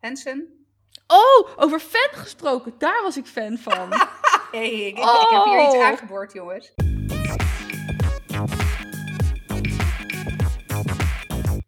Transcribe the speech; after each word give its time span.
Hansen. 0.00 0.66
Oh, 1.06 1.48
over 1.56 1.80
fan 1.80 2.08
gesproken. 2.10 2.74
Daar 2.78 3.02
was 3.02 3.16
ik 3.16 3.26
fan 3.26 3.58
van. 3.58 3.88
hey, 4.50 4.70
ik, 4.70 4.96
heb 4.96 5.44
hier 5.44 5.62
iets 5.62 5.74
Oh. 5.74 5.84
aangeboord, 5.84 6.32
jongens. 6.32 6.72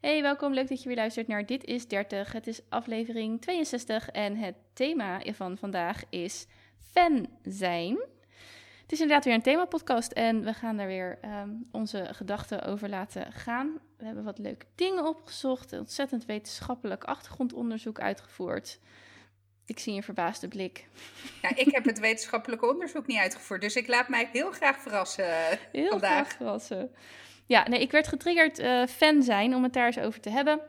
Hey, 0.00 0.22
welkom. 0.22 0.54
Leuk 0.54 0.68
dat 0.68 0.82
je 0.82 0.88
weer 0.88 0.96
luistert 0.96 1.26
naar 1.26 1.46
Dit 1.46 1.64
is 1.64 1.88
30. 1.88 2.32
Het 2.32 2.46
is 2.46 2.60
aflevering 2.68 3.40
62 3.40 4.08
en 4.08 4.36
het 4.36 4.54
thema 4.72 5.20
van 5.32 5.56
vandaag 5.58 6.02
is 6.10 6.46
fan 6.92 7.26
zijn. 7.42 7.98
Het 8.90 8.98
is 8.98 9.04
inderdaad 9.04 9.26
weer 9.26 9.36
een 9.36 9.52
themapodcast 9.52 10.12
en 10.12 10.44
we 10.44 10.52
gaan 10.52 10.76
daar 10.76 10.86
weer 10.86 11.18
ehm, 11.20 11.48
onze 11.72 12.08
gedachten 12.12 12.62
over 12.62 12.88
laten 12.88 13.32
gaan. 13.32 13.78
We 13.98 14.04
hebben 14.04 14.24
wat 14.24 14.38
leuke 14.38 14.66
dingen 14.74 15.06
opgezocht, 15.06 15.72
ontzettend 15.72 16.24
wetenschappelijk 16.24 17.04
achtergrondonderzoek 17.04 18.00
uitgevoerd. 18.00 18.78
Ik 19.66 19.78
zie 19.78 19.94
een 19.94 20.02
verbaasde 20.02 20.48
blik. 20.48 20.88
Ja, 21.42 21.56
ik 21.56 21.70
heb 21.74 21.84
het 21.84 21.98
wetenschappelijke 21.98 22.68
onderzoek 22.68 23.06
niet 23.06 23.18
uitgevoerd, 23.18 23.60
dus 23.60 23.76
ik 23.76 23.88
laat 23.88 24.08
mij 24.08 24.28
heel 24.32 24.50
graag 24.50 24.80
verrassen 24.80 25.58
Heel 25.72 25.88
vandaag. 25.88 26.10
graag 26.10 26.32
verrassen. 26.36 26.90
Ja, 27.46 27.68
nee, 27.68 27.80
ik 27.80 27.90
werd 27.90 28.08
getriggerd 28.08 28.58
eh, 28.58 28.86
fan 28.86 29.22
zijn 29.22 29.54
om 29.54 29.62
het 29.62 29.72
daar 29.72 29.86
eens 29.86 29.98
over 29.98 30.20
te 30.20 30.30
hebben. 30.30 30.60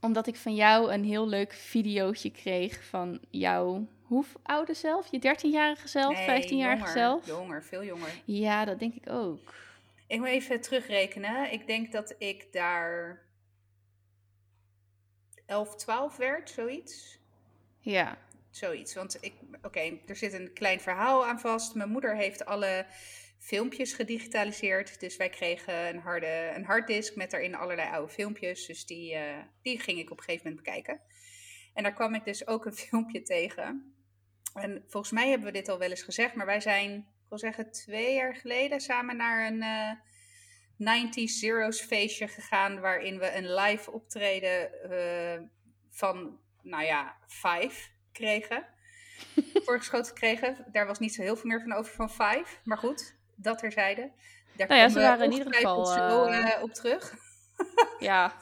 Omdat 0.00 0.26
ik 0.26 0.36
van 0.36 0.54
jou 0.54 0.92
een 0.92 1.04
heel 1.04 1.28
leuk 1.28 1.52
videootje 1.52 2.30
kreeg 2.30 2.84
van 2.84 3.20
jouw 3.30 3.88
hoe 4.10 4.24
oude 4.42 4.74
zelf? 4.74 5.10
Je 5.10 5.18
13-jarige 5.18 5.88
zelf, 5.88 6.26
Nee, 6.26 6.42
15-jarige 6.42 6.76
jonger, 6.76 6.88
zelf? 6.88 7.26
Jonger, 7.26 7.64
veel 7.64 7.84
jonger. 7.84 8.22
Ja, 8.24 8.64
dat 8.64 8.78
denk 8.78 8.94
ik 8.94 9.10
ook. 9.10 9.54
Ik 10.06 10.18
moet 10.18 10.28
even 10.28 10.60
terugrekenen. 10.60 11.52
Ik 11.52 11.66
denk 11.66 11.92
dat 11.92 12.14
ik 12.18 12.52
daar 12.52 13.22
11, 15.46 15.76
12 15.76 16.16
werd, 16.16 16.50
zoiets. 16.50 17.18
Ja. 17.78 18.18
Zoiets. 18.50 18.94
Want 18.94 19.18
ik, 19.20 19.32
oké, 19.62 19.98
er 20.06 20.16
zit 20.16 20.32
een 20.32 20.52
klein 20.52 20.80
verhaal 20.80 21.26
aan 21.26 21.40
vast. 21.40 21.74
Mijn 21.74 21.90
moeder 21.90 22.16
heeft 22.16 22.44
alle 22.44 22.86
filmpjes 23.38 23.92
gedigitaliseerd. 23.92 25.00
Dus 25.00 25.16
wij 25.16 25.28
kregen 25.28 25.88
een, 25.88 25.98
harde, 25.98 26.52
een 26.54 26.64
harddisk 26.64 27.16
met 27.16 27.30
daarin 27.30 27.54
allerlei 27.54 27.90
oude 27.90 28.12
filmpjes. 28.12 28.66
Dus 28.66 28.86
die, 28.86 29.14
eh, 29.14 29.38
die 29.62 29.80
ging 29.80 29.98
ik 29.98 30.10
op 30.10 30.18
een 30.18 30.24
gegeven 30.24 30.48
moment 30.48 30.64
bekijken. 30.64 31.00
En 31.74 31.82
daar 31.82 31.92
kwam 31.92 32.14
ik 32.14 32.24
dus 32.24 32.46
ook 32.46 32.64
een 32.66 32.74
filmpje 32.86 33.22
tegen. 33.22 33.94
En 34.54 34.84
volgens 34.88 35.12
mij 35.12 35.28
hebben 35.28 35.46
we 35.46 35.52
dit 35.52 35.68
al 35.68 35.78
wel 35.78 35.90
eens 35.90 36.02
gezegd, 36.02 36.34
maar 36.34 36.46
wij 36.46 36.60
zijn, 36.60 36.94
ik 36.94 37.28
wil 37.28 37.38
zeggen, 37.38 37.70
twee 37.70 38.14
jaar 38.14 38.34
geleden 38.34 38.80
samen 38.80 39.16
naar 39.16 39.46
een 39.46 39.62
eh 39.62 39.90
90s 40.80 41.38
Zeros 41.38 41.80
feestje 41.80 42.28
gegaan. 42.28 42.80
Waarin 42.80 43.18
we 43.18 43.36
een 43.36 43.54
live 43.54 43.90
optreden 43.92 44.90
eh, 44.90 45.40
van, 45.90 46.38
nou 46.62 46.84
ja, 46.84 47.16
Five 47.26 47.88
kregen. 48.12 48.66
Voorgeschoten 49.64 50.14
kregen. 50.14 50.64
Daar 50.72 50.86
was 50.86 50.98
niet 50.98 51.14
zo 51.14 51.22
heel 51.22 51.36
veel 51.36 51.50
meer 51.50 51.60
van 51.60 51.72
over 51.72 51.94
van 51.94 52.10
Five. 52.10 52.46
Maar 52.64 52.78
goed, 52.78 53.14
dat 53.34 53.58
terzijde. 53.58 54.10
Daar 54.56 54.68
Nou 54.68 54.80
ja, 54.80 54.86
komen 54.86 54.90
ze 54.90 54.98
we 54.98 55.04
waren 55.04 55.24
in 55.24 55.32
ieder 55.32 55.54
geval, 55.54 55.86
zo 55.86 56.24
eh, 56.24 56.62
op 56.62 56.72
terug. 56.72 57.14
Ja. 57.98 58.34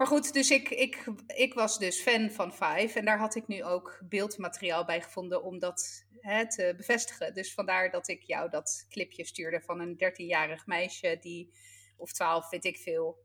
Maar 0.00 0.08
goed, 0.08 0.32
dus 0.32 0.50
ik, 0.50 0.68
ik, 0.68 1.04
ik 1.26 1.54
was 1.54 1.78
dus 1.78 2.00
fan 2.00 2.30
van 2.30 2.52
Five. 2.52 2.98
En 2.98 3.04
daar 3.04 3.18
had 3.18 3.34
ik 3.34 3.46
nu 3.46 3.64
ook 3.64 4.00
beeldmateriaal 4.08 4.84
bij 4.84 5.02
gevonden 5.02 5.42
om 5.42 5.58
dat 5.58 6.06
hè, 6.20 6.50
te 6.50 6.74
bevestigen. 6.76 7.34
Dus 7.34 7.54
vandaar 7.54 7.90
dat 7.90 8.08
ik 8.08 8.22
jou 8.22 8.50
dat 8.50 8.86
clipje 8.88 9.24
stuurde 9.24 9.60
van 9.60 9.80
een 9.80 9.94
13-jarig 9.94 10.66
meisje 10.66 11.18
die, 11.20 11.52
of 11.96 12.12
12, 12.12 12.50
weet 12.50 12.64
ik 12.64 12.76
veel. 12.78 13.18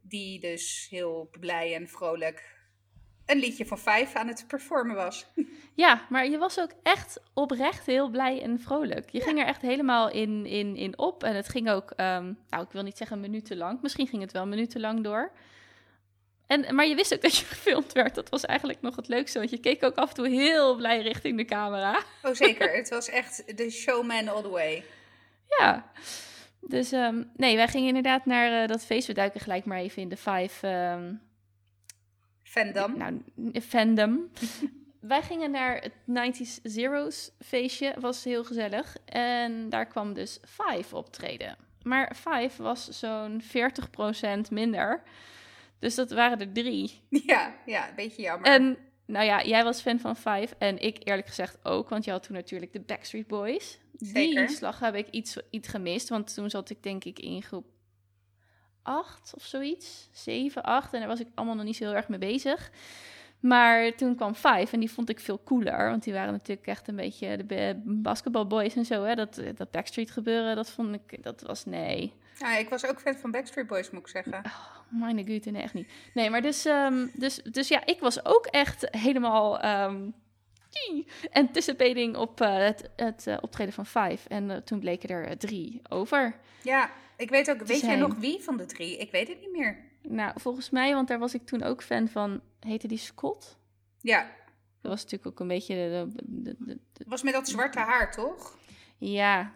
Die 0.00 0.40
dus 0.40 0.86
heel 0.90 1.28
blij 1.40 1.74
en 1.74 1.88
vrolijk 1.88 2.55
een 3.26 3.38
liedje 3.38 3.66
van 3.66 3.78
Five 3.78 4.18
aan 4.18 4.28
het 4.28 4.44
performen 4.48 4.96
was. 4.96 5.26
ja, 5.74 6.06
maar 6.08 6.28
je 6.28 6.38
was 6.38 6.60
ook 6.60 6.70
echt 6.82 7.20
oprecht 7.34 7.86
heel 7.86 8.08
blij 8.08 8.42
en 8.42 8.60
vrolijk. 8.60 9.10
Je 9.10 9.20
ging 9.20 9.38
er 9.38 9.46
echt 9.46 9.62
helemaal 9.62 10.10
in, 10.10 10.46
in, 10.46 10.76
in 10.76 10.98
op. 10.98 11.22
En 11.24 11.34
het 11.34 11.48
ging 11.48 11.70
ook, 11.70 11.90
ehm, 11.90 12.32
nou 12.50 12.64
ik 12.64 12.70
wil 12.70 12.82
niet 12.82 12.96
zeggen 12.96 13.20
minutenlang. 13.20 13.82
Misschien 13.82 14.06
ging 14.06 14.22
het 14.22 14.32
wel 14.32 14.46
minutenlang 14.46 15.04
door. 15.04 15.32
En, 16.46 16.74
maar 16.74 16.86
je 16.86 16.94
wist 16.94 17.14
ook 17.14 17.22
dat 17.28 17.36
je 17.36 17.44
gefilmd 17.44 17.92
werd. 17.92 18.14
Dat 18.14 18.28
was 18.28 18.44
eigenlijk 18.44 18.80
nog 18.80 18.96
het 18.96 19.08
leukste. 19.08 19.38
Want 19.38 19.50
je 19.50 19.58
keek 19.58 19.84
ook 19.84 19.96
af 19.96 20.08
en 20.08 20.14
toe 20.14 20.28
heel 20.28 20.76
blij 20.76 21.02
richting 21.02 21.36
de 21.36 21.44
camera. 21.44 22.02
Oh 22.22 22.34
zeker, 22.34 22.76
het 22.76 22.88
was 22.88 23.08
echt 23.08 23.56
de 23.56 23.70
showman 23.70 24.28
all 24.28 24.42
the 24.42 24.48
way. 24.48 24.84
Ja. 25.58 25.90
Dus 26.60 26.92
ehm, 26.92 27.22
nee, 27.36 27.56
wij 27.56 27.68
gingen 27.68 27.88
inderdaad 27.88 28.26
naar 28.26 28.62
eh, 28.62 28.68
dat 28.68 28.84
feest. 28.84 29.06
We 29.06 29.12
duiken 29.12 29.40
gelijk 29.40 29.64
maar 29.64 29.78
even 29.78 30.02
in 30.02 30.08
de 30.08 30.16
Five 30.16 30.66
ehm, 30.66 31.14
Fandom. 32.58 32.98
nou, 32.98 33.20
fandom. 33.60 34.30
wij 35.00 35.22
gingen 35.22 35.50
naar 35.50 35.82
het 35.82 35.92
90s 35.92 36.62
Zeros 36.62 37.30
feestje. 37.38 37.94
Was 37.98 38.24
heel 38.24 38.44
gezellig. 38.44 38.96
En 39.04 39.68
daar 39.68 39.86
kwam 39.86 40.14
dus 40.14 40.40
Five 40.46 40.96
optreden. 40.96 41.56
Maar 41.82 42.14
Five 42.14 42.62
was 42.62 42.88
zo'n 42.88 43.42
40% 43.42 44.50
minder. 44.50 45.02
Dus 45.78 45.94
dat 45.94 46.10
waren 46.10 46.40
er 46.40 46.52
drie. 46.52 47.00
Ja, 47.26 47.54
ja, 47.66 47.88
een 47.88 47.94
beetje 47.94 48.22
jammer. 48.22 48.48
En 48.48 48.76
nou 49.06 49.24
ja, 49.24 49.44
jij 49.44 49.64
was 49.64 49.80
fan 49.80 49.98
van 50.00 50.16
Five 50.16 50.48
en 50.58 50.78
ik 50.78 51.08
eerlijk 51.08 51.26
gezegd 51.26 51.58
ook, 51.62 51.88
want 51.88 52.04
je 52.04 52.10
had 52.10 52.22
toen 52.22 52.36
natuurlijk 52.36 52.72
de 52.72 52.80
Backstreet 52.80 53.26
Boys. 53.26 53.78
Zeker. 53.96 54.46
Die 54.46 54.56
slag 54.56 54.78
heb 54.78 54.94
ik 54.94 55.08
iets, 55.10 55.36
iets 55.50 55.68
gemist, 55.68 56.08
want 56.08 56.34
toen 56.34 56.50
zat 56.50 56.70
ik 56.70 56.82
denk 56.82 57.04
ik 57.04 57.18
in 57.18 57.42
groep 57.42 57.66
8 58.86 59.32
of 59.36 59.42
zoiets, 59.42 60.08
7, 60.12 60.62
8 60.62 60.92
en 60.92 60.98
daar 60.98 61.08
was 61.08 61.20
ik 61.20 61.28
allemaal 61.34 61.54
nog 61.54 61.64
niet 61.64 61.76
zo 61.76 61.84
heel 61.84 61.94
erg 61.94 62.08
mee 62.08 62.18
bezig. 62.18 62.70
Maar 63.40 63.94
toen 63.94 64.16
kwam 64.16 64.34
Five 64.34 64.66
en 64.70 64.80
die 64.80 64.90
vond 64.90 65.08
ik 65.08 65.20
veel 65.20 65.40
cooler, 65.44 65.90
want 65.90 66.04
die 66.04 66.12
waren 66.12 66.32
natuurlijk 66.32 66.66
echt 66.66 66.88
een 66.88 66.96
beetje 66.96 67.36
de 67.36 67.44
ba- 67.44 67.80
basketbalboys 67.84 68.76
en 68.76 68.84
zo. 68.84 69.04
Hè? 69.04 69.14
Dat, 69.14 69.40
dat 69.54 69.70
Backstreet 69.70 70.10
gebeuren, 70.10 70.56
dat 70.56 70.70
vond 70.70 70.94
ik, 70.94 71.22
dat 71.22 71.42
was 71.42 71.64
nee. 71.64 72.12
Ja, 72.38 72.56
ik 72.56 72.68
was 72.68 72.86
ook 72.86 73.00
fan 73.00 73.14
van 73.14 73.30
Backstreet 73.30 73.66
Boys, 73.66 73.90
moet 73.90 74.00
ik 74.00 74.08
zeggen. 74.08 74.42
Meine 74.88 75.24
güte, 75.24 75.50
nee, 75.50 75.62
echt 75.62 75.74
niet. 75.74 75.92
Nee, 76.14 76.30
maar 76.30 76.42
dus, 76.42 76.64
ehm, 76.64 77.06
dus, 77.14 77.42
dus 77.42 77.68
ja, 77.68 77.86
ik 77.86 78.00
was 78.00 78.24
ook 78.24 78.46
echt 78.46 78.88
helemaal 78.90 79.60
jee, 80.76 81.06
anticipating 81.32 82.16
op 82.16 82.40
eh, 82.40 82.56
het, 82.56 82.90
het 82.96 83.26
eh, 83.26 83.36
optreden 83.40 83.72
van 83.72 83.86
Five. 83.86 84.28
En 84.28 84.50
eh, 84.50 84.56
toen 84.56 84.80
bleken 84.80 85.08
er 85.08 85.38
drie 85.38 85.80
over. 85.88 86.36
Ja, 86.62 86.90
ik 87.16 87.30
weet 87.30 87.50
ook, 87.50 87.62
weet 87.62 87.80
jij 87.80 87.96
nog 87.96 88.14
wie 88.14 88.42
van 88.42 88.56
de 88.56 88.66
drie? 88.66 88.96
Ik 88.98 89.10
weet 89.10 89.28
het 89.28 89.40
niet 89.40 89.52
meer. 89.52 89.84
Nou, 90.02 90.32
volgens 90.40 90.70
mij, 90.70 90.94
want 90.94 91.08
daar 91.08 91.18
was 91.18 91.34
ik 91.34 91.46
toen 91.46 91.62
ook 91.62 91.82
fan 91.82 92.08
van, 92.08 92.40
heette 92.60 92.88
die 92.88 92.98
Scott? 92.98 93.58
Ja, 94.00 94.30
Dat 94.80 94.90
was 94.92 95.02
natuurlijk 95.02 95.30
ook 95.30 95.40
een 95.40 95.48
beetje 95.48 95.74
de... 95.74 96.06
de, 96.14 96.22
de, 96.42 96.56
de- 96.58 96.78
de- 96.92 97.04
was 97.06 97.22
met 97.22 97.32
dat 97.32 97.48
zwarte 97.48 97.78
haar, 97.78 98.12
toch? 98.12 98.56
ja, 98.98 99.52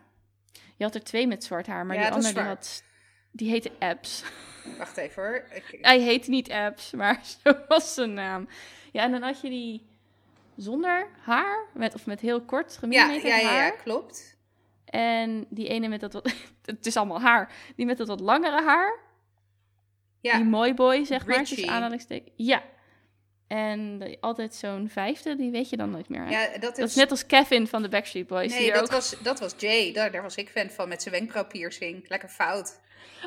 je 0.76 0.84
had 0.84 0.94
er 0.94 1.04
twee 1.04 1.26
met 1.26 1.44
zwart 1.44 1.66
haar, 1.66 1.86
maar 1.86 1.96
Ja, 1.96 2.02
die 2.02 2.12
andere 2.12 2.34
die 2.34 2.42
had... 2.42 2.82
Die 3.32 3.50
heette 3.50 3.70
Abs. 3.78 4.24
Wacht 4.78 4.96
even 4.96 5.22
hoor. 5.22 5.44
Ik, 5.54 5.78
Hij 5.80 6.00
heette 6.00 6.30
niet 6.30 6.50
Abs, 6.50 6.90
maar 6.90 7.20
zo 7.44 7.54
was 7.68 7.94
zijn 7.94 8.12
naam. 8.14 8.48
Ja, 8.92 9.02
en 9.02 9.10
dan 9.10 9.22
had 9.22 9.40
je 9.40 9.48
die 9.48 9.86
zonder 10.56 11.08
haar, 11.20 11.66
met, 11.74 11.94
of 11.94 12.06
met 12.06 12.20
heel 12.20 12.40
kort 12.40 12.72
ja, 12.72 12.78
gemillimeterd 12.78 13.22
ja, 13.22 13.36
ja, 13.36 13.48
haar. 13.48 13.64
ja, 13.64 13.70
klopt. 13.70 14.38
En 14.90 15.46
die 15.48 15.68
ene 15.68 15.88
met 15.88 16.00
dat 16.00 16.12
wat, 16.12 16.32
het 16.64 16.86
is 16.86 16.96
allemaal 16.96 17.20
haar, 17.20 17.52
die 17.76 17.86
met 17.86 17.96
dat 17.98 18.08
wat 18.08 18.20
langere 18.20 18.62
haar. 18.62 18.98
Ja, 20.20 20.36
Die 20.36 20.44
mooi 20.44 20.74
boy, 20.74 21.04
zeg 21.04 21.26
maar, 21.26 21.36
Richie. 21.38 21.56
tussen 21.56 21.74
aanhalingstekens. 21.74 22.30
Ja. 22.36 22.62
En 23.46 24.16
altijd 24.20 24.54
zo'n 24.54 24.88
vijfde, 24.88 25.36
die 25.36 25.50
weet 25.50 25.70
je 25.70 25.76
dan 25.76 25.90
nooit 25.90 26.08
meer. 26.08 26.24
hè? 26.24 26.30
ja 26.30 26.50
dat, 26.52 26.60
dat 26.62 26.78
is, 26.78 26.84
is 26.84 26.94
net 26.94 27.10
als 27.10 27.26
Kevin 27.26 27.66
van 27.66 27.82
de 27.82 27.88
Backstreet 27.88 28.26
Boys. 28.26 28.52
Nee, 28.52 28.72
dat 28.72 28.82
ook... 28.82 28.90
was, 28.90 29.16
dat 29.22 29.40
was 29.40 29.54
Jay. 29.58 29.92
Daar, 29.92 30.10
daar 30.12 30.22
was 30.22 30.34
ik 30.36 30.48
fan 30.48 30.70
van 30.70 30.88
met 30.88 31.02
zijn 31.02 31.14
wenkbrauwpiercing. 31.14 32.08
Lekker 32.08 32.28
fout. 32.28 32.80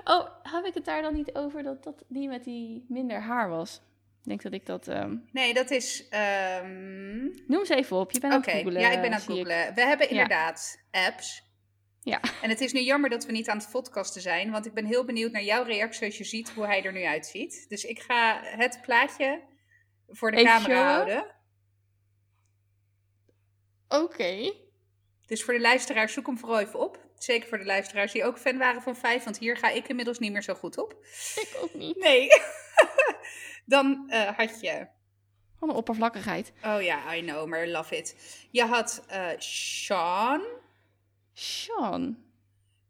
Oh, 0.04 0.28
heb 0.44 0.66
ik 0.66 0.74
het 0.74 0.86
daar 0.86 1.02
dan 1.02 1.14
niet 1.14 1.34
over 1.36 1.64
dat 1.64 1.84
dat 1.84 2.04
die 2.08 2.28
met 2.28 2.44
die 2.44 2.86
minder 2.90 3.22
haar 3.22 3.50
was? 3.50 3.76
Ik 4.22 4.30
denk 4.30 4.42
dat 4.42 4.54
ik 4.54 4.66
dat... 4.66 4.88
ehm, 4.88 5.16
Nee, 5.32 5.54
dat 5.54 5.72
is. 5.72 6.08
ehm, 6.10 7.22
Noem 7.48 7.60
eens 7.60 7.70
even 7.70 7.98
op, 7.98 8.12
je 8.12 8.20
bent 8.20 8.34
aan 8.34 8.42
het 8.42 8.50
googlen. 8.52 8.82
ja, 8.82 8.92
ik 8.92 9.02
ben 9.02 9.06
aan 9.14 9.20
het 9.20 9.30
ik. 9.30 9.36
googlen. 9.36 9.74
We 9.74 9.82
hebben 9.82 10.06
Ja. 10.08 10.12
inderdaad 10.12 10.84
apps. 10.92 11.44
Ja. 12.04 12.22
En 12.42 12.50
het 12.50 12.62
is 12.62 12.74
nu 12.74 12.80
jammer 12.80 13.10
dat 13.10 13.26
we 13.26 13.32
niet 13.32 13.50
aan 13.50 13.58
het 13.58 13.72
podcasten 13.72 14.22
zijn, 14.22 14.52
want 14.52 14.66
ik 14.66 14.74
ben 14.74 14.86
heel 14.86 15.06
benieuwd 15.06 15.32
naar 15.32 15.44
jouw 15.44 15.64
reactie 15.64 16.06
als 16.06 16.18
je 16.18 16.24
ziet 16.24 16.50
hoe 16.50 16.66
hij 16.66 16.84
er 16.84 16.92
nu 16.92 17.04
uitziet. 17.04 17.66
Dus 17.70 17.84
ik 17.84 18.00
ga 18.00 18.42
het 18.44 18.80
plaatje 18.82 19.42
voor 20.08 20.32
de 20.32 20.38
Even 20.38 20.52
camera 20.52 20.76
showen? 20.76 21.14
houden. 21.14 21.36
Oké. 23.88 24.54
Dus 25.26 25.44
voor 25.44 25.54
de 25.54 25.60
luisteraars, 25.60 26.14
zoek 26.14 26.26
hem 26.26 26.38
vooral 26.38 26.60
even 26.60 26.80
op. 26.80 27.00
Zeker 27.18 27.50
voor 27.50 27.58
de 27.58 27.66
luisteraars 27.66 28.12
die 28.12 28.26
ook 28.26 28.40
fan 28.40 28.58
waren 28.58 28.82
van 28.82 28.96
Vijf, 28.96 29.24
want 29.24 29.38
hier 29.38 29.58
ga 29.58 29.70
ik 29.70 29.88
inmiddels 29.88 30.20
niet 30.20 30.32
meer 30.32 30.44
zo 30.44 30.54
goed 30.54 30.78
op. 30.78 30.92
Ik 31.36 31.58
ook 31.62 31.74
niet. 31.74 31.98
Nee. 31.98 32.28
Dan 33.66 34.10
eh, 34.10 34.38
had 34.38 34.62
je, 34.62 34.88
een 35.60 35.70
oppervlakkigheid. 35.70 36.54
oh 36.66 36.82
ja, 36.82 37.16
I 37.16 37.22
know, 37.22 37.48
maar 37.48 37.68
love 37.68 37.98
it. 37.98 38.16
Je 38.52 38.64
had 38.64 39.04
eh 39.08 39.30
Sean, 39.38 40.42
Sean. 41.34 42.18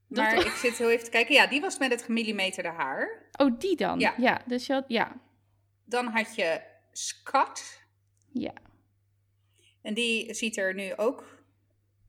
Dat- 0.08 0.24
maar 0.26 0.46
ik 0.46 0.52
zit 0.52 0.78
heel 0.78 0.90
even 0.90 1.04
te 1.06 1.10
kijken. 1.12 1.34
Ja, 1.36 1.48
die 1.48 1.62
was 1.62 1.78
met 1.78 1.92
het 1.92 2.02
gemillimeterde 2.04 2.70
haar. 2.70 3.30
Oh, 3.38 3.60
die 3.60 3.76
dan? 3.76 4.00
Ja. 4.00 4.14
Ja, 4.18 4.42
dus 4.46 4.66
je 4.66 4.74
had, 4.74 4.86
ja. 4.88 5.20
Dan 5.86 6.08
had 6.08 6.36
je 6.36 6.62
Scott. 6.92 7.82
Ja. 8.32 8.54
En 9.82 9.94
die 9.94 10.34
ziet 10.34 10.58
er 10.58 10.74
nu 10.74 10.96
ook... 10.96 11.42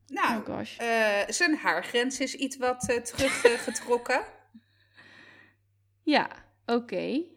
Nou, 0.07 0.39
Oh 0.39 0.45
gosh. 0.45 0.77
eh, 0.77 1.21
zijn 1.27 1.55
haargrens 1.55 2.19
is 2.19 2.35
iets 2.35 2.57
wat 2.57 2.89
eh, 2.89 3.01
teruggetrokken. 3.01 4.23
Ja, 6.03 6.29
oké. 6.65 7.05
Nu 7.05 7.27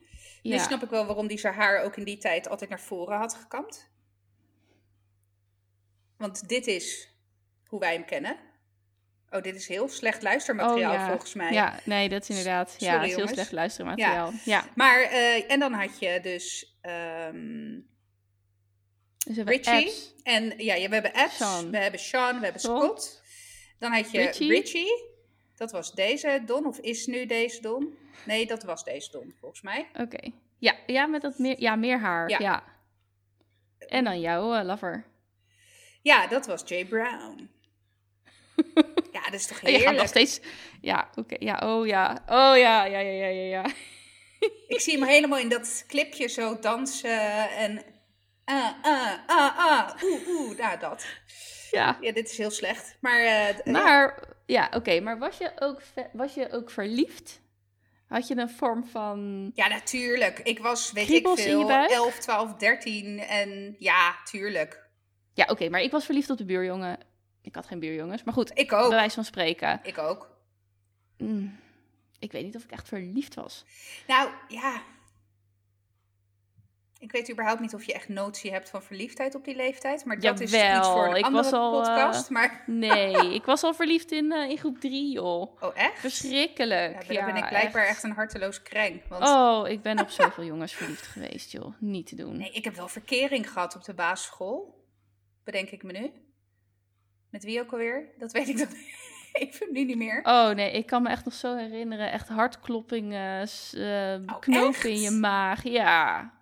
Ja. 0.43 0.59
snap 0.59 0.83
ik 0.83 0.91
wel 0.91 1.07
waarom 1.07 1.27
hij 1.27 1.37
zijn 1.39 1.55
haar 1.55 1.83
ook 1.83 1.97
in 1.97 2.05
die 2.05 2.19
tijd 2.19 2.49
altijd 2.49 2.71
naar 2.71 2.81
voren 2.81 3.19
had 3.19 3.35
gekamd. 3.35 3.91
Want 6.17 6.49
dit 6.49 6.67
is 6.67 7.09
hoe 7.67 7.81
wij 7.81 7.93
hem 7.95 8.05
kennen. 8.05 8.37
Oh, 9.31 9.43
dit 9.43 9.55
is 9.57 9.69
heel 9.69 9.89
slecht 9.89 10.23
luistermateriaal 10.23 10.93
Oh, 10.93 10.99
ja. 10.99 11.09
volgens 11.09 11.35
mij. 11.35 11.53
Ja, 11.53 11.81
nee, 11.85 12.09
dat 12.09 12.23
is 12.23 12.29
inderdaad. 12.29 12.75
ja, 12.79 12.93
het 12.93 13.01
is 13.03 13.07
heel 13.09 13.17
jongens. 13.17 13.33
slecht 13.33 13.53
luistermateriaal. 13.53 14.33
Ja. 14.45 14.65
Maar, 14.75 15.01
eh, 15.01 15.51
en 15.51 15.61
dan 15.61 15.73
had 15.73 15.99
je 15.99 16.19
dus 16.23 16.77
hebben 19.35 19.55
Richie. 19.55 19.73
apps. 19.87 20.15
En 20.23 20.55
ja, 20.57 20.75
we 20.75 20.95
hebben 20.95 21.13
apps, 21.13 21.37
Sean. 21.37 21.71
we 21.71 21.79
hebben 21.79 22.01
Sean, 22.01 22.39
we 22.39 22.43
hebben 22.45 22.61
Scott. 22.63 23.03
Scott. 23.03 23.23
Dan 23.79 23.93
had 23.93 24.11
je 24.11 24.19
Richie. 24.19 24.49
Richie. 24.49 25.07
Dat 25.57 25.71
was 25.71 25.93
deze 25.93 26.43
Don, 26.47 26.67
of 26.67 26.79
is 26.79 27.07
nu 27.07 27.27
deze 27.27 27.61
Don? 27.61 27.97
Nee, 28.27 28.47
dat 28.47 28.63
was 28.63 28.85
deze 28.85 29.11
Don, 29.11 29.35
volgens 29.41 29.63
mij. 29.63 29.89
Oké. 29.95 30.31
Ja, 30.59 30.75
ja, 30.87 31.07
met 31.07 31.23
dat 31.23 31.39
meer, 31.39 31.61
ja, 31.61 31.77
meer 31.77 31.99
haar. 31.99 32.29
Ja. 32.29 32.39
Ja. 32.39 32.65
En 33.79 34.05
dan 34.05 34.21
jouw 34.21 34.55
eh, 34.55 34.65
lover. 34.65 35.05
Ja, 36.03 36.27
dat 36.27 36.47
was 36.47 36.63
Jay 36.67 36.85
Brown. 36.85 37.51
Ja, 39.13 39.23
dat 39.23 39.35
is 39.35 39.47
toch 39.47 39.63
Oh, 39.63 39.71
je 39.71 39.79
gaat 39.79 39.79
nog 39.79 39.91
heerlijk. 39.91 40.09
steeds... 40.09 40.41
Ja, 40.81 41.11
oké. 41.15 41.37
Ja, 41.39 41.61
oh 41.65 41.87
ja. 41.87 42.23
Oh 42.27 42.57
ja, 42.57 42.85
ja, 42.85 42.99
ja, 42.99 42.99
ja, 42.99 43.27
ja, 43.27 43.43
ja. 43.43 43.65
Ik 44.75 44.81
zie 44.81 44.99
hem 44.99 45.09
helemaal 45.09 45.39
in 45.39 45.49
dat 45.49 45.85
clipje 45.87 46.29
zo 46.29 46.59
dansen 46.59 47.51
en... 47.51 47.83
Ah, 48.45 48.71
ah, 48.83 49.13
ah, 49.27 49.59
ah, 49.59 50.03
oeh, 50.03 50.29
oeh, 50.29 50.59
nou 50.59 50.79
dat. 50.79 51.07
Ja. 51.71 51.99
Ja, 52.01 52.13
dit 52.13 52.31
is 52.31 52.39
heel 52.39 52.51
slecht. 52.51 52.97
Maar, 53.01 53.23
ja. 53.23 53.55
Maar, 53.65 54.25
ja, 54.47 54.71
oké. 54.75 55.01
maar 55.01 55.19
was 55.19 55.39
je, 55.39 55.53
ook 55.59 55.83
was 56.13 56.35
je 56.35 56.53
ook 56.53 56.71
verliefd? 56.71 57.41
Had 58.07 58.29
je 58.29 58.37
een 58.37 58.51
vorm 58.51 58.85
van... 58.87 59.51
Ja, 59.55 59.69
natuurlijk. 59.69 60.39
Ik 60.39 60.59
was, 60.59 60.93
weet 60.93 61.11
ik 61.11 61.29
veel, 61.29 61.67
buik? 61.67 61.91
11, 61.91 62.19
12, 62.19 62.55
13 62.55 63.19
en 63.19 63.77
ja, 63.79 64.17
tuurlijk. 64.25 64.87
Ja, 65.35 65.47
oké, 65.51 65.69
maar 65.69 65.81
ik 65.81 65.91
was 65.91 66.05
verliefd 66.05 66.31
op 66.31 66.39
de 66.39 66.45
buurjongen. 66.45 66.99
Ik 67.49 67.55
had 67.55 67.67
geen 67.67 67.79
buurjongens, 67.79 68.23
maar 68.23 68.35
goed. 68.35 68.51
Ik 68.59 68.69
Bij 68.69 68.79
ook. 68.79 68.91
wijze 68.91 69.15
van 69.15 69.25
spreken. 69.25 69.81
Ik 69.83 69.99
ook. 69.99 70.31
Mm, 71.19 71.59
ik 72.19 72.33
weet 72.33 72.45
niet 72.45 72.57
of 72.57 72.65
ik 72.65 72.71
echt 72.71 72.89
verliefd 72.89 73.35
was. 73.35 73.65
Nou, 74.07 74.31
ja. 74.49 74.83
Ik 76.99 77.13
weet 77.13 77.31
überhaupt 77.31 77.61
niet 77.61 77.75
of 77.75 77.85
je 77.85 77.93
echt 77.93 78.09
notie 78.09 78.53
hebt 78.53 78.71
van 78.71 78.83
verliefdheid 78.83 79.35
op 79.35 79.45
die 79.45 79.57
leeftijd. 79.57 80.05
Maar 80.05 80.21
dat 80.21 80.41
is 80.41 80.53
iets 80.53 80.89
voor 80.89 81.07
een 81.09 81.17
ik 81.17 81.25
andere 81.25 81.43
was 81.43 81.53
al, 81.53 81.73
eh, 81.73 81.95
podcast. 81.95 82.31
Maar, 82.31 82.63
Nee, 82.67 83.35
ik 83.41 83.45
was 83.45 83.63
al 83.63 83.75
verliefd 83.75 84.13
in, 84.13 84.33
eh, 84.33 84.51
in 84.51 84.59
groep 84.59 84.79
drie, 84.81 85.13
joh. 85.13 85.63
oh 85.63 85.71
echt? 85.79 85.99
Verschrikkelijk. 85.99 87.03
Ja, 87.03 87.15
dan 87.25 87.33
ben 87.33 87.43
ik 87.43 87.49
blijkbaar 87.49 87.87
echt. 87.87 88.03
een 88.03 88.13
harteloos 88.13 88.63
kreng. 88.63 89.03
Want 89.09 89.25
Oh, 89.25 89.69
ik 89.69 89.83
ben 89.83 90.01
op 90.01 90.09
zoveel 90.21 90.45
jongens 90.45 90.73
verliefd 90.75 91.07
geweest, 91.07 91.53
joh. 91.53 91.75
Niet 91.79 92.07
te 92.07 92.15
doen. 92.17 92.37
nee, 92.37 92.53
ik 92.53 92.65
heb 92.65 92.75
wel 92.75 92.89
verkering 92.89 93.51
gehad 93.53 93.77
op 93.77 93.85
de 93.85 93.95
basisschool. 93.95 94.87
Bedenk 95.45 95.71
ik 95.71 95.83
me 95.83 95.93
nu. 95.93 96.11
Met 97.31 97.45
wie 97.45 97.61
ook 97.61 97.73
alweer? 97.73 98.05
Dat 98.19 98.33
weet 98.33 98.49
ik 98.49 98.59
dan 98.59 98.69
even 99.33 99.67
nu 99.73 99.85
niet 99.85 99.97
meer. 99.97 100.21
Oh 100.23 100.51
nee, 100.51 100.73
ik 100.73 100.87
kan 100.87 101.03
me 101.03 101.09
echt 101.09 101.25
nog 101.25 101.35
zo 101.35 101.57
herinneren. 101.57 102.13
Echt 102.13 102.29
hartkloppingen, 102.29 103.49
Oh, 104.27 104.39
knopen 104.41 104.91
in 104.91 105.01
je 105.01 105.11
maag. 105.11 105.63
Ja. 105.63 106.33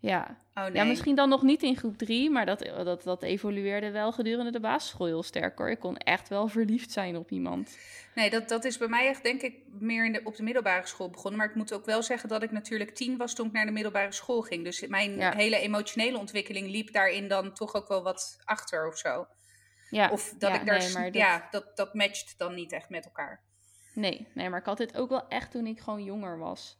Ja. 0.00 0.44
Oh 0.54 0.62
nee. 0.62 0.72
ja, 0.74 0.84
misschien 0.84 1.14
dan 1.14 1.28
nog 1.28 1.42
niet 1.42 1.62
in 1.62 1.76
groep 1.76 1.98
drie, 1.98 2.30
maar 2.30 2.46
dat, 2.46 2.58
dat, 2.84 3.02
dat 3.02 3.22
evolueerde 3.22 3.90
wel 3.90 4.12
gedurende 4.12 4.50
de 4.50 4.60
basisschool 4.60 5.06
heel 5.06 5.22
sterk 5.22 5.58
hoor. 5.58 5.70
Ik 5.70 5.78
kon 5.78 5.96
echt 5.96 6.28
wel 6.28 6.48
verliefd 6.48 6.90
zijn 6.92 7.16
op 7.16 7.30
iemand. 7.30 7.78
Nee, 8.14 8.30
dat, 8.30 8.48
dat 8.48 8.64
is 8.64 8.78
bij 8.78 8.88
mij 8.88 9.08
echt 9.08 9.22
denk 9.22 9.42
ik 9.42 9.54
meer 9.78 10.04
in 10.06 10.12
de, 10.12 10.20
op 10.24 10.36
de 10.36 10.42
middelbare 10.42 10.86
school 10.86 11.10
begonnen. 11.10 11.38
Maar 11.40 11.48
ik 11.48 11.54
moet 11.54 11.72
ook 11.72 11.84
wel 11.84 12.02
zeggen 12.02 12.28
dat 12.28 12.42
ik 12.42 12.50
natuurlijk 12.50 12.94
tien 12.94 13.16
was 13.16 13.34
toen 13.34 13.46
ik 13.46 13.52
naar 13.52 13.66
de 13.66 13.72
middelbare 13.72 14.12
school 14.12 14.40
ging. 14.40 14.64
Dus 14.64 14.86
mijn 14.86 15.16
Ja. 15.16 15.34
hele 15.36 15.58
emotionele 15.58 16.18
ontwikkeling 16.18 16.68
liep 16.70 16.92
daarin 16.92 17.28
dan 17.28 17.52
toch 17.54 17.74
ook 17.74 17.88
wel 17.88 18.02
wat 18.02 18.38
achter 18.44 18.86
of 18.88 18.98
zo. 18.98 19.26
Ja. 19.90 20.10
Of 20.10 20.34
dat 20.38 20.50
ja, 20.50 20.60
ik 20.60 20.66
daar, 20.66 20.78
nee, 20.78 20.92
maar 20.92 21.12
ja, 21.12 21.48
dat, 21.50 21.76
dat 21.76 21.94
matcht 21.94 22.38
dan 22.38 22.54
niet 22.54 22.72
echt 22.72 22.88
met 22.88 23.04
elkaar. 23.04 23.44
Nee, 23.94 24.26
nee, 24.34 24.48
maar 24.48 24.60
ik 24.60 24.66
had 24.66 24.76
dit 24.76 24.96
ook 24.96 25.08
wel 25.08 25.28
echt 25.28 25.50
toen 25.50 25.66
ik 25.66 25.80
gewoon 25.80 26.04
jonger 26.04 26.38
was. 26.38 26.78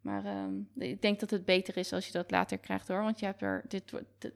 Maar 0.00 0.24
ehm, 0.24 0.60
ik 0.74 1.02
denk 1.02 1.20
dat 1.20 1.30
het 1.30 1.44
beter 1.44 1.76
is 1.76 1.92
als 1.92 2.06
je 2.06 2.12
dat 2.12 2.30
later 2.30 2.58
krijgt 2.58 2.88
hoor. 2.88 3.02
Want 3.02 3.20
je 3.20 3.26
hebt 3.26 3.42
er. 3.42 3.64
Dit, 3.68 3.92
dit, 4.18 4.32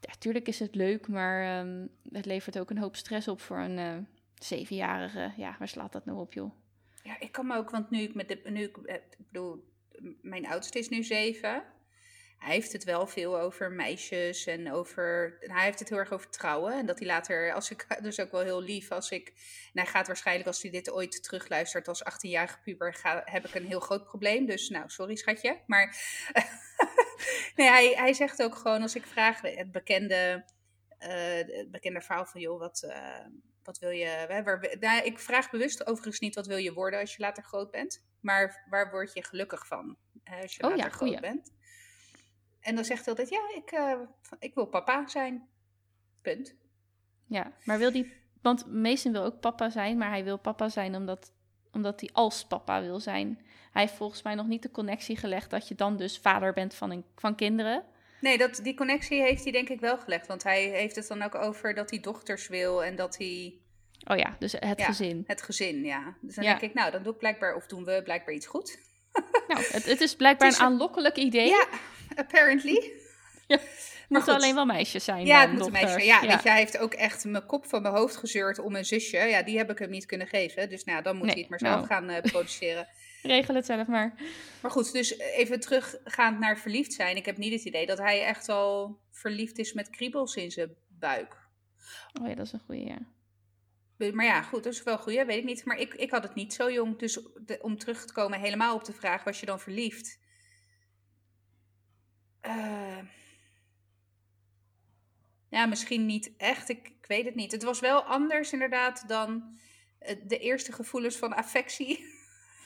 ja, 0.00 0.12
tuurlijk 0.18 0.48
is 0.48 0.58
het 0.58 0.74
leuk, 0.74 1.08
maar 1.08 1.42
ehm, 1.42 1.86
het 2.12 2.26
levert 2.26 2.58
ook 2.58 2.70
een 2.70 2.78
hoop 2.78 2.96
stress 2.96 3.28
op 3.28 3.40
voor 3.40 3.58
een 3.58 3.78
eh, 3.78 3.96
zevenjarige. 4.34 5.32
Ja, 5.36 5.56
waar 5.58 5.68
slaat 5.68 5.92
dat 5.92 6.04
nou 6.04 6.18
op, 6.18 6.32
joh? 6.32 6.52
Ja, 7.02 7.20
ik 7.20 7.32
kan 7.32 7.46
me 7.46 7.56
ook, 7.56 7.70
want 7.70 7.90
nu 7.90 7.98
ik 7.98 8.14
met 8.14 8.28
de, 8.28 8.40
nu 8.44 8.62
ik, 8.62 8.76
eh, 8.76 8.94
ik 8.94 9.16
bedoel, 9.30 9.64
mijn 10.22 10.46
oudste 10.46 10.78
is 10.78 10.88
nu 10.88 11.02
zeven. 11.04 11.62
Hij 12.38 12.54
heeft 12.54 12.72
het 12.72 12.84
wel 12.84 13.06
veel 13.06 13.40
over 13.40 13.72
meisjes 13.72 14.46
en 14.46 14.72
over, 14.72 15.36
hij 15.40 15.64
heeft 15.64 15.78
het 15.78 15.88
heel 15.88 15.98
erg 15.98 16.12
over 16.12 16.30
trouwen. 16.30 16.72
En 16.72 16.86
dat 16.86 16.98
hij 16.98 17.08
later, 17.08 17.52
als 17.52 17.70
ik, 17.70 17.86
dus 18.02 18.20
ook 18.20 18.30
wel 18.30 18.40
heel 18.40 18.62
lief, 18.62 18.90
als 18.90 19.10
ik, 19.10 19.28
en 19.72 19.82
hij 19.82 19.86
gaat 19.86 20.06
waarschijnlijk 20.06 20.46
als 20.46 20.62
hij 20.62 20.70
dit 20.70 20.90
ooit 20.90 21.22
terugluistert 21.22 21.88
als 21.88 22.02
18-jarige 22.04 22.58
puber, 22.60 22.94
ga, 22.94 23.22
heb 23.24 23.46
ik 23.46 23.54
een 23.54 23.66
heel 23.66 23.80
groot 23.80 24.04
probleem. 24.04 24.46
Dus 24.46 24.68
nou, 24.68 24.88
sorry 24.90 25.16
schatje. 25.16 25.60
Maar 25.66 25.96
nee, 27.56 27.68
hij, 27.68 27.92
hij 27.96 28.12
zegt 28.12 28.42
ook 28.42 28.54
gewoon 28.54 28.82
als 28.82 28.94
ik 28.94 29.06
vraag, 29.06 29.40
het 29.40 29.72
bekende, 29.72 30.44
eh, 30.98 31.34
het 31.34 31.70
bekende 31.70 32.00
verhaal 32.00 32.26
van, 32.26 32.40
joh, 32.40 32.58
wat... 32.58 32.82
eh, 32.82 33.26
wat 33.66 33.78
wil 33.78 33.90
je. 33.90 34.06
Hè, 34.06 34.42
waar, 34.42 34.76
nou, 34.80 35.04
ik 35.04 35.18
vraag 35.18 35.50
bewust 35.50 35.86
overigens 35.86 36.18
niet 36.18 36.34
wat 36.34 36.46
wil 36.46 36.56
je 36.56 36.72
worden 36.72 37.00
als 37.00 37.16
je 37.16 37.22
later 37.22 37.42
groot 37.42 37.70
bent. 37.70 38.04
Maar 38.20 38.66
waar 38.70 38.90
word 38.90 39.12
je 39.12 39.24
gelukkig 39.24 39.66
van 39.66 39.96
hè, 40.22 40.42
als 40.42 40.56
je 40.56 40.62
Oh 40.62 40.70
ja, 40.70 40.76
later 40.76 40.92
groot 40.92 41.08
goeie. 41.08 41.20
bent? 41.20 41.52
En 42.66 42.74
dan 42.74 42.84
zegt 42.84 43.04
hij 43.06 43.08
altijd: 43.08 43.28
Ja, 43.28 43.40
ik, 43.56 43.70
eh, 43.70 43.92
ik 44.38 44.54
wil 44.54 44.66
papa 44.66 45.08
zijn. 45.08 45.46
Punt. 46.22 46.54
Ja, 47.26 47.52
maar 47.64 47.78
wil 47.78 47.92
die. 47.92 48.12
Want 48.42 48.66
Mason 48.72 49.12
wil 49.12 49.24
ook 49.24 49.40
papa 49.40 49.70
zijn, 49.70 49.98
maar 49.98 50.10
hij 50.10 50.24
wil 50.24 50.38
papa 50.38 50.68
zijn 50.68 50.94
omdat, 50.94 51.32
omdat 51.72 52.00
hij 52.00 52.10
als 52.12 52.44
papa 52.46 52.80
wil 52.82 53.00
zijn. 53.00 53.40
Hij 53.72 53.82
heeft 53.82 53.94
volgens 53.94 54.22
mij 54.22 54.34
nog 54.34 54.46
niet 54.46 54.62
de 54.62 54.70
connectie 54.70 55.16
gelegd 55.16 55.50
dat 55.50 55.68
je 55.68 55.74
dan 55.74 55.96
dus 55.96 56.18
vader 56.18 56.52
bent 56.52 56.74
van, 56.74 56.90
een, 56.90 57.04
van 57.16 57.34
kinderen. 57.34 57.84
Nee, 58.20 58.38
dat, 58.38 58.60
die 58.62 58.74
connectie 58.74 59.20
heeft 59.22 59.42
hij 59.42 59.52
denk 59.52 59.68
ik 59.68 59.80
wel 59.80 59.98
gelegd. 59.98 60.26
Want 60.26 60.42
hij 60.42 60.62
heeft 60.64 60.96
het 60.96 61.08
dan 61.08 61.22
ook 61.22 61.34
over 61.34 61.74
dat 61.74 61.90
hij 61.90 62.00
dochters 62.00 62.48
wil 62.48 62.84
en 62.84 62.96
dat 62.96 63.16
hij 63.18 63.54
Oh 64.08 64.16
ja, 64.16 64.36
dus 64.38 64.52
het 64.52 64.78
Ja. 64.78 64.84
gezin. 64.86 65.24
het 65.26 65.42
gezin, 65.42 65.84
ja. 65.84 66.16
Dus 66.20 66.34
dan 66.34 66.44
Ja. 66.44 66.50
denk 66.50 66.62
ik, 66.62 66.74
nou, 66.74 66.90
dan 66.90 67.02
doe 67.02 67.12
ik 67.12 67.18
blijkbaar, 67.18 67.54
of 67.54 67.66
doen 67.66 67.84
we 67.84 68.00
blijkbaar 68.04 68.34
iets 68.34 68.46
goed. 68.46 68.78
Nou, 69.48 69.60
het, 69.68 69.84
het 69.84 70.00
is 70.00 70.16
blijkbaar 70.16 70.46
Het 70.46 70.56
is 70.56 70.60
een 70.62 70.66
een- 70.66 70.72
aanlokkelijk 70.72 71.16
idee. 71.16 71.48
Ja, 71.48 71.66
apparently. 72.16 72.92
Moeten 74.08 74.32
goed. 74.32 74.42
alleen 74.42 74.54
wel 74.54 74.66
meisjes 74.66 75.04
zijn. 75.04 75.26
Ja, 75.26 75.40
het 75.40 75.46
dan, 75.48 75.56
moet 75.56 75.66
een 75.66 75.72
dochters. 75.72 75.92
meisje. 75.94 76.06
Ja, 76.08 76.20
weet 76.28 76.42
je, 76.42 76.48
hij 76.48 76.58
heeft 76.58 76.78
ook 76.78 76.94
echt 76.94 77.24
mijn 77.24 77.46
kop 77.46 77.66
van 77.66 77.82
mijn 77.82 77.94
hoofd 77.94 78.16
gezeurd 78.16 78.58
om 78.58 78.76
een 78.76 78.84
zusje. 78.84 79.16
Ja, 79.18 79.42
die 79.42 79.58
heb 79.58 79.70
ik 79.70 79.78
hem 79.78 79.90
niet 79.90 80.06
kunnen 80.06 80.26
geven. 80.26 80.68
Dus 80.68 80.84
nou, 80.84 81.02
dan 81.02 81.16
moet 81.16 81.24
Nee, 81.24 81.32
hij 81.32 81.40
het 81.40 81.50
maar 81.50 81.58
zelf 81.58 81.74
nou. 81.74 81.86
gaan 81.86 82.08
eh, 82.08 82.22
produceren. 82.30 82.88
Regel 83.22 83.54
het 83.54 83.66
zelf 83.66 83.86
maar. 83.86 84.14
Maar 84.62 84.70
goed, 84.70 84.92
dus 84.92 85.18
even 85.18 85.60
teruggaand 85.60 86.38
naar 86.38 86.58
verliefd 86.58 86.92
zijn. 86.92 87.16
Ik 87.16 87.26
heb 87.26 87.36
niet 87.36 87.52
het 87.52 87.64
idee 87.64 87.86
dat 87.86 87.98
hij 87.98 88.24
echt 88.24 88.48
al 88.48 88.98
verliefd 89.10 89.58
is 89.58 89.72
met 89.72 89.90
kriebels 89.90 90.34
in 90.36 90.50
zijn 90.50 90.74
buik. 90.88 91.36
Oh 92.20 92.28
ja, 92.28 92.34
dat 92.34 92.46
is 92.46 92.52
een 92.52 92.62
goede, 92.66 92.84
ja. 92.84 92.98
Maar 94.12 94.24
ja, 94.24 94.42
goed, 94.42 94.64
dat 94.64 94.72
is 94.72 94.82
wel 94.82 94.98
goed, 94.98 95.12
weet 95.14 95.28
ik 95.30 95.44
niet. 95.44 95.64
Maar 95.64 95.78
ik, 95.78 95.94
ik 95.94 96.10
had 96.10 96.22
het 96.22 96.34
niet 96.34 96.54
zo 96.54 96.70
jong. 96.72 96.98
Dus 96.98 97.18
de- 97.46 97.58
om 97.62 97.78
terug 97.78 98.04
te 98.06 98.12
komen 98.12 98.40
helemaal 98.40 98.74
op 98.74 98.84
de 98.84 98.92
vraag, 98.92 99.24
was 99.24 99.40
je 99.40 99.46
dan 99.46 99.60
verliefd? 99.60 100.18
Eh, 102.46 102.98
ja, 105.48 105.66
misschien 105.66 106.06
niet 106.06 106.32
echt. 106.36 106.68
Ik, 106.68 106.88
ik 106.88 107.06
weet 107.06 107.24
het 107.24 107.34
niet. 107.34 107.52
Het 107.52 107.62
was 107.62 107.80
wel 107.80 108.02
anders 108.02 108.52
inderdaad 108.52 109.04
dan 109.08 109.58
eh, 109.98 110.16
de 110.26 110.38
eerste 110.38 110.72
gevoelens 110.72 111.16
van 111.16 111.34
affectie. 111.36 112.14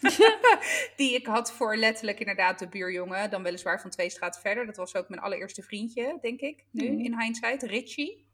die 0.97 1.15
ik 1.15 1.27
had 1.27 1.53
voor 1.53 1.77
letterlijk 1.77 2.19
inderdaad 2.19 2.59
de 2.59 2.69
buurjongen. 2.69 3.31
Dan 3.31 3.43
weliswaar 3.43 3.81
van 3.81 3.91
twee 3.91 4.11
straten 4.11 4.41
verder. 4.41 4.67
Dat 4.67 4.77
was 4.77 4.95
ook 4.95 5.09
mijn 5.09 5.21
allereerste 5.23 5.63
vriendje, 5.63 6.19
denk 6.21 6.41
ik. 6.41 6.65
Nu, 6.71 6.91
Mhm. 6.91 7.01
in 7.01 7.21
hindsight. 7.21 7.63
Richie. 7.63 8.29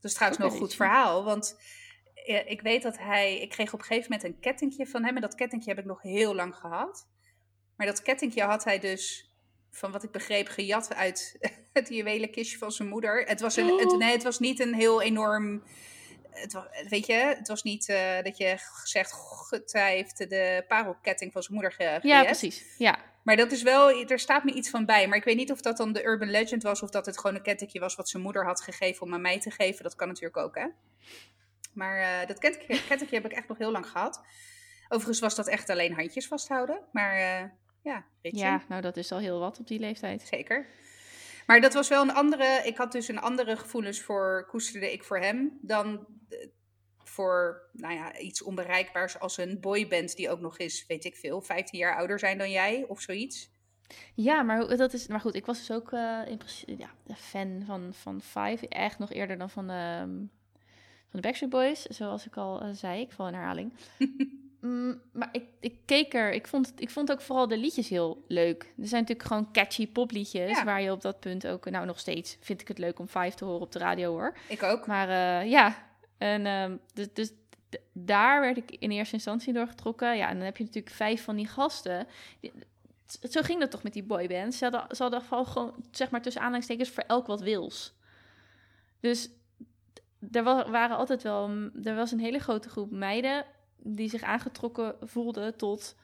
Dat 0.00 0.10
is 0.10 0.14
trouwens 0.16 0.42
nog 0.42 0.52
een 0.52 0.58
goed 0.58 0.74
verhaal. 0.74 1.24
Want 1.24 1.60
eh, 2.14 2.50
ik 2.50 2.60
weet 2.60 2.82
dat 2.82 2.98
hij... 2.98 3.40
Ik 3.40 3.48
kreeg 3.50 3.72
op 3.72 3.78
een 3.78 3.84
gegeven 3.84 4.10
moment 4.10 4.28
een 4.28 4.40
kettingje 4.40 4.86
van 4.86 5.04
hem. 5.04 5.14
En 5.14 5.20
dat 5.22 5.34
kettingje 5.34 5.68
heb 5.68 5.78
ik 5.78 5.84
nog 5.84 6.02
heel 6.02 6.34
lang 6.34 6.56
gehad. 6.56 7.08
Maar 7.76 7.86
dat 7.86 8.02
kettingje 8.02 8.42
had 8.42 8.64
hij 8.64 8.78
dus, 8.78 9.31
van 9.72 9.92
wat 9.92 10.02
ik 10.02 10.10
begreep, 10.10 10.48
gejat 10.48 10.94
uit 10.94 11.36
het 11.72 11.88
juwelenkistje 11.88 12.58
van 12.58 12.72
zijn 12.72 12.88
moeder. 12.88 13.24
Het 13.24 13.40
was, 13.40 13.56
een, 13.56 13.78
het, 13.78 13.92
Oh. 13.92 13.98
nee, 13.98 14.12
het 14.12 14.22
was 14.22 14.38
niet 14.38 14.60
een 14.60 14.74
heel 14.74 15.02
enorm... 15.02 15.62
Het 16.30 16.52
was, 16.52 16.64
weet 16.88 17.06
je, 17.06 17.12
het 17.12 17.48
was 17.48 17.62
niet 17.62 17.88
eh, 17.88 18.22
dat 18.22 18.36
je 18.36 18.56
zegt, 18.84 19.12
"God, 19.12 19.72
hij 19.72 19.94
heeft 19.94 20.18
de 20.18 20.64
parelketting 20.68 21.32
van 21.32 21.42
zijn 21.42 21.54
moeder 21.54 21.72
ge 21.72 21.82
Ja, 21.82 21.98
gejet." 21.98 22.24
precies. 22.24 22.64
Ja. 22.78 22.98
maar 23.22 23.36
dat 23.36 23.52
is 23.52 23.62
wel, 23.62 24.06
er 24.06 24.18
staat 24.18 24.44
me 24.44 24.52
iets 24.52 24.70
van 24.70 24.86
bij. 24.86 25.08
Maar 25.08 25.18
ik 25.18 25.24
weet 25.24 25.36
niet 25.36 25.52
of 25.52 25.60
dat 25.60 25.76
dan 25.76 25.92
de 25.92 26.04
urban 26.04 26.30
legend 26.30 26.62
was 26.62 26.82
of 26.82 26.90
dat 26.90 27.06
het 27.06 27.18
gewoon 27.18 27.36
een 27.36 27.42
kettingje 27.42 27.80
was 27.80 27.94
wat 27.94 28.08
zijn 28.08 28.22
moeder 28.22 28.44
had 28.44 28.60
gegeven 28.60 29.02
om 29.02 29.14
aan 29.14 29.20
mij 29.20 29.40
te 29.40 29.50
geven. 29.50 29.82
Dat 29.82 29.94
kan 29.94 30.08
natuurlijk 30.08 30.36
ook, 30.36 30.54
hè. 30.54 30.66
Maar 31.74 31.98
eh, 31.98 32.26
dat 32.26 32.38
kettingje, 32.38 32.86
kettingje 32.88 33.16
heb 33.16 33.24
ik 33.24 33.32
echt 33.32 33.48
nog 33.48 33.58
heel 33.58 33.70
lang 33.72 33.86
gehad. 33.86 34.20
Overigens 34.88 35.20
was 35.20 35.34
dat 35.34 35.48
echt 35.48 35.70
alleen 35.70 35.94
handjes 35.94 36.26
vasthouden. 36.26 36.80
Maar 36.92 37.18
uh, 37.18 37.48
ja. 37.82 38.04
Ja, 38.20 38.62
nou 38.68 38.82
dat 38.82 38.96
is 38.96 39.12
al 39.12 39.18
heel 39.18 39.38
wat 39.38 39.58
op 39.58 39.66
die 39.66 39.78
leeftijd. 39.78 40.22
Zeker. 40.22 40.66
Maar 41.46 41.60
dat 41.60 41.74
was 41.74 41.88
wel 41.88 42.02
een 42.02 42.14
andere, 42.14 42.60
ik 42.64 42.76
had 42.76 42.92
dus 42.92 43.08
een 43.08 43.20
andere 43.20 43.56
gevoelens 43.56 44.00
voor, 44.00 44.46
koesterde 44.50 44.92
ik 44.92 45.04
voor 45.04 45.18
hem 45.18 45.58
dan 45.62 46.06
voor 47.12 47.68
nou 47.72 47.94
ja, 47.94 48.18
iets 48.18 48.42
onbereikbaars 48.42 49.18
als 49.18 49.36
een 49.36 49.60
boyband 49.60 50.16
die 50.16 50.30
ook 50.30 50.40
nog 50.40 50.58
eens, 50.58 50.86
weet 50.86 51.04
ik 51.04 51.16
veel, 51.16 51.40
15 51.40 51.78
jaar 51.78 51.96
ouder 51.96 52.18
zijn 52.18 52.38
dan 52.38 52.50
jij 52.50 52.84
of 52.88 53.00
zoiets. 53.00 53.50
Ja, 54.14 54.42
maar 54.42 54.76
dat 54.76 54.92
is. 54.92 55.06
Maar 55.06 55.20
goed, 55.20 55.34
ik 55.34 55.46
was 55.46 55.58
dus 55.58 55.70
ook 55.70 55.92
uh, 55.92 56.20
in 56.26 56.36
principe 56.36 56.76
ja, 56.78 56.90
de 57.04 57.14
fan 57.14 57.62
van, 57.66 57.94
van 57.94 58.20
Five. 58.20 58.68
Echt 58.68 58.98
nog 58.98 59.12
eerder 59.12 59.38
dan 59.38 59.50
van, 59.50 59.70
uh, 59.70 59.98
van 59.98 60.30
de 61.10 61.20
Backstreet 61.20 61.50
Boys. 61.50 61.82
Zoals 61.82 62.26
ik 62.26 62.36
al 62.36 62.66
uh, 62.66 62.70
zei. 62.72 63.00
Ik 63.00 63.12
val 63.12 63.26
in 63.26 63.34
herhaling. 63.34 63.72
mm, 64.62 65.00
maar 65.12 65.28
ik, 65.32 65.44
ik 65.60 65.76
keek 65.84 66.14
er. 66.14 66.32
Ik 66.32 66.46
vond, 66.46 66.72
ik 66.76 66.90
vond 66.90 67.12
ook 67.12 67.20
vooral 67.20 67.48
de 67.48 67.56
liedjes 67.56 67.88
heel 67.88 68.24
leuk. 68.28 68.62
Er 68.62 68.86
zijn 68.86 69.00
natuurlijk 69.00 69.28
gewoon 69.28 69.52
catchy 69.52 69.88
popliedjes. 69.88 70.50
Ja. 70.50 70.64
Waar 70.64 70.82
je 70.82 70.92
op 70.92 71.00
dat 71.00 71.20
punt 71.20 71.46
ook. 71.46 71.70
Nou, 71.70 71.86
nog 71.86 71.98
steeds 71.98 72.36
vind 72.40 72.60
ik 72.60 72.68
het 72.68 72.78
leuk 72.78 72.98
om 72.98 73.06
Five 73.06 73.34
te 73.34 73.44
horen 73.44 73.60
op 73.60 73.72
de 73.72 73.78
radio 73.78 74.10
hoor. 74.10 74.36
Ik 74.48 74.62
ook. 74.62 74.86
Maar 74.86 75.08
uh, 75.08 75.50
ja, 75.50 75.86
en 76.18 76.46
um, 76.46 76.80
dus, 76.94 77.12
dus 77.12 77.32
daar 77.92 78.40
werd 78.40 78.56
ik 78.56 78.70
in 78.70 78.90
eerste 78.90 79.14
instantie 79.14 79.52
door 79.52 79.66
getrokken. 79.66 80.16
Ja, 80.16 80.28
en 80.28 80.36
dan 80.36 80.44
heb 80.44 80.56
je 80.56 80.64
natuurlijk 80.64 80.94
vijf 80.94 81.24
van 81.24 81.36
die 81.36 81.46
gasten. 81.46 82.06
Die, 82.40 82.52
zo 83.22 83.42
ging 83.42 83.60
dat 83.60 83.70
toch 83.70 83.82
met 83.82 83.92
die 83.92 84.02
boybands. 84.02 84.58
Ze 84.58 84.64
hadden, 84.64 84.96
ze 84.96 85.02
hadden 85.02 85.22
gewoon, 85.22 85.74
zeg 85.90 86.10
maar, 86.10 86.22
tussen 86.22 86.40
aanhalingstekens 86.40 86.90
voor 86.90 87.04
elk 87.06 87.26
wat 87.26 87.40
wils. 87.40 87.94
Dus 89.00 89.30
er 90.32 90.42
was, 90.42 90.68
waren 90.68 90.96
altijd 90.96 91.22
wel... 91.22 91.50
Er 91.82 91.94
was 91.94 92.12
een 92.12 92.20
hele 92.20 92.38
grote 92.38 92.68
groep 92.68 92.90
meiden 92.90 93.44
die 93.84 94.08
zich 94.08 94.22
aangetrokken 94.22 94.96
voelden 95.00 95.56
tot 95.56 95.96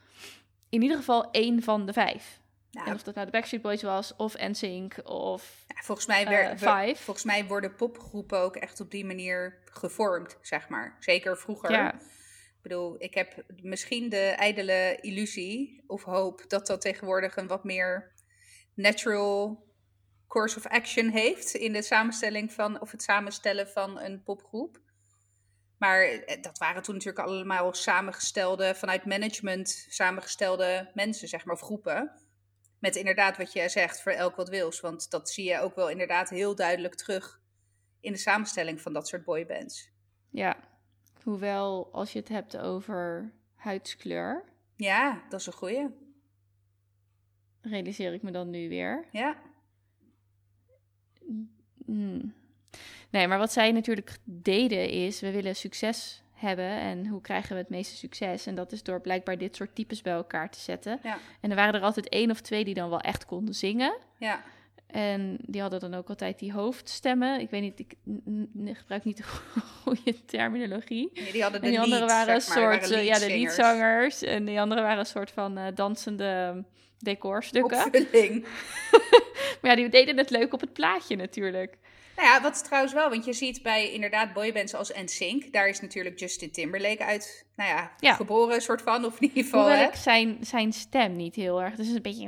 in 0.69 0.83
ieder 0.83 0.97
geval 0.97 1.31
één 1.31 1.63
van 1.63 1.87
de 1.87 1.93
vijf. 1.93 2.41
Nou, 2.71 2.89
en 2.89 2.95
of 2.95 3.03
dat 3.03 3.15
nou 3.15 3.27
de 3.27 3.33
Backstreet 3.33 3.63
Boys 3.63 3.83
was, 3.83 4.17
of 4.17 4.39
NSYNC, 4.39 5.09
of 5.09 5.65
ja, 5.69 5.83
volgens, 5.83 6.07
mij 6.07 6.51
uh, 6.51 6.51
Five. 6.51 7.03
volgens 7.03 7.27
mij 7.27 7.47
worden 7.47 7.75
popgroepen 7.75 8.39
ook 8.39 8.57
echt 8.57 8.81
op 8.81 8.91
die 8.91 9.05
manier 9.05 9.59
gevormd, 9.65 10.39
zeg 10.43 10.69
maar. 10.69 10.97
Zeker 11.01 11.39
vroeger. 11.39 11.71
Ja. 11.71 11.95
Ik 11.95 12.63
bedoel, 12.63 12.95
ik 12.99 13.15
heb 13.15 13.45
misschien 13.63 14.09
de 14.09 14.35
ijdele 14.37 14.99
illusie 15.01 15.85
of 15.87 16.03
hoop 16.03 16.45
dat 16.49 16.67
dat 16.67 16.81
tegenwoordig 16.81 17.37
een 17.37 17.47
wat 17.47 17.65
meer 17.65 18.13
natural 18.75 19.67
course 20.29 20.59
of 20.59 20.67
action 20.67 21.09
heeft 21.09 21.55
in 21.55 21.73
de 21.73 21.83
samenstelling 21.83 22.53
van, 22.53 22.81
of 22.81 22.91
het 22.91 23.03
samenstellen 23.03 23.69
van 23.69 24.01
een 24.01 24.23
popgroep. 24.23 24.81
Maar 25.79 26.25
dat 26.41 26.59
waren 26.59 26.83
toen 26.83 26.95
natuurlijk 26.95 27.27
allemaal 27.27 27.75
samengestelde, 27.75 28.75
vanuit 28.75 29.05
management 29.05 29.87
samengestelde 29.89 30.91
mensen, 30.95 31.29
zeg 31.29 31.45
maar, 31.45 31.55
of 31.55 31.61
groepen. 31.61 32.13
Met 32.79 32.97
inderdaad 32.97 33.37
wat 33.37 33.53
je 33.53 33.69
zegt, 33.69 34.03
voor 34.03 34.13
elk 34.13 34.37
wat 34.37 34.49
wils. 34.49 34.81
Want 34.81 35.11
dat 35.11 35.31
zie 35.31 35.45
je 35.45 35.61
ook 35.61 35.75
wel 35.75 35.91
inderdaad 35.91 36.31
heel 36.31 36.55
duidelijk 36.55 36.95
terug 36.95 37.41
in 38.01 38.13
de 38.13 38.19
samenstelling 38.19 38.81
van 38.81 38.93
dat 38.93 39.09
soort 39.09 39.25
boybands. 39.25 39.91
Ja, 40.31 40.57
hoewel 41.23 41.89
als 41.93 42.13
je 42.13 42.19
het 42.19 42.29
hebt 42.29 42.57
over 42.57 43.33
huidskleur. 43.55 44.45
Ja, 44.77 45.23
dat 45.29 45.41
is 45.41 45.47
een 45.47 45.53
goeie. 45.53 45.87
Realiseer 47.61 48.13
ik 48.13 48.23
me 48.23 48.31
dan 48.31 48.51
nu 48.51 48.69
weer. 48.69 49.09
Ja. 49.13 49.37
Hmm. 51.85 52.35
Nee, 53.11 53.29
maar 53.29 53.39
wat 53.39 53.53
zij 53.53 53.73
natuurlijk 53.73 54.17
deden 54.25 54.89
is, 54.89 55.21
we 55.21 55.31
willen 55.31 55.57
succes 55.57 56.23
hebben 56.33 56.71
en 56.71 57.07
hoe 57.07 57.21
krijgen 57.21 57.55
we 57.55 57.61
het 57.61 57.71
meeste 57.71 57.97
succes. 57.97 58.47
En 58.47 58.55
dat 58.55 58.73
is 58.73 58.83
door 58.83 59.01
blijkbaar 59.01 59.39
dit 59.39 59.57
soort 59.57 59.75
types 59.75 60.03
bij 60.03 60.13
elkaar 60.13 60.51
te 60.51 60.61
zetten. 60.61 61.01
Ja. 61.03 61.19
En 61.41 61.51
er 61.51 61.57
waren 61.57 61.75
er 61.75 61.81
altijd 61.81 62.09
één 62.09 62.31
of 62.31 62.41
twee 62.41 62.65
die 62.65 62.75
dan 62.75 62.91
wel 62.91 63.01
echt 63.01 63.25
konden 63.25 63.55
zingen. 63.55 63.97
Ja. 64.19 64.43
En 64.87 65.39
die 65.43 65.61
hadden 65.61 65.81
dan 65.81 65.95
ook 65.95 66.09
altijd 66.09 66.39
die 66.39 66.53
hoofdstemmen. 66.53 67.41
Ik 67.41 67.51
weet 67.51 67.63
niet, 67.63 67.79
ik 67.81 67.95
gebruik 68.73 69.05
niet 69.05 69.17
de 69.23 69.23
goede 69.83 70.25
terminologie. 70.25 71.11
Nee, 71.15 71.33
die 71.33 71.43
hadden 71.43 71.61
de 71.61 71.67
en 71.67 71.73
die 71.73 71.81
andere 71.81 72.05
lead, 72.05 72.13
waren 72.13 72.35
een 72.35 72.41
soort, 72.41 72.89
waren 72.89 72.99
eh, 72.99 73.05
ja, 73.05 73.19
de 73.19 73.27
liedzangers. 73.27 74.23
En 74.23 74.45
die 74.45 74.61
andere 74.61 74.83
waren 74.83 74.99
een 74.99 75.07
soort 75.07 75.31
van 75.31 75.59
eh, 75.59 75.67
dansende 75.75 76.65
decorstukken. 76.99 77.85
Opvulling. 77.85 78.47
Maar 79.61 79.71
ja, 79.71 79.77
die 79.77 79.89
deden 79.89 80.17
het 80.17 80.31
leuk 80.31 80.53
op 80.53 80.61
het 80.61 80.73
plaatje 80.73 81.17
natuurlijk. 81.17 81.79
Nou 82.19 82.31
ja, 82.31 82.43
wat 82.43 82.55
is 82.55 82.63
trouwens 82.63 82.93
wel, 82.93 83.11
want 83.11 83.25
je 83.25 83.33
ziet 83.33 83.63
bij 83.63 83.93
inderdaad 83.93 84.33
boybands 84.33 84.75
als 84.75 84.93
NSYNC, 84.95 85.53
daar 85.53 85.69
is 85.69 85.81
natuurlijk 85.81 86.19
Justin 86.19 86.51
Timberlake 86.51 87.05
uit, 87.05 87.47
nou 87.57 87.71
ja, 87.71 87.93
Ja. 88.01 88.15
geboren 88.15 88.63
soort 88.63 88.83
van, 88.83 89.05
of 89.05 89.21
in 89.21 89.29
ieder 89.29 89.43
geval, 89.45 89.61
Hoewel 89.61 89.79
hè? 89.79 89.87
ik 89.89 89.95
zijn, 89.95 90.39
zijn 90.41 90.73
stem 90.73 91.17
niet 91.17 91.35
heel 91.35 91.63
erg... 91.63 91.75
Dus 91.75 91.89
een 91.89 92.03
beetje... 92.03 92.27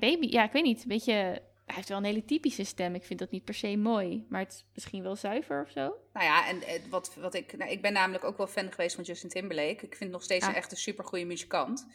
Baby, 0.00 0.26
ja, 0.30 0.44
ik 0.44 0.52
weet 0.52 0.62
niet. 0.62 0.82
Een 0.82 0.88
beetje... 0.88 1.12
Hij 1.12 1.74
heeft 1.78 1.88
wel 1.88 1.98
een 1.98 2.04
hele 2.04 2.24
typische 2.24 2.64
stem. 2.64 2.94
Ik 2.94 3.04
vind 3.04 3.18
dat 3.18 3.30
niet 3.30 3.44
per 3.44 3.54
se 3.54 3.76
mooi. 3.76 4.26
Maar 4.28 4.40
het 4.40 4.52
is 4.52 4.64
misschien 4.74 5.02
wel 5.02 5.16
zuiver 5.16 5.62
of 5.62 5.70
zo. 5.70 5.80
Nou 6.12 6.26
ja, 6.26 6.48
en 6.48 6.62
eh, 6.62 6.80
wat, 6.90 7.14
wat 7.20 7.34
ik, 7.34 7.56
nou, 7.56 7.70
ik 7.70 7.82
ben 7.82 7.92
namelijk 7.92 8.24
ook 8.24 8.36
wel 8.36 8.46
fan 8.46 8.70
geweest 8.72 8.94
van 8.94 9.04
Justin 9.04 9.28
Timberlake. 9.28 9.84
Ik 9.86 9.94
vind 9.96 10.10
nog 10.10 10.22
steeds 10.22 10.44
Ah. 10.44 10.50
een 10.50 10.56
echt 10.56 10.70
een 10.70 10.76
supergoeie 10.78 11.26
muzikant. 11.26 11.86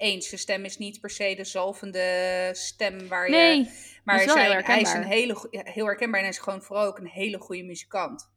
Eens, 0.00 0.28
zijn 0.28 0.40
stem 0.40 0.64
is 0.64 0.78
niet 0.78 1.00
per 1.00 1.10
se 1.10 1.34
de 1.34 1.44
zalvende 1.44 2.48
stem 2.52 3.08
waar 3.08 3.24
je... 3.30 3.36
Nee, 3.36 3.70
maar 4.04 4.16
is 4.22 4.32
zijn- 4.32 4.50
heel 4.52 4.62
hij 4.62 4.80
is 4.80 4.92
een 4.92 5.02
herkenbaar. 5.02 5.50
hele, 5.50 5.70
heel 5.70 5.84
herkenbaar 5.86 6.18
en 6.20 6.26
hij 6.26 6.34
is 6.34 6.40
gewoon 6.40 6.62
vooral 6.62 6.86
ook 6.86 6.98
een 6.98 7.06
hele 7.08 7.38
goede 7.38 7.62
muzikant. 7.62 8.30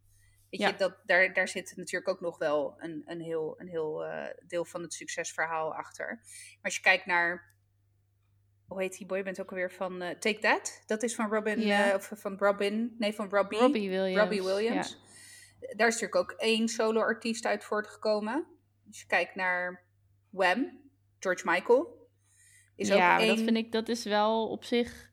Weet 0.49 0.59
Ja. 0.61 0.67
je, 0.67 0.75
dat, 0.75 0.95
daar, 1.05 1.33
daar 1.33 1.47
zit 1.47 1.73
natuurlijk 1.75 2.09
ook 2.09 2.21
nog 2.21 2.37
wel 2.37 2.75
een, 2.77 3.03
een 3.05 3.21
heel, 3.21 3.55
een 3.57 3.67
heel 3.67 4.05
eh, 4.05 4.29
deel 4.47 4.65
van 4.65 4.81
het 4.81 4.93
succesverhaal 4.93 5.73
achter. 5.75 6.07
Maar 6.07 6.59
als 6.61 6.75
je 6.75 6.81
kijkt 6.81 7.05
naar, 7.05 7.53
hoe 8.67 8.81
heet 8.81 8.97
die 8.97 9.07
boyband 9.07 9.41
ook 9.41 9.49
alweer 9.49 9.71
van 9.71 10.01
eh, 10.01 10.09
Take 10.19 10.39
That? 10.39 10.83
Dat 10.85 11.03
is 11.03 11.15
van 11.15 11.29
Robin, 11.29 11.61
eh, 11.61 11.93
of 11.95 12.11
van 12.13 12.37
Robin, 12.37 12.95
nee 12.99 13.13
van 13.13 13.29
Robbie. 13.29 13.59
Robbie 13.59 13.89
Williams. 13.89 14.19
Robbie 14.19 14.43
Williams. 14.43 14.97
Daar 15.59 15.87
is 15.87 15.93
natuurlijk 16.01 16.15
ook 16.15 16.31
één 16.31 16.67
solo-artiest 16.67 17.45
uit 17.45 17.63
voortgekomen. 17.63 18.45
Als 18.87 18.99
je 18.99 19.07
kijkt 19.07 19.35
naar 19.35 19.83
Wham, 20.29 20.81
George 21.23 21.49
Michael. 21.49 22.01
Is 22.75 22.87
ja, 22.87 23.19
ook 23.19 23.27
dat 23.27 23.39
vind 23.39 23.57
ik... 23.57 23.71
Dat 23.71 23.89
is 23.89 24.03
wel 24.03 24.47
op 24.47 24.63
zich 24.63 25.11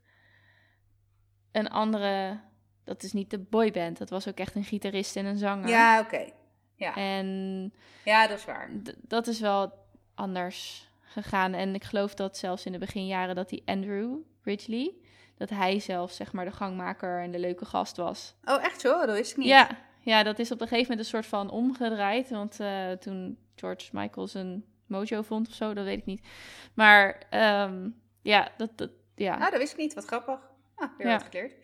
een 1.53 1.69
andere... 1.69 2.41
Dat 2.85 3.03
is 3.03 3.13
niet 3.13 3.31
de 3.31 3.39
boyband. 3.39 3.99
Dat 3.99 4.11
was 4.11 4.29
ook 4.29 4.39
echt 4.39 4.55
een 4.55 4.65
gitarist 4.65 5.17
en 5.17 5.25
een 5.25 5.39
zanger. 5.39 5.69
Ja, 5.69 6.01
oké. 6.01 6.31
Ja. 6.75 6.97
En 6.97 7.73
ja, 8.05 8.27
dat 8.27 8.39
is 8.39 8.45
waar. 8.45 8.71
dat 8.97 9.27
is 9.27 9.41
wel 9.41 9.73
anders 10.15 10.89
gegaan. 11.01 11.55
En 11.55 11.75
ik 11.75 11.85
geloof 11.85 12.15
dat 12.15 12.37
zelfs 12.37 12.67
in 12.67 12.73
de 12.73 12.79
beginjaren 12.79 13.35
dat 13.35 13.49
die 13.49 13.63
Andrew 13.65 14.17
Ridgely... 14.43 14.95
Dat 15.37 15.51
hij 15.51 15.79
zelf 15.79 16.13
zeg 16.13 16.33
maar 16.33 16.45
de 16.45 16.51
gangmaker 16.51 17.23
en 17.23 17.31
de 17.31 17.39
leuke 17.39 17.65
gast 17.65 17.97
was. 17.97 18.35
Oh, 18.45 18.65
echt 18.65 18.81
zo? 18.81 19.07
Dat 19.07 19.17
ik 19.17 19.37
niet. 19.37 19.47
Ja, 19.47 19.69
ja, 20.01 20.23
dat 20.23 20.39
is 20.39 20.51
op 20.51 20.61
een 20.61 20.69
gegeven 20.69 20.91
moment 20.91 21.01
een 21.01 21.13
soort 21.13 21.27
van 21.27 21.51
omgedraaid. 21.51 22.31
Want 22.31 22.61
eh, 22.61 22.91
toen 22.91 23.39
George 23.55 23.89
Michael 23.93 24.27
zijn 24.27 24.65
mojo 24.91 25.23
vond 25.23 25.49
of 25.49 25.55
zo, 25.55 25.75
dat 25.75 25.85
weet 25.85 25.99
ik 25.99 26.05
niet. 26.07 26.27
Maar 26.75 27.23
ehm, 27.31 27.89
ja, 28.23 28.53
dat, 28.57 28.79
dat, 28.79 28.91
ja. 29.15 29.35
Ah, 29.35 29.51
dat 29.51 29.59
wist 29.59 29.73
ik 29.73 29.79
niet. 29.79 29.95
Wat 29.95 30.05
grappig. 30.05 30.39
Ah, 30.77 30.89
weer 30.99 31.07
Ja. 31.07 31.13
wat 31.19 31.27
geleerd. 31.31 31.55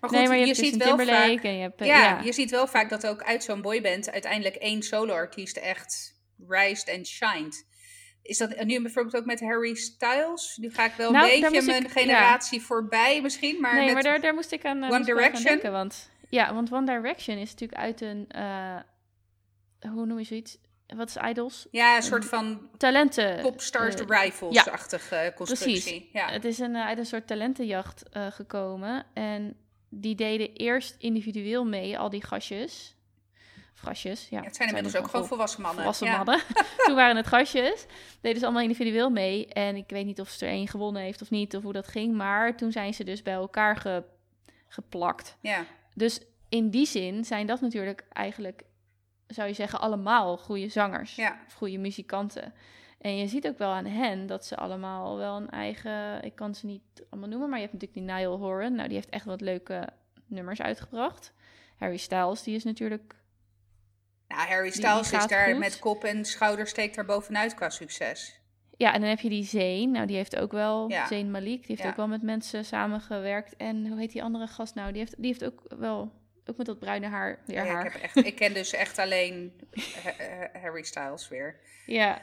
Maar 0.00 0.10
goed, 0.10 0.18
nee, 0.18 0.28
maar 0.28 0.36
je, 0.38 0.54
ziet 0.54 0.76
wel 0.76 0.98
vaak... 0.98 1.42
en 1.42 1.54
je 1.54 1.60
hebt... 1.62 1.80
eh, 1.80 1.86
Ja, 1.86 1.98
ja, 2.02 2.20
je 2.20 2.32
ziet 2.32 2.50
wel 2.50 2.66
vaak 2.66 2.90
dat 2.90 3.06
ook 3.06 3.22
uit 3.22 3.44
zo'n 3.44 3.62
boyband 3.62 4.10
uiteindelijk 4.10 4.54
één 4.56 4.82
solo-artiest 4.82 5.56
echt 5.56 6.18
rised 6.48 6.88
and 6.96 7.06
shined. 7.06 7.66
Is 8.22 8.38
dat 8.38 8.64
nu 8.64 8.82
bijvoorbeeld 8.82 9.16
ook 9.16 9.24
met 9.24 9.40
Harry 9.40 9.74
Styles? 9.74 10.56
Nu 10.56 10.70
ga 10.70 10.84
ik 10.84 10.92
wel 10.92 11.10
Nou, 11.12 11.32
een 11.34 11.40
daar 11.40 11.50
beetje 11.50 11.66
mijn 11.66 11.84
ik- 11.84 11.90
generatie 11.90 12.60
voorbij 12.62 13.22
misschien, 13.22 13.60
maar 13.60 13.74
nee, 13.74 13.92
maar 13.92 14.02
daar, 14.02 14.20
daar 14.20 14.34
moest 14.34 14.52
ik 14.52 14.64
aan, 14.64 14.82
eh, 14.82 14.90
One 14.90 15.04
Direction? 15.04 15.42
denken. 15.42 15.72
Want, 15.72 16.10
ja, 16.28 16.54
want 16.54 16.72
One 16.72 16.86
Direction 16.86 17.36
is 17.36 17.50
natuurlijk 17.50 17.80
uit 17.80 18.00
een... 18.00 18.24
eh, 18.28 18.76
hoe 19.92 20.06
noem 20.06 20.18
je 20.18 20.24
zoiets? 20.24 20.58
Wat 20.96 21.08
is 21.08 21.16
Idols? 21.30 21.66
Ja, 21.70 21.96
een 21.96 22.02
soort 22.02 22.24
van 22.24 22.68
Talenten. 22.76 23.40
popstars 23.40 23.94
eh, 23.94 24.06
rifles-achtige 24.06 25.32
constructie. 25.36 26.10
Ja. 26.12 26.28
Het 26.30 26.44
is 26.44 26.58
een, 26.58 26.74
eh, 26.76 26.86
uit 26.86 26.98
een 26.98 27.06
soort 27.06 27.26
talentenjacht 27.26 28.08
eh, 28.08 28.26
gekomen. 28.30 29.06
En 29.14 29.56
die 29.88 30.14
deden 30.14 30.52
eerst 30.52 30.94
individueel 30.98 31.64
mee, 31.64 31.98
al 31.98 32.10
die 32.10 32.24
gastjes. 32.24 32.96
Of 33.74 33.80
gastjes, 33.80 34.28
ja. 34.28 34.38
Ja, 34.38 34.44
het 34.44 34.56
zijn 34.56 34.68
inmiddels 34.68 34.96
ook 34.96 35.08
gewoon 35.08 35.26
volwassen 35.26 35.60
mannen. 35.60 35.78
volwassen 35.78 36.06
ja. 36.06 36.16
mannen. 36.16 36.40
Toen 36.86 36.94
waren 36.94 37.16
het 37.16 37.26
gastjes. 37.26 37.86
Deden 38.20 38.38
ze 38.38 38.44
allemaal 38.44 38.62
individueel 38.62 39.10
mee. 39.10 39.46
En 39.46 39.76
ik 39.76 39.84
weet 39.88 40.06
niet 40.06 40.20
of 40.20 40.28
ze 40.28 40.46
er 40.46 40.52
één 40.52 40.68
gewonnen 40.68 41.02
heeft 41.02 41.22
of 41.22 41.30
niet, 41.30 41.56
of 41.56 41.62
hoe 41.62 41.72
dat 41.72 41.88
ging. 41.88 42.14
Maar 42.14 42.56
toen 42.56 42.72
zijn 42.72 42.94
ze 42.94 43.04
dus 43.04 43.22
bij 43.22 43.34
elkaar 43.34 43.76
ge- 43.76 44.04
geplakt. 44.68 45.36
Ja. 45.40 45.64
Dus 45.94 46.20
in 46.48 46.70
die 46.70 46.86
zin 46.86 47.24
zijn 47.24 47.46
dat 47.46 47.60
natuurlijk 47.60 48.04
eigenlijk, 48.12 48.62
zou 49.30 49.48
je 49.48 49.54
zeggen, 49.54 49.80
allemaal 49.80 50.36
goede 50.36 50.68
zangers. 50.68 51.14
Ja. 51.14 51.38
Of 51.46 51.52
goede 51.52 51.78
muzikanten. 51.78 52.54
En 53.00 53.16
je 53.16 53.26
ziet 53.26 53.46
ook 53.46 53.58
wel 53.58 53.70
aan 53.70 53.86
hen 53.86 54.26
dat 54.26 54.44
ze 54.44 54.56
allemaal 54.56 55.16
wel 55.16 55.36
een 55.36 55.50
eigen... 55.50 56.22
Ik 56.22 56.34
kan 56.34 56.54
ze 56.54 56.66
niet 56.66 56.82
allemaal 57.10 57.28
noemen, 57.28 57.48
maar 57.48 57.58
je 57.58 57.66
hebt 57.66 57.80
natuurlijk 57.80 58.06
die 58.06 58.16
Niall 58.16 58.38
Horan. 58.38 58.74
Nou, 58.74 58.86
die 58.88 58.96
heeft 58.96 59.08
echt 59.08 59.24
wat 59.24 59.40
leuke 59.40 59.88
nummers 60.26 60.60
uitgebracht. 60.60 61.32
Harry 61.78 61.96
Styles, 61.96 62.42
die 62.42 62.54
is 62.54 62.64
natuurlijk... 62.64 63.14
Nou, 64.28 64.48
Harry 64.48 64.70
Styles 64.70 65.12
is 65.12 65.26
daar 65.26 65.48
goed. 65.50 65.58
met 65.58 65.78
kop 65.78 66.04
en 66.04 66.24
schouder 66.24 66.66
steekt 66.66 66.94
daar 66.94 67.04
bovenuit 67.04 67.54
qua 67.54 67.70
succes. 67.70 68.40
Ja, 68.76 68.92
en 68.92 69.00
dan 69.00 69.08
heb 69.08 69.20
je 69.20 69.28
die 69.28 69.44
Zayn. 69.44 69.90
Nou, 69.90 70.06
die 70.06 70.16
heeft 70.16 70.36
ook 70.36 70.52
wel... 70.52 70.88
Ja. 70.88 71.06
Zayn 71.06 71.30
Malik, 71.30 71.58
die 71.58 71.66
heeft 71.66 71.82
Ja. 71.82 71.88
ook 71.88 71.96
wel 71.96 72.08
met 72.08 72.22
mensen 72.22 72.64
samengewerkt. 72.64 73.56
En 73.56 73.86
hoe 73.86 73.98
heet 73.98 74.12
die 74.12 74.22
andere 74.22 74.46
gast 74.46 74.74
nou? 74.74 74.92
Die 74.92 75.00
heeft, 75.00 75.14
die 75.16 75.26
heeft 75.26 75.44
ook 75.44 75.62
wel... 75.78 76.12
Ook 76.46 76.56
met 76.56 76.66
dat 76.66 76.78
bruine 76.78 77.06
haar, 77.06 77.38
weer 77.46 77.64
Ja, 77.64 77.72
haar. 77.72 77.86
ik, 77.86 77.92
heb 77.92 78.02
echt, 78.02 78.16
ik 78.16 78.34
ken 78.34 78.54
dus 78.54 78.72
echt 78.72 78.98
alleen 78.98 79.60
Ha- 80.02 80.24
Ha- 80.24 80.60
Harry 80.60 80.82
Styles 80.82 81.28
weer. 81.28 81.60
Ja. 81.86 82.20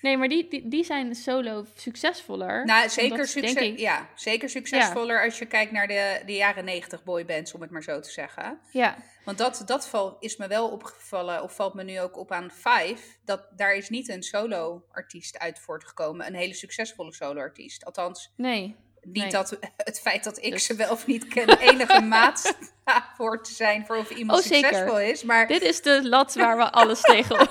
Nee, 0.00 0.16
maar 0.16 0.28
die, 0.28 0.48
die, 0.48 0.68
die 0.68 0.84
zijn 0.84 1.14
solo 1.14 1.66
succesvoller. 1.74 2.64
Nou, 2.64 2.88
zeker, 2.88 3.26
succes, 3.26 3.54
ik, 3.54 3.78
ja, 3.78 4.08
zeker 4.14 4.48
succesvoller 4.48 5.24
als 5.24 5.38
je 5.38 5.46
kijkt 5.46 5.72
naar 5.72 5.86
de, 5.86 6.22
de 6.26 6.32
jaren 6.34 6.64
negentig 6.64 7.04
boybands, 7.04 7.54
om 7.54 7.60
het 7.60 7.70
maar 7.70 7.82
zo 7.82 8.00
te 8.00 8.10
zeggen. 8.10 8.60
ja, 8.70 8.96
Want 9.24 9.38
dat, 9.38 9.62
dat 9.66 9.88
val, 9.88 10.16
is 10.20 10.36
me 10.36 10.46
wel 10.48 10.68
opgevallen, 10.70 11.42
of 11.42 11.54
valt 11.54 11.74
me 11.74 11.84
nu 11.84 12.00
ook 12.00 12.16
op 12.16 12.32
aan 12.32 12.50
Five, 12.50 13.02
dat 13.24 13.48
daar 13.56 13.74
is 13.74 13.88
niet 13.88 14.08
een 14.08 14.22
solo-artiest 14.22 15.38
uit 15.38 15.58
voortgekomen. 15.58 16.26
Een 16.26 16.34
hele 16.34 16.54
succesvolle 16.54 17.14
solo-artiest. 17.14 17.84
Althans, 17.84 18.32
nee. 18.36 18.76
Niet 19.04 19.22
Nee. 19.22 19.30
dat 19.30 19.58
het 19.76 20.00
feit 20.00 20.24
dat 20.24 20.42
ik 20.42 20.50
Dus- 20.52 20.66
ze 20.66 20.74
wel 20.74 20.90
of 20.90 21.06
niet 21.06 21.28
ken 21.28 21.58
enige 21.58 22.00
maatstaf 22.16 23.10
voor 23.16 23.42
te 23.42 23.52
zijn 23.52 23.86
voor 23.86 23.96
of 23.96 24.10
iemand 24.10 24.38
Oh, 24.38 24.44
succesvol 24.46 25.00
is. 25.00 25.22
Maar 25.22 25.46
Dit 25.46 25.62
is 25.62 25.82
de 25.82 26.08
lat 26.08 26.34
waar 26.34 26.56
we 26.56 26.70
alles 26.72 27.00
tegen, 27.12 27.48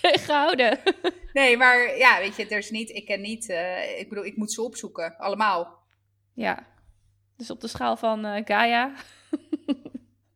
tegen 0.00 0.34
houden. 0.34 0.78
nee, 1.32 1.56
maar 1.56 1.96
ja, 1.96 2.18
weet 2.18 2.36
je, 2.36 2.46
er 2.46 2.58
is 2.58 2.70
niet, 2.70 2.90
ik 2.90 3.06
ken 3.06 3.20
niet, 3.20 3.48
eh, 3.48 3.98
ik 3.98 4.08
bedoel, 4.08 4.24
ik 4.24 4.36
moet 4.36 4.52
ze 4.52 4.62
opzoeken, 4.62 5.16
allemaal. 5.16 5.78
Ja. 6.34 6.66
Dus 7.36 7.50
op 7.50 7.60
de 7.60 7.68
schaal 7.68 7.96
van 7.96 8.24
eh, 8.24 8.42
Gaia 8.44 8.92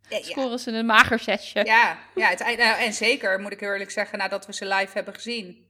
Ja, 0.09 0.17
ja. 0.17 0.23
scoren 0.23 0.59
ze 0.59 0.71
een 0.73 0.87
mager 0.87 1.19
setje. 1.19 1.65
Ja, 1.65 1.99
ja 2.15 2.29
het, 2.29 2.39
nou, 2.39 2.79
en 2.81 2.93
zeker 2.93 3.41
moet 3.41 3.53
ik 3.53 3.61
eerlijk 3.61 3.91
zeggen, 3.91 4.19
nadat 4.19 4.47
we 4.47 4.55
ze 4.55 4.67
live 4.67 4.91
hebben 4.93 5.15
gezien. 5.15 5.69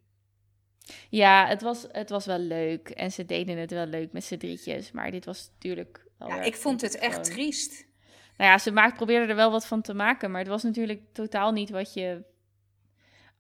Ja, 1.09 1.47
het 1.47 1.63
was, 1.63 1.87
het 1.93 2.11
was 2.11 2.27
wel 2.27 2.39
leuk. 2.39 2.89
En 2.89 3.13
ze 3.13 3.25
deden 3.27 3.59
het 3.59 3.71
wel 3.71 3.87
leuk 3.87 4.13
met 4.13 4.25
z'n 4.25 4.37
drietjes. 4.37 4.93
Maar 4.93 5.11
dit 5.11 5.25
was 5.25 5.51
natuurlijk... 5.53 6.05
Ja, 6.19 6.41
ik 6.43 6.57
vond 6.57 6.81
het 6.81 6.99
echt 6.99 7.15
gewoon- 7.15 7.31
triest. 7.31 7.89
Nou 8.37 8.51
ja, 8.51 8.59
ze 8.59 8.71
maakt, 8.71 8.97
probeerden 8.97 9.29
er 9.29 9.37
wel 9.37 9.51
wat 9.51 9.67
van 9.67 9.83
te 9.83 9.95
maken. 9.95 10.31
Maar 10.31 10.41
het 10.41 10.49
was 10.49 10.63
natuurlijk 10.63 11.03
totaal 11.13 11.53
niet 11.53 11.71
wat 11.71 11.95
je 11.95 12.23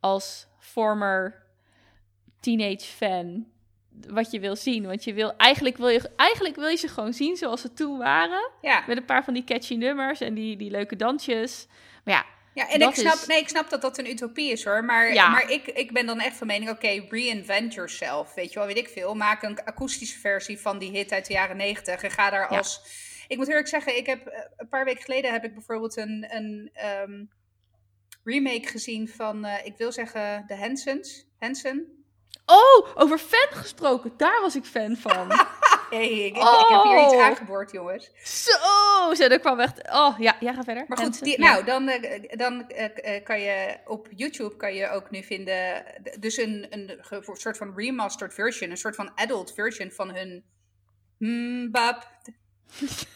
als 0.00 0.46
former 0.58 1.42
teenage 2.40 2.86
fan... 2.86 3.46
wat 4.08 4.30
je 4.30 4.40
wil 4.40 4.56
zien. 4.56 4.86
Want 4.86 5.04
je 5.04 5.14
wil, 5.14 5.36
eigenlijk, 5.36 5.76
wil 5.76 5.88
je, 5.88 6.10
eigenlijk 6.16 6.56
wil 6.56 6.68
je 6.68 6.76
ze 6.76 6.88
gewoon 6.88 7.12
zien 7.12 7.36
zoals 7.36 7.60
ze 7.60 7.72
toen 7.72 7.98
waren. 7.98 8.50
Ja, 8.60 8.84
Met 8.86 8.96
een 8.96 9.04
paar 9.04 9.24
van 9.24 9.34
die 9.34 9.44
catchy 9.44 9.74
nummers 9.74 10.20
en 10.20 10.34
die, 10.34 10.56
die 10.56 10.70
leuke 10.70 10.96
dansjes. 10.96 11.66
Maar 12.04 12.14
ja, 12.14 12.24
ja 12.54 12.68
en 12.68 12.78
dat 12.78 12.88
ik 12.88 12.94
snap, 12.94 13.14
is- 13.14 13.26
nee, 13.26 13.38
ik 13.40 13.48
snap 13.48 13.70
dat 13.70 13.82
dat 13.82 13.98
een 13.98 14.10
utopie 14.10 14.50
is 14.52 14.64
hoor. 14.64 14.84
Maar, 14.84 15.12
Ja. 15.12 15.28
maar 15.28 15.50
ik, 15.50 15.66
ik 15.66 15.92
ben 15.92 16.06
dan 16.06 16.20
echt 16.20 16.36
van 16.36 16.46
mening, 16.46 16.70
oké, 16.70 17.06
reinvent 17.08 17.74
yourself. 17.74 18.34
Weet 18.34 18.52
je 18.52 18.58
wel, 18.58 18.66
weet 18.66 18.76
ik 18.78 18.88
veel. 18.88 19.14
Maak 19.14 19.42
een 19.42 19.64
akoestische 19.64 20.18
versie 20.18 20.60
van 20.60 20.78
die 20.78 20.90
hit 20.90 21.12
uit 21.12 21.26
de 21.26 21.32
jaren 21.32 21.56
negentig. 21.56 22.02
En 22.02 22.10
ga 22.10 22.30
daar 22.30 22.52
Ja. 22.52 22.58
als... 22.58 22.80
Ik 23.28 23.36
moet 23.36 23.48
eerlijk 23.48 23.68
zeggen, 23.68 23.96
ik 23.96 24.06
heb, 24.06 24.26
eh, 24.26 24.40
een 24.56 24.68
paar 24.68 24.84
weken 24.84 25.02
geleden 25.02 25.32
heb 25.32 25.44
ik 25.44 25.54
bijvoorbeeld 25.54 25.96
een, 25.96 26.26
een 26.30 26.70
ehm, 26.72 27.24
remake 28.24 28.68
gezien 28.68 29.08
van, 29.08 29.44
eh, 29.44 29.66
ik 29.66 29.76
wil 29.76 29.92
zeggen, 29.92 30.44
de 30.46 30.56
Hansons. 30.56 31.26
Hansen. 31.38 32.04
Oh, 32.46 32.88
over 32.94 33.18
fan 33.18 33.48
gesproken. 33.58 34.12
Daar 34.16 34.40
was 34.40 34.56
ik 34.56 34.64
fan 34.64 34.96
van. 34.96 35.28
Hey, 35.90 36.08
ik, 36.08 36.34
heb 36.34 36.82
hier 36.82 37.04
iets 37.04 37.14
Oh. 37.14 37.22
aangeboord, 37.22 37.72
jongens. 37.72 38.10
Zo, 38.22 39.14
zo, 39.14 39.28
dat 39.28 39.40
kwam 39.40 39.60
echt... 39.60 39.90
Oh, 39.92 40.14
ja, 40.18 40.36
ja 40.40 40.52
ga 40.52 40.62
verder. 40.62 40.84
Maar 40.88 40.98
goed, 40.98 41.24
die, 41.24 41.38
nou, 41.38 41.64
dan, 41.64 41.88
eh, 41.88 42.22
dan 42.38 42.68
eh, 42.68 43.16
eh, 43.16 43.24
kan 43.24 43.40
je 43.40 43.76
op 43.86 44.08
YouTube 44.16 44.56
kan 44.56 44.74
je 44.74 44.88
ook 44.88 45.10
nu 45.10 45.22
vinden, 45.22 45.84
dus 46.18 46.36
een, 46.36 46.66
een 46.70 46.98
soort 47.32 47.56
van 47.56 47.72
remastered 47.76 48.34
version, 48.34 48.70
een 48.70 48.76
soort 48.76 48.96
van 48.96 49.12
adult 49.14 49.54
version 49.54 49.90
van 49.90 50.14
hun 50.14 50.44
hmm, 51.18 51.70
bap, 51.70 52.08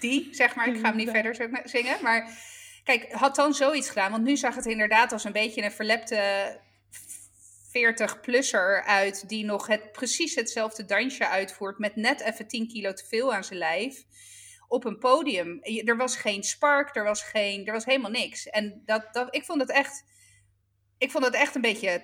die, 0.01 0.29
zeg 0.31 0.55
maar. 0.55 0.69
Ik 0.69 0.81
ga 0.81 0.89
hem 0.89 0.97
niet 0.97 1.11
verder 1.11 1.63
zingen, 1.65 1.97
maar 2.03 2.29
kijk, 2.85 3.13
had 3.13 3.35
dan 3.35 3.55
zoiets 3.55 3.89
gedaan, 3.89 4.11
want 4.11 4.25
nu 4.25 4.37
zag 4.37 4.55
het 4.55 4.67
inderdaad 4.67 5.13
als 5.13 5.25
een 5.25 5.33
beetje 5.33 5.63
een 5.63 5.73
verlepte 5.73 6.21
40-plusser 7.79 8.83
uit, 8.85 9.29
die 9.29 9.45
nog 9.45 9.67
het, 9.67 9.93
precies 9.93 10.35
hetzelfde 10.35 10.85
dansje 10.85 11.29
uitvoert 11.29 11.79
met 11.79 11.97
net 11.97 12.21
even 12.21 12.49
10 12.49 12.69
kilo 12.69 12.93
te 12.93 13.05
veel 13.07 13.35
aan 13.35 13.45
zijn 13.45 13.59
lijf 13.59 14.05
op 14.69 14.85
een 14.85 14.99
podium. 14.99 15.61
Er 15.63 15.97
was 15.97 16.17
geen 16.17 16.43
spark, 16.43 16.97
er 16.97 17.05
was, 17.05 17.23
geen, 17.23 17.67
er 17.67 17.73
was 17.73 17.85
helemaal 17.85 18.11
niks. 18.11 18.49
En 18.49 18.83
dat, 18.85 19.09
dat, 19.13 19.35
ik 19.35 19.45
vond 19.45 19.61
het 19.61 19.71
echt. 19.71 20.13
Ik 20.99 21.11
vond 21.11 21.25
het 21.25 21.35
echt 21.35 21.55
een 21.55 21.61
beetje. 21.61 22.01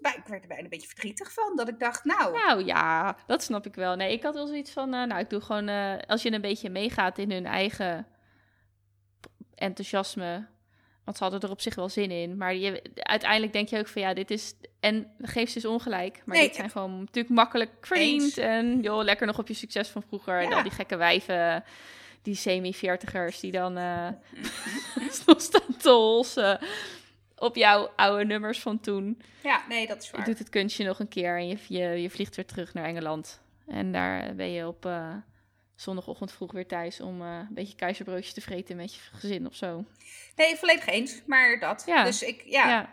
bij- 0.00 0.14
ik 0.16 0.26
werd 0.26 0.42
er 0.42 0.48
bijna 0.48 0.62
een 0.62 0.68
beetje 0.68 0.86
verdrietig 0.88 1.32
van. 1.32 1.56
Dat 1.56 1.68
ik 1.68 1.78
dacht, 1.78 2.04
nou. 2.04 2.32
Nou 2.32 2.64
ja, 2.64 3.16
dat 3.26 3.42
snap 3.42 3.66
ik 3.66 3.74
wel. 3.74 3.96
Nee, 3.96 4.12
ik 4.12 4.22
had 4.22 4.34
wel 4.34 4.46
zoiets 4.46 4.72
van, 4.72 4.94
eh, 4.94 5.04
nou, 5.04 5.20
ik 5.20 5.30
doe 5.30 5.40
gewoon, 5.40 5.68
eh, 5.68 5.98
als 6.06 6.22
je 6.22 6.32
een 6.32 6.40
beetje 6.40 6.70
meegaat 6.70 7.18
in 7.18 7.30
hun 7.30 7.46
eigen 7.46 8.06
enthousiasme, 9.54 10.46
want 11.08 11.20
ze 11.20 11.26
hadden 11.26 11.42
er 11.42 11.56
op 11.56 11.60
zich 11.60 11.74
wel 11.74 11.88
zin 11.88 12.10
in, 12.10 12.36
maar 12.36 12.54
je, 12.54 12.82
uiteindelijk 12.94 13.52
denk 13.52 13.68
je 13.68 13.78
ook 13.78 13.88
van, 13.88 14.02
ja, 14.02 14.14
dit 14.14 14.30
is, 14.30 14.54
en 14.80 15.10
geef 15.22 15.48
ze 15.48 15.56
eens 15.56 15.64
ongelijk, 15.64 16.22
maar 16.24 16.36
Nee, 16.36 16.46
dit 16.46 16.56
zijn 16.56 16.70
gewoon 16.70 16.98
natuurlijk 16.98 17.34
makkelijk 17.34 17.70
verdiend 17.80 18.38
en 18.38 18.80
joh, 18.80 19.04
lekker 19.04 19.26
nog 19.26 19.38
op 19.38 19.48
je 19.48 19.54
succes 19.54 19.88
van 19.88 20.02
vroeger 20.02 20.40
en 20.40 20.52
al 20.52 20.62
die 20.62 20.72
gekke 20.72 20.96
wijven, 20.96 21.64
die 22.22 22.34
semi-veertigers 22.34 23.40
die 23.40 23.52
dan 23.52 23.72
nog 25.26 25.40
staan 25.40 25.76
te 25.78 25.90
holsen 25.90 26.58
op 27.36 27.56
jouw 27.56 27.90
oude 27.96 28.24
nummers 28.24 28.60
van 28.60 28.80
toen. 28.80 29.22
Ja, 29.42 29.62
nee, 29.68 29.86
dat 29.86 30.02
is 30.02 30.10
Je 30.10 30.16
waar. 30.16 30.24
doet 30.24 30.38
het 30.38 30.48
kunstje 30.48 30.84
nog 30.84 30.98
een 31.00 31.08
keer 31.08 31.36
en 31.36 31.48
je, 31.48 31.56
je, 31.68 32.02
je 32.02 32.10
vliegt 32.10 32.36
weer 32.36 32.46
terug 32.46 32.74
naar 32.74 32.84
Engeland. 32.84 33.40
En 33.66 33.92
daar 33.92 34.34
ben 34.34 34.50
je 34.50 34.66
op 34.66 34.86
eh, 34.86 35.14
zondagochtend 35.80 36.32
vroeg 36.32 36.52
weer 36.52 36.66
thuis 36.66 37.00
om 37.00 37.22
eh, 37.22 37.28
een 37.28 37.54
beetje 37.54 37.76
keizerbroodjes 37.76 38.32
te 38.32 38.40
vreten 38.40 38.76
met 38.76 38.94
je 38.94 39.00
gezin 39.12 39.46
of 39.46 39.54
zo. 39.54 39.84
Nee, 40.36 40.56
volledig 40.56 40.86
eens. 40.86 41.22
Maar 41.26 41.58
dat. 41.58 41.82
Ja. 41.86 42.04
Dus 42.04 42.22
ik, 42.22 42.42
ja, 42.44 42.68
Ja, 42.68 42.92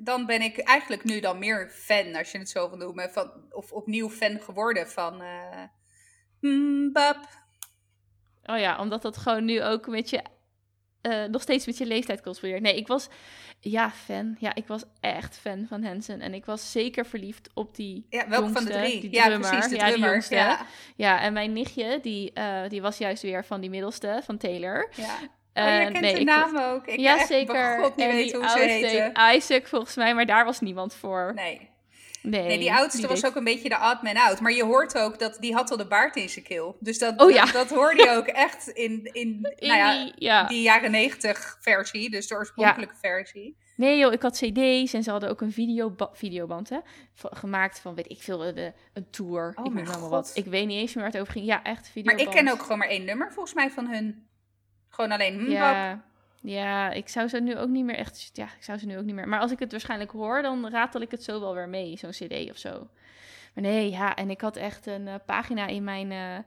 dan 0.00 0.26
ben 0.26 0.42
ik 0.42 0.58
eigenlijk 0.58 1.04
nu 1.04 1.20
dan 1.20 1.38
meer 1.38 1.70
fan, 1.70 2.14
als 2.14 2.32
je 2.32 2.38
het 2.38 2.48
zo 2.48 2.68
wil 2.68 2.78
noemen. 2.78 3.10
Van, 3.10 3.30
of 3.50 3.72
opnieuw 3.72 4.10
fan 4.10 4.40
geworden 4.40 4.88
van. 4.88 5.22
bap. 6.92 7.28
Oh 8.44 8.58
ja, 8.58 8.80
omdat 8.80 9.02
dat 9.02 9.16
gewoon 9.16 9.44
nu 9.44 9.62
ook 9.62 9.86
met 9.86 10.10
je, 10.10 10.22
eh, 11.00 11.24
nog 11.24 11.42
steeds 11.42 11.66
met 11.66 11.78
je 11.78 11.86
leeftijd 11.86 12.20
correspondeert. 12.20 12.62
Nee, 12.62 12.76
ik 12.76 12.86
was, 12.86 13.08
ja, 13.70 13.90
fan. 13.90 14.36
Ja, 14.38 14.54
ik 14.54 14.66
was 14.66 14.82
echt 15.00 15.38
fan 15.38 15.66
van 15.68 15.84
Hansen. 15.84 16.20
En 16.20 16.34
ik 16.34 16.44
was 16.44 16.72
zeker 16.72 17.06
verliefd 17.06 17.50
op 17.54 17.76
die 17.76 18.06
Ja, 18.10 18.28
welke 18.28 18.52
van 18.52 18.64
de 18.64 18.70
jongste, 18.70 18.88
drie? 18.88 19.00
die 19.00 19.12
Ja, 19.12 19.24
drummer. 19.24 19.48
precies, 19.50 19.68
de 19.68 19.76
Ja, 19.76 19.80
die 19.82 19.90
drummer. 19.90 20.10
jongste. 20.12 20.34
ja, 20.34 20.66
Ja, 20.96 21.20
en 21.20 21.32
mijn 21.32 21.52
nichtje, 21.52 21.98
die, 22.02 22.32
eh, 22.32 22.68
die 22.68 22.82
was 22.82 22.98
juist 22.98 23.22
weer 23.22 23.44
van 23.44 23.60
die 23.60 23.70
middelste, 23.70 24.20
van 24.24 24.36
Taylor. 24.36 24.88
ja. 24.96 25.14
Oh, 25.56 25.64
jij 25.64 25.82
kent 25.84 26.00
nee, 26.00 26.14
de 26.14 26.20
ik- 26.20 26.26
naam 26.26 26.56
ook. 26.58 26.86
Ik 26.86 26.98
ja, 26.98 27.26
zeker. 27.26 27.78
God 27.80 27.96
niet 27.96 28.06
en 28.06 28.12
weten 28.14 28.38
hoe 28.38 28.48
ze. 28.48 29.12
Isaac 29.36 29.66
volgens 29.66 29.94
mij, 29.96 30.14
maar 30.14 30.26
daar 30.26 30.44
was 30.44 30.60
niemand 30.60 30.94
voor. 30.94 31.32
Nee. 31.34 31.68
Nee, 32.26 32.42
Nee, 32.46 32.58
die 32.58 32.72
oudste 32.72 32.98
die 32.98 33.08
was 33.08 33.24
ook 33.24 33.36
een 33.36 33.44
beetje 33.44 33.68
de 33.68 33.74
odd 33.74 34.02
man 34.02 34.16
out. 34.16 34.40
Maar 34.40 34.52
je 34.52 34.64
hoort 34.64 34.98
ook 34.98 35.18
dat 35.18 35.36
die 35.40 35.54
had 35.54 35.70
al 35.70 35.76
de 35.76 35.86
baard 35.86 36.16
in 36.16 36.28
zijn 36.28 36.44
keel. 36.44 36.76
Dus 36.80 36.98
dat, 36.98 37.20
Oh 37.20 37.30
ja. 37.30 37.44
dat, 37.44 37.52
dat 37.52 37.70
hoorde 37.70 38.02
je 38.02 38.10
ook 38.18 38.26
echt 38.26 38.68
in, 38.68 39.04
in, 39.12 39.54
In 39.54 39.68
nou 39.68 39.78
ja, 39.78 40.04
die, 40.04 40.12
ja. 40.16 40.44
die 40.46 40.62
jaren 40.62 40.90
negentig 40.90 41.56
versie. 41.60 42.10
Dus 42.10 42.26
de 42.26 42.34
oorspronkelijke 42.34 42.94
versie. 43.00 43.56
Nee 43.76 43.98
joh, 43.98 44.12
ik 44.12 44.22
had 44.22 44.32
cd's 44.32 44.92
en 44.92 45.02
ze 45.02 45.10
hadden 45.10 45.30
ook 45.30 45.40
een 45.40 45.52
videoba 45.52 46.10
videoband 46.12 46.68
hè, 46.68 46.78
gemaakt 47.14 47.80
van, 47.80 47.94
weet 47.94 48.10
ik 48.10 48.22
veel, 48.22 48.38
de, 48.38 48.72
een 48.92 49.10
tour. 49.10 49.52
Oh 49.54 49.64
ik 49.64 49.72
noem 49.72 49.84
maar 49.84 50.08
wat. 50.08 50.30
Ik 50.34 50.44
weet 50.44 50.66
niet 50.66 50.78
eens 50.78 50.94
meer 50.94 51.04
waar 51.04 51.12
het 51.12 51.20
over 51.20 51.32
ging. 51.32 51.46
Ja, 51.46 51.62
echt 51.62 51.80
Maar 51.82 51.90
videoband. 51.92 52.20
ik 52.20 52.30
ken 52.30 52.48
ook 52.48 52.62
gewoon 52.62 52.78
maar 52.78 52.88
één 52.88 53.04
nummer 53.04 53.32
volgens 53.32 53.54
mij 53.54 53.70
van 53.70 53.86
hun. 53.86 54.26
Gewoon 54.88 55.12
alleen. 55.12 55.50
Ja, 55.50 56.04
ja, 56.46 56.90
ik 56.90 57.08
zou 57.08 57.28
ze 57.28 57.40
nu 57.40 57.56
ook 57.56 57.68
niet 57.68 57.84
meer 57.84 57.96
echt... 57.96 58.30
Ja, 58.32 58.44
ik 58.44 58.62
zou 58.62 58.78
ze 58.78 58.86
nu 58.86 58.98
ook 58.98 59.04
niet 59.04 59.14
meer... 59.14 59.28
Maar 59.28 59.40
als 59.40 59.50
ik 59.50 59.58
het 59.58 59.70
waarschijnlijk 59.70 60.10
hoor, 60.10 60.42
dan 60.42 60.68
ratel 60.68 61.00
ik 61.00 61.10
het 61.10 61.22
zo 61.22 61.40
wel 61.40 61.54
weer 61.54 61.68
mee. 61.68 61.96
Zo'n 61.96 62.10
cd 62.10 62.50
of 62.50 62.56
zo. 62.56 62.88
Maar 63.54 63.64
nee, 63.64 63.90
ja. 63.90 64.16
En 64.16 64.30
ik 64.30 64.40
had 64.40 64.56
echt 64.56 64.86
een 64.86 65.08
eh, 65.08 65.14
pagina 65.26 65.66
in 65.66 65.84
mijn... 65.84 66.12
eh, 66.12 66.38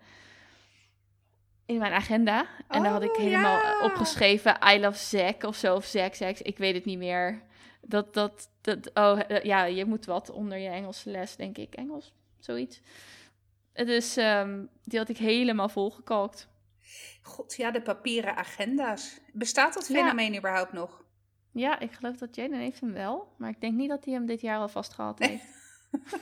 in 1.65 1.77
mijn 1.77 1.93
agenda. 1.93 2.47
En 2.67 2.83
daar 2.83 2.91
had 2.91 3.03
ik 3.03 3.09
Oh, 3.09 3.17
helemaal 3.17 3.61
ja. 3.61 3.83
opgeschreven... 3.83 4.57
I 4.73 4.79
love 4.79 4.97
Zack 4.97 5.43
of 5.43 5.55
zo. 5.55 5.75
Of 5.75 5.85
Zack, 5.85 6.15
Zack. 6.15 6.37
Ik 6.37 6.57
weet 6.57 6.75
het 6.75 6.85
niet 6.85 6.97
meer. 6.97 7.41
Dat, 7.81 8.13
dat, 8.13 8.49
dat... 8.61 8.91
Oh, 8.93 9.19
eh, 9.27 9.43
ja. 9.43 9.65
Je 9.65 9.85
moet 9.85 10.05
wat 10.05 10.29
onder 10.29 10.57
je 10.57 10.69
Engelse 10.69 11.09
les, 11.09 11.35
denk 11.35 11.57
ik. 11.57 11.73
Engels, 11.73 12.13
zoiets. 12.39 12.81
Dus 13.73 14.17
ehm, 14.17 14.65
die 14.83 14.99
had 14.99 15.09
ik 15.09 15.17
helemaal 15.17 15.69
volgekalkt. 15.69 16.47
God, 17.21 17.55
ja, 17.55 17.71
de 17.71 17.81
papieren 17.81 18.35
agenda's. 18.35 19.19
Bestaat 19.33 19.73
dat 19.73 19.87
Ja. 19.87 19.95
fenomeen 19.95 20.37
überhaupt 20.37 20.73
nog? 20.73 21.05
Ja, 21.51 21.79
ik 21.79 21.91
geloof 21.91 22.17
dat 22.17 22.35
Jaden 22.35 22.59
heeft 22.59 22.79
hem 22.79 22.93
wel. 22.93 23.33
Maar 23.37 23.49
ik 23.49 23.61
denk 23.61 23.73
niet 23.73 23.89
dat 23.89 24.05
hij 24.05 24.13
hem 24.13 24.25
dit 24.25 24.41
jaar 24.41 24.59
al 24.59 24.67
vastgehaald 24.69 25.19
Nee. 25.19 25.29
heeft. 25.91 26.17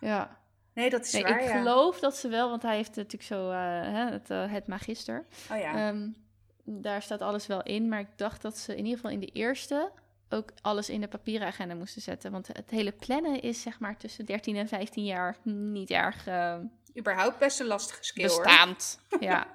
ja. 0.00 0.36
Nee, 0.74 0.90
dat 0.90 1.04
is 1.04 1.12
Nee, 1.12 1.22
waar, 1.22 1.40
ik 1.42 1.48
ja. 1.48 1.58
geloof 1.58 1.98
dat 2.00 2.16
ze 2.16 2.28
wel, 2.28 2.50
want 2.50 2.62
hij 2.62 2.76
heeft 2.76 2.96
natuurlijk 2.96 3.22
zo 3.22 3.50
eh, 3.50 3.56
hè, 3.82 4.10
het, 4.10 4.30
eh, 4.30 4.52
het 4.52 4.66
magister. 4.66 5.26
Oh 5.50 5.58
ja. 5.58 5.88
Ehm, 5.88 6.08
daar 6.64 7.02
staat 7.02 7.20
alles 7.22 7.46
wel 7.46 7.62
in, 7.62 7.88
maar 7.88 8.00
ik 8.00 8.08
dacht 8.16 8.42
dat 8.42 8.58
ze 8.58 8.72
in 8.72 8.84
ieder 8.84 8.94
geval 8.96 9.10
in 9.10 9.20
de 9.20 9.26
eerste 9.32 9.92
ook 10.28 10.52
alles 10.60 10.88
in 10.90 11.00
de 11.00 11.08
papieren 11.08 11.46
agenda 11.46 11.74
moesten 11.74 12.02
zetten. 12.02 12.32
Want 12.32 12.46
het 12.46 12.70
hele 12.70 12.92
plannen 12.92 13.40
is 13.42 13.62
zeg 13.62 13.80
maar 13.80 13.96
tussen 13.96 14.24
13 14.26 14.56
en 14.56 14.68
15 14.68 15.04
jaar 15.04 15.36
niet 15.44 15.90
erg 15.90 16.26
eh, 16.26 16.58
Überhaupt 16.98 17.38
best 17.38 17.60
een 17.60 17.66
lastige 17.66 18.04
skill, 18.04 18.28
hoor. 18.28 18.42
bestaand. 18.42 19.00
ja. 19.20 19.46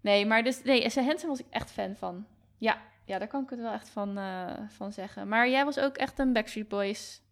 Nee, 0.00 0.26
maar 0.26 0.42
dus, 0.42 0.62
nee, 0.62 0.90
S.A. 0.90 1.02
Hansen 1.02 1.28
was 1.28 1.38
ik 1.38 1.46
echt 1.50 1.70
fan 1.70 1.96
van. 1.96 2.26
Ja, 2.58 2.82
ja 3.04 3.18
daar 3.18 3.28
kan 3.28 3.42
ik 3.42 3.50
het 3.50 3.60
wel 3.60 3.72
echt 3.72 3.88
van, 3.88 4.18
eh, 4.18 4.52
van 4.68 4.92
zeggen. 4.92 5.28
Maar 5.28 5.48
jij 5.48 5.64
was 5.64 5.78
ook 5.78 5.96
echt 5.96 6.18
een 6.18 6.32
Backstreet 6.32 6.68
Boys 6.68 7.22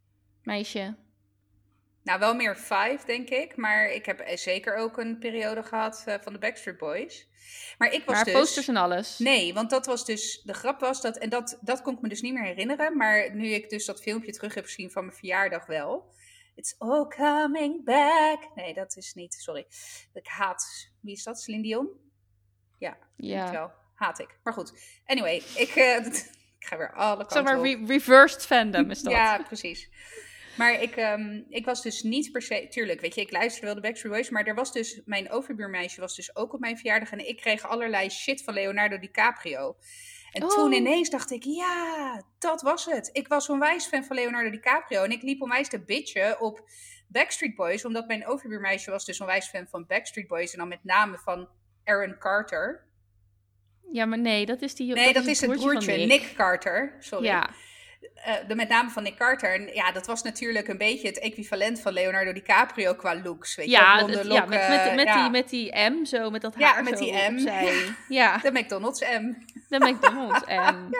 meisje. 0.42 0.94
Nou, 2.02 2.20
wel 2.20 2.34
meer 2.34 2.56
five, 2.56 2.98
denk 3.06 3.28
ik. 3.28 3.56
Maar 3.56 3.90
ik 3.90 4.06
heb 4.06 4.20
eh, 4.20 4.36
zeker 4.36 4.76
ook 4.76 4.98
een 4.98 5.18
periode 5.18 5.62
gehad 5.62 6.02
eh, 6.06 6.14
van 6.20 6.32
de 6.32 6.38
Backstreet 6.38 6.78
Boys. 6.78 7.26
Maar 7.78 7.92
ik 7.92 8.04
was 8.04 8.14
maar 8.14 8.24
dus... 8.24 8.34
posters 8.34 8.68
en 8.68 8.76
alles. 8.76 9.18
Nee, 9.18 9.54
want 9.54 9.70
dat 9.70 9.86
was 9.86 10.04
dus... 10.04 10.42
De 10.44 10.54
grap 10.54 10.80
was 10.80 11.00
dat... 11.00 11.18
En 11.18 11.28
dat, 11.28 11.58
dat 11.60 11.82
kon 11.82 11.94
ik 11.94 12.00
me 12.00 12.08
dus 12.08 12.20
niet 12.20 12.32
meer 12.34 12.44
herinneren. 12.44 12.96
Maar 12.96 13.34
nu 13.34 13.46
ik 13.46 13.70
dus 13.70 13.86
dat 13.86 14.02
filmpje 14.02 14.32
terug 14.32 14.54
heb 14.54 14.64
gezien 14.64 14.90
van 14.90 15.04
mijn 15.04 15.16
verjaardag 15.16 15.66
wel... 15.66 16.10
It's 16.58 16.74
all 16.78 17.06
coming 17.06 17.84
back. 17.84 18.48
Nee, 18.54 18.74
dat 18.74 18.96
is 18.96 19.14
niet... 19.14 19.34
Sorry. 19.34 19.66
Ik 20.12 20.26
haat... 20.26 20.90
Wie 21.00 21.12
is 21.14 21.22
dat? 21.22 21.40
Celine 21.40 21.62
Dion? 21.62 21.88
Ja, 22.78 22.96
Ja. 23.16 23.50
wel. 23.50 23.70
Haat 23.94 24.18
ik. 24.18 24.38
Maar 24.42 24.52
goed. 24.52 24.72
Anyway, 25.06 25.36
ik... 25.36 25.68
eh, 25.76 26.06
ik 26.58 26.66
ga 26.66 26.76
weer 26.78 26.92
alle 26.92 27.16
kanten 27.16 27.36
Zeg 27.36 27.44
maar 27.44 27.60
re- 27.60 27.84
reversed 27.86 28.46
fandom 28.46 28.90
is 28.90 29.02
dat. 29.02 29.12
Ja, 29.12 29.42
precies. 29.42 29.88
Maar 30.56 30.82
ik, 30.82 30.96
ehm, 30.96 31.42
ik 31.48 31.64
was 31.64 31.82
dus 31.82 32.02
niet 32.02 32.32
per 32.32 32.42
se... 32.42 32.66
Tuurlijk, 32.70 33.00
weet 33.00 33.14
je, 33.14 33.20
ik 33.20 33.30
luisterde 33.30 33.66
wel 33.66 33.74
de 33.74 33.80
Backstreet 33.80 34.12
Boys. 34.12 34.30
Maar 34.30 34.44
er 34.44 34.54
was 34.54 34.72
dus... 34.72 35.00
Mijn 35.04 35.30
overbuurmeisje 35.30 36.00
was 36.00 36.16
dus 36.16 36.36
ook 36.36 36.52
op 36.52 36.60
mijn 36.60 36.76
verjaardag. 36.76 37.10
En 37.10 37.28
ik 37.28 37.36
kreeg 37.36 37.62
allerlei 37.68 38.10
shit 38.10 38.42
van 38.44 38.54
Leonardo 38.54 38.98
DiCaprio. 38.98 39.76
En 40.32 40.42
Oh. 40.42 40.48
toen 40.48 40.72
ineens 40.72 41.10
dacht 41.10 41.30
ik... 41.30 41.44
Ja, 41.44 42.22
dat 42.38 42.62
was 42.62 42.84
het. 42.84 43.10
Ik 43.12 43.28
was 43.28 43.48
onwijs 43.48 43.86
fan 43.86 44.04
van 44.04 44.16
Leonardo 44.16 44.50
DiCaprio. 44.50 45.02
En 45.02 45.10
ik 45.10 45.22
liep 45.22 45.42
onwijs 45.42 45.68
te 45.68 45.80
bitchen 45.80 46.40
op 46.40 46.70
Backstreet 47.08 47.54
Boys. 47.54 47.84
Omdat 47.84 48.06
mijn 48.06 48.26
overbuurmeisje 48.26 48.90
was 48.90 49.04
dus 49.04 49.20
onwijs 49.20 49.48
fan 49.48 49.66
van 49.66 49.86
Backstreet 49.86 50.26
Boys. 50.26 50.52
En 50.52 50.58
dan 50.58 50.68
met 50.68 50.84
name 50.84 51.18
van 51.18 51.48
Aaron 51.84 52.18
Carter. 52.18 52.86
Ja, 53.92 54.04
maar 54.04 54.18
nee, 54.18 54.46
dat 54.46 54.62
is 54.62 54.74
die. 54.74 54.94
Nee, 54.94 55.12
dat, 55.12 55.26
is 55.26 55.40
het 55.40 55.50
broertje 55.50 55.98
van 55.98 56.06
Nick. 56.08 56.32
Carter. 56.36 56.96
Sorry. 56.98 57.24
Ja, 57.24 57.50
Eh, 58.14 58.34
de, 58.48 58.54
met 58.54 58.68
name 58.68 58.90
van 58.90 59.02
Nick 59.02 59.16
Carter. 59.16 59.54
En 59.54 59.74
ja, 59.74 59.92
dat 59.92 60.06
was 60.06 60.22
natuurlijk 60.22 60.68
een 60.68 60.78
beetje 60.78 61.06
het 61.08 61.18
equivalent 61.18 61.80
van 61.80 61.92
Leonardo 61.92 62.32
DiCaprio 62.32 62.94
qua 62.94 63.20
looks. 63.22 63.54
Weet 63.56 63.66
je, 63.66 63.72
ja, 63.72 63.96
blonde 63.96 64.18
het- 64.18 64.26
ja, 64.26 64.44
met, 64.46 64.68
met, 64.68 64.94
met, 64.94 65.06
ja. 65.06 65.22
Die, 65.22 65.30
met 65.30 65.48
die 65.48 65.76
M 65.90 66.04
zo, 66.04 66.30
met 66.30 66.40
dat 66.42 66.54
Ja, 66.58 66.72
haar 66.72 66.82
met 66.82 66.98
zo 66.98 67.04
die 67.04 67.12
M. 67.30 67.38
Ja, 68.08 68.38
De 68.38 68.50
McDonald's 68.52 69.00
M. 69.00 69.34
de 69.68 69.78
McDonald's 69.78 70.44
M. 70.72 70.90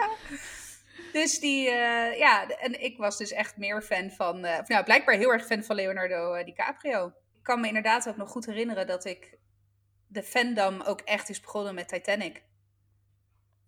Dus 1.13 1.39
die, 1.39 1.69
eh, 1.69 2.17
ja, 2.17 2.47
en 2.47 2.83
ik 2.83 2.97
was 2.97 3.17
dus 3.17 3.31
echt 3.31 3.57
meer 3.57 3.81
fan 3.81 4.09
van, 4.11 4.45
eh, 4.45 4.59
nou, 4.67 4.83
blijkbaar 4.83 5.15
heel 5.15 5.31
erg 5.33 5.45
fan 5.45 5.63
van 5.63 5.75
Leonardo 5.75 6.43
DiCaprio. 6.43 7.05
Ik 7.07 7.43
kan 7.43 7.59
me 7.61 7.67
inderdaad 7.67 8.09
ook 8.09 8.17
nog 8.17 8.29
goed 8.29 8.45
herinneren 8.45 8.87
dat 8.87 9.05
ik 9.05 9.37
de 10.07 10.23
fandom 10.23 10.81
ook 10.81 11.01
echt 11.01 11.29
is 11.29 11.39
begonnen 11.41 11.75
met 11.75 11.87
Titanic. 11.87 12.43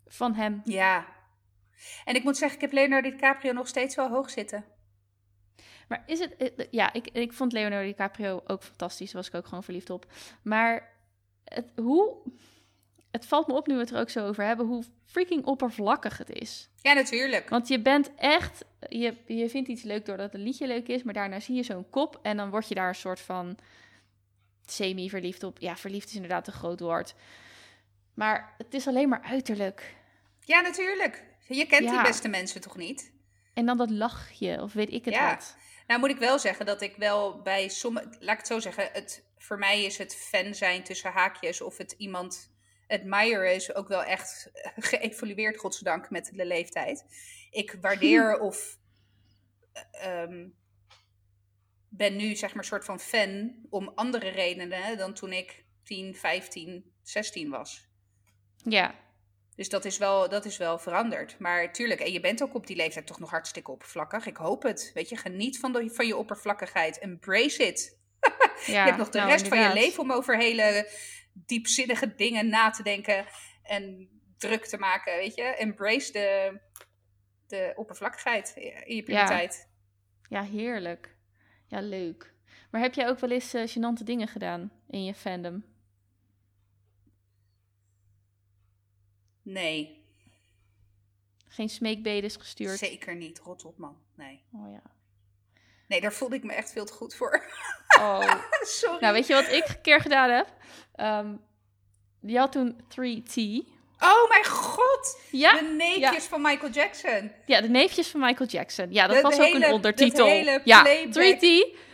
Van 0.08 0.34
hem. 0.34 0.62
Ja. 0.63 1.06
En 2.06 2.15
ik 2.15 2.24
moet 2.24 2.38
zeggen, 2.38 2.56
ik 2.58 2.62
heb 2.63 2.74
Leonardo 2.74 3.10
DiCaprio 3.10 3.52
nog 3.52 3.67
steeds 3.67 3.96
wel 3.96 4.10
hoog 4.10 4.30
zitten. 4.30 4.65
Maar 5.88 6.04
is 6.06 6.20
het... 6.20 6.38
eh, 6.38 6.67
Ja, 6.72 6.94
ik, 6.94 7.08
ik 7.08 7.34
vond 7.34 7.52
Leonardo 7.52 7.88
DiCaprio 7.88 8.41
ook 8.48 8.63
fantastisch. 8.63 9.12
Daar 9.12 9.22
was 9.22 9.28
ik 9.28 9.36
ook 9.36 9.46
gewoon 9.48 9.63
verliefd 9.63 9.89
op. 9.89 10.06
Maar 10.44 10.89
het, 11.44 11.72
hoe... 11.76 12.17
Het 13.12 13.26
valt 13.26 13.48
me 13.48 13.54
op 13.54 13.67
nu 13.67 13.74
we 13.74 13.80
het 13.80 13.91
er 13.91 14.00
ook 14.00 14.10
zo 14.10 14.28
over 14.28 14.46
hebben... 14.46 14.65
hoe 14.65 14.84
freaking 15.06 15.46
oppervlakkig 15.46 16.17
het 16.17 16.30
is. 16.30 16.70
Ja, 16.82 16.94
natuurlijk. 16.94 17.50
Want 17.50 17.67
je 17.67 17.82
bent 17.82 18.15
echt... 18.15 18.65
Je, 18.89 19.15
je 19.26 19.50
vindt 19.50 19.70
iets 19.70 19.84
leuk 19.84 20.06
doordat 20.06 20.34
een 20.34 20.44
liedje 20.44 20.67
leuk 20.67 20.88
is... 20.88 21.04
maar 21.04 21.13
daarna 21.13 21.39
zie 21.39 21.56
je 21.56 21.63
zo'n 21.63 21.89
kop... 21.89 22.20
en 22.22 22.38
dan 22.38 22.50
word 22.50 22.67
je 22.67 22.76
daar 22.76 22.88
een 22.88 22.96
soort 22.96 23.20
van... 23.20 23.58
semi-verliefd 24.65 25.44
op. 25.44 25.60
Ja, 25.60 25.76
verliefd 25.76 26.08
is 26.08 26.15
inderdaad 26.15 26.48
een 26.48 26.54
groot 26.54 26.80
woord. 26.80 27.15
Maar 28.13 28.54
het 28.58 28.74
is 28.74 28.88
alleen 28.88 29.10
maar 29.10 29.22
uiterlijk. 29.22 29.96
Ja, 30.39 30.62
natuurlijk. 30.62 31.24
Je 31.51 31.65
kent 31.65 31.89
die 31.89 32.01
beste 32.01 32.27
mensen 32.27 32.61
toch 32.61 32.77
niet? 32.77 33.13
En 33.53 33.65
dan 33.65 33.77
dat 33.77 33.89
lachje, 33.89 34.61
of 34.61 34.73
weet 34.73 34.91
ik 34.91 35.05
het 35.05 35.13
Ja. 35.13 35.29
wat. 35.29 35.55
Nou 35.87 35.99
moet 35.99 36.09
ik 36.09 36.17
wel 36.17 36.39
zeggen 36.39 36.65
dat 36.65 36.81
ik 36.81 36.95
wel 36.95 37.41
bij 37.41 37.69
sommige... 37.69 38.07
Laat 38.19 38.31
ik 38.31 38.37
het 38.37 38.47
zo 38.47 38.59
zeggen. 38.59 38.89
Het, 38.93 39.25
voor 39.37 39.57
mij 39.57 39.83
is 39.83 39.97
het 39.97 40.15
fan 40.15 40.55
zijn 40.55 40.83
tussen 40.83 41.11
haakjes... 41.11 41.61
of 41.61 41.77
het 41.77 41.91
iemand 41.91 42.51
admiren 42.87 43.55
is 43.55 43.75
ook 43.75 43.87
wel 43.87 44.03
echt 44.03 44.51
geëvolueerd, 44.91 45.57
godzijdank, 45.57 46.09
met 46.09 46.31
de 46.33 46.45
leeftijd. 46.45 47.05
Ik 47.49 47.77
waardeer 47.81 48.39
of... 48.47 48.77
ehm, 49.91 50.47
ben 51.89 52.15
nu 52.15 52.35
zeg 52.35 52.49
maar 52.49 52.59
een 52.63 52.69
soort 52.69 52.85
van 52.85 52.99
fan 52.99 53.55
om 53.69 53.91
andere 53.95 54.29
redenen 54.29 54.97
dan 54.97 55.13
toen 55.13 55.33
ik 55.33 55.65
10, 55.83 56.15
15, 56.15 56.93
16 57.01 57.49
was. 57.49 57.89
Ja, 58.55 58.95
Dus 59.62 59.69
dat 59.69 59.86
is, 59.86 59.97
wel, 59.97 60.30
dat 60.30 60.45
is 60.45 60.58
wel 60.58 60.80
veranderd. 60.80 61.39
Maar 61.39 61.74
tuurlijk, 61.74 62.00
en 62.00 62.12
je 62.12 62.19
bent 62.19 62.43
ook 62.43 62.56
op 62.56 62.67
die 62.67 62.76
leeftijd 62.76 63.08
toch 63.08 63.19
nog 63.19 63.30
hartstikke 63.30 63.71
oppervlakkig. 63.71 64.26
Ik 64.26 64.38
hoop 64.38 64.63
het. 64.63 64.91
Weet 64.93 65.10
je, 65.10 65.17
geniet 65.17 65.60
van, 65.60 65.74
de, 65.74 65.89
van 65.89 66.08
je 66.08 66.17
oppervlakkigheid. 66.17 67.00
Embrace 67.00 67.67
it. 67.67 67.97
ja. 68.65 68.74
je 68.74 68.74
hebt 68.74 68.97
nog 68.97 69.10
de 69.10 69.17
nou, 69.17 69.30
rest 69.30 69.47
van 69.47 69.60
je 69.60 69.74
leven 69.74 70.04
om 70.04 70.12
over 70.12 70.38
hele 70.38 70.89
diepzinnige 71.34 72.15
dingen 72.15 72.50
na 72.50 72.69
te 72.69 72.84
denken. 72.84 73.26
En 73.63 74.10
druk 74.38 74.65
te 74.65 74.78
maken, 74.78 75.15
weet 75.17 75.36
je. 75.36 75.43
Embrace 75.43 76.12
de, 76.12 76.60
de 77.47 77.74
oppervlakkigheid 77.76 78.54
in 78.86 78.95
je 78.95 79.04
puberteit. 79.04 79.69
Ja, 80.30 80.43
heerlijk. 80.43 81.15
Ja, 81.67 81.82
leuk. 81.82 82.34
Maar 82.71 82.82
heb 82.82 82.93
jij 82.93 83.10
ook 83.10 83.19
wel 83.19 83.32
eens 83.32 83.54
eh 83.54 83.67
gênante 83.67 84.04
dingen 84.04 84.28
gedaan 84.28 84.71
in 84.89 85.04
je 85.04 85.13
fandom? 85.13 85.70
Nee, 89.41 89.99
Geen 91.47 91.69
smeekbedes 91.69 92.36
gestuurd? 92.36 92.80
zeker 92.80 93.15
niet. 93.15 93.39
Rot 93.39 93.65
op, 93.65 93.77
man. 93.77 93.97
Nee. 94.15 94.43
Oh 94.54 94.71
ja. 94.71 94.82
nee, 95.88 96.01
daar 96.01 96.13
voelde 96.13 96.36
ik 96.36 96.43
me 96.43 96.54
echt 96.54 96.71
veel 96.71 96.86
te 96.86 96.93
goed 96.93 97.15
voor. 97.15 97.43
Oh. 97.99 98.34
Sorry. 98.62 98.97
nou, 98.99 99.13
weet 99.13 99.27
je 99.27 99.34
wat 99.34 99.51
ik 99.51 99.67
een 99.67 99.82
keer 99.82 100.01
gedaan 100.01 100.30
heb? 100.30 100.54
Ehm 100.95 101.36
die 102.23 102.38
had 102.38 102.51
toen 102.51 102.82
3T. 102.89 103.36
Oh 103.99 104.30
mijn 104.30 104.45
god! 104.45 105.21
Ja, 105.32 105.54
de 105.60 105.65
neefjes 105.77 106.23
van 106.25 106.41
Michael 106.41 106.71
Jackson. 106.71 107.32
ja, 107.45 107.62
de 107.62 107.69
neefjes 107.69 108.08
van 108.08 108.19
Michael 108.19 108.49
Jackson. 108.49 108.91
Ja, 108.93 109.08
dat 109.08 109.15
De- 109.15 109.21
was 109.21 109.36
de 109.36 109.41
ook 109.41 109.47
hele- 109.51 109.65
een 109.65 109.73
ondertitel. 109.73 110.25
dat 110.25 110.36
hele 110.36 110.62
ja, 110.63 110.82
playback. 110.82 111.13
3T, 111.13 111.39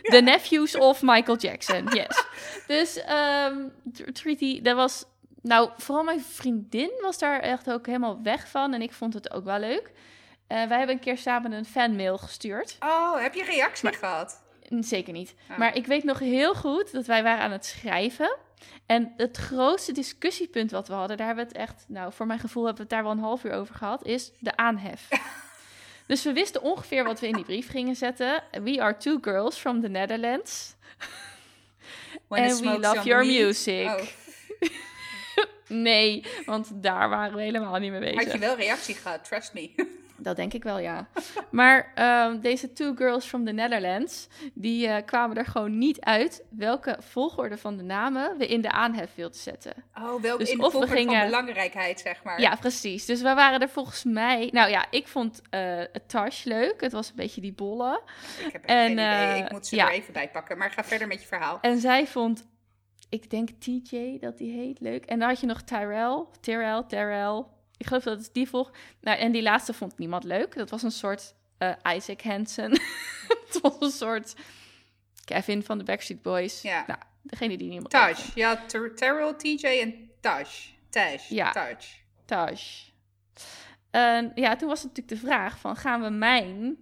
The 0.02 0.20
Nephews 0.24 0.76
of 0.76 1.02
Michael 1.02 1.36
Jackson. 1.38 1.86
Yes. 1.92 2.24
dus 2.66 2.96
ehm 3.02 3.68
3T, 4.12 4.62
dat 4.62 4.76
was... 4.76 5.04
Nou, 5.48 5.70
vooral 5.76 6.04
mijn 6.04 6.20
vriendin 6.20 6.90
was 7.00 7.18
daar 7.18 7.40
echt 7.40 7.70
ook 7.70 7.86
helemaal 7.86 8.22
weg 8.22 8.48
van. 8.48 8.74
En 8.74 8.82
ik 8.82 8.92
vond 8.92 9.14
het 9.14 9.30
ook 9.30 9.44
wel 9.44 9.58
leuk. 9.58 9.90
Eh, 10.46 10.64
wij 10.66 10.78
hebben 10.78 10.96
een 10.96 11.02
keer 11.02 11.18
samen 11.18 11.52
een 11.52 11.64
fanmail 11.64 12.18
gestuurd. 12.18 12.76
Oh, 12.80 13.20
heb 13.20 13.34
je 13.34 13.44
reactie 13.44 13.92
gehad? 13.92 14.42
Mm, 14.68 14.82
Zeker 14.82 15.12
niet. 15.12 15.34
Ah. 15.50 15.58
Maar 15.58 15.76
ik 15.76 15.86
weet 15.86 16.04
nog 16.04 16.18
heel 16.18 16.54
goed 16.54 16.92
dat 16.92 17.06
wij 17.06 17.22
waren 17.22 17.44
aan 17.44 17.52
het 17.52 17.66
schrijven. 17.66 18.36
En 18.86 19.12
het 19.16 19.36
grootste 19.36 19.92
discussiepunt 19.92 20.70
wat 20.70 20.88
we 20.88 20.94
hadden, 20.94 21.16
daar 21.16 21.26
hebben 21.26 21.44
we 21.44 21.50
het 21.50 21.60
echt, 21.60 21.84
nou, 21.86 22.12
voor 22.12 22.26
mijn 22.26 22.38
gevoel 22.38 22.64
hebben 22.64 22.86
we 22.86 22.94
het 22.94 22.98
daar 22.98 23.02
wel 23.02 23.12
een 23.12 23.28
half 23.28 23.44
uur 23.44 23.52
over 23.52 23.74
gehad, 23.74 24.04
is 24.04 24.32
de 24.38 24.56
aanhef. 24.56 25.08
dus 26.06 26.22
we 26.22 26.32
wisten 26.32 26.62
ongeveer 26.62 27.04
wat 27.04 27.20
we 27.20 27.26
in 27.26 27.34
die 27.34 27.44
brief 27.44 27.70
gingen 27.70 27.96
zetten. 27.96 28.42
We 28.62 28.82
are 28.82 28.96
two 28.96 29.18
girls 29.20 29.56
from 29.56 29.80
the 29.80 29.88
Netherlands. 29.88 30.74
And 32.28 32.60
we 32.60 32.78
love 32.78 33.02
your 33.02 33.26
weed. 33.26 33.40
music. 33.40 33.86
Oh, 33.86 34.00
Nee, 35.68 36.24
want 36.46 36.70
daar 36.74 37.08
waren 37.08 37.36
we 37.36 37.42
helemaal 37.42 37.78
niet 37.78 37.90
mee 37.90 38.00
bezig. 38.00 38.22
had 38.24 38.32
je 38.32 38.38
wel 38.38 38.56
reactie 38.56 38.94
gehad, 38.94 39.24
trust 39.24 39.54
me. 39.54 39.70
Dat 40.20 40.36
denk 40.36 40.52
ik 40.52 40.62
wel, 40.62 40.78
ja. 40.78 41.08
Maar 41.50 41.92
ehm, 41.94 42.40
deze 42.40 42.72
two 42.72 42.94
girls 42.94 43.24
from 43.26 43.44
the 43.44 43.52
Netherlands, 43.52 44.28
die 44.54 44.86
eh, 44.88 45.04
kwamen 45.06 45.36
er 45.36 45.44
gewoon 45.46 45.78
niet 45.78 46.00
uit 46.00 46.44
welke 46.50 46.96
volgorde 47.00 47.58
van 47.58 47.76
de 47.76 47.82
namen 47.82 48.38
we 48.38 48.46
in 48.46 48.60
de 48.60 48.70
aanhef 48.70 49.10
wilden 49.14 49.38
zetten. 49.40 49.72
Oh, 49.98 50.20
wel 50.22 50.38
Dus 50.38 50.50
in 50.50 50.56
de 50.58 50.64
of 50.64 50.72
we 50.72 50.78
volgorde 50.78 51.02
van 51.02 51.10
gingen- 51.12 51.24
belangrijkheid, 51.26 52.00
zeg 52.00 52.22
maar. 52.22 52.40
Ja, 52.40 52.54
precies. 52.56 53.04
Dus 53.06 53.22
we 53.22 53.34
waren 53.34 53.60
er 53.60 53.68
volgens 53.68 54.04
mij... 54.04 54.48
Nou 54.52 54.70
ja, 54.70 54.86
ik 54.90 55.08
vond 55.08 55.42
het 55.50 56.08
Tash 56.08 56.44
leuk. 56.44 56.80
Het 56.80 56.92
was 56.92 57.08
een 57.08 57.16
beetje 57.16 57.40
die 57.40 57.52
bolle. 57.52 58.00
Ik 58.46 58.52
heb 58.52 58.64
echt 58.64 58.78
En, 58.78 58.84
geen 58.86 58.92
idee. 58.92 59.38
Ik 59.38 59.44
eh, 59.46 59.50
moet 59.50 59.66
ze 59.66 59.76
ja. 59.76 59.86
er 59.86 59.92
even 59.92 60.12
bij 60.12 60.28
pakken. 60.28 60.58
Maar 60.58 60.70
ga 60.70 60.84
verder 60.84 61.06
met 61.06 61.20
je 61.20 61.26
verhaal. 61.26 61.58
En 61.60 61.78
zij 61.78 62.06
vond, 62.06 62.46
ik 63.08 63.30
denk 63.30 63.48
TJ 63.58 64.18
dat 64.20 64.38
die 64.38 64.52
heet, 64.52 64.80
leuk. 64.80 65.04
En 65.04 65.18
dan 65.18 65.28
had 65.28 65.40
je 65.40 65.46
nog 65.46 65.62
Tyrell, 65.62 66.24
Tyrell, 66.40 66.82
Tyrell. 66.88 67.44
Ik 67.76 67.86
geloof 67.86 68.02
dat 68.02 68.18
het 68.18 68.30
die 68.32 68.48
volg. 68.48 68.70
Nou, 69.00 69.18
en 69.18 69.32
die 69.32 69.42
laatste 69.42 69.72
vond 69.72 69.98
niemand 69.98 70.24
leuk. 70.24 70.54
Dat 70.54 70.70
was 70.70 70.82
een 70.82 70.90
soort 70.90 71.34
eh, 71.58 71.72
Isaac 71.94 72.22
Hansen. 72.22 72.70
het 73.46 73.58
was 73.62 73.76
een 73.80 73.90
soort 73.90 74.34
Kevin 75.24 75.62
van 75.62 75.78
de 75.78 75.84
Backstreet 75.84 76.22
Boys. 76.22 76.62
Ja. 76.62 76.84
Nou, 76.86 76.98
degene 77.22 77.56
die 77.56 77.68
niemand 77.68 77.90
Taj. 77.90 78.14
Ja, 78.34 78.56
Ter- 78.66 78.94
Terrell, 78.94 79.34
TJ 79.34 79.66
en 79.66 80.10
Taj. 80.20 80.46
Taj. 80.90 81.20
Ja. 81.28 81.50
Taj. 81.52 81.76
Taj. 82.24 82.58
Ja, 84.34 84.56
toen 84.56 84.68
was 84.68 84.82
het 84.82 84.88
natuurlijk 84.96 85.08
de 85.08 85.26
vraag 85.26 85.58
van 85.58 85.76
gaan 85.76 86.02
we 86.02 86.08
mijn 86.08 86.76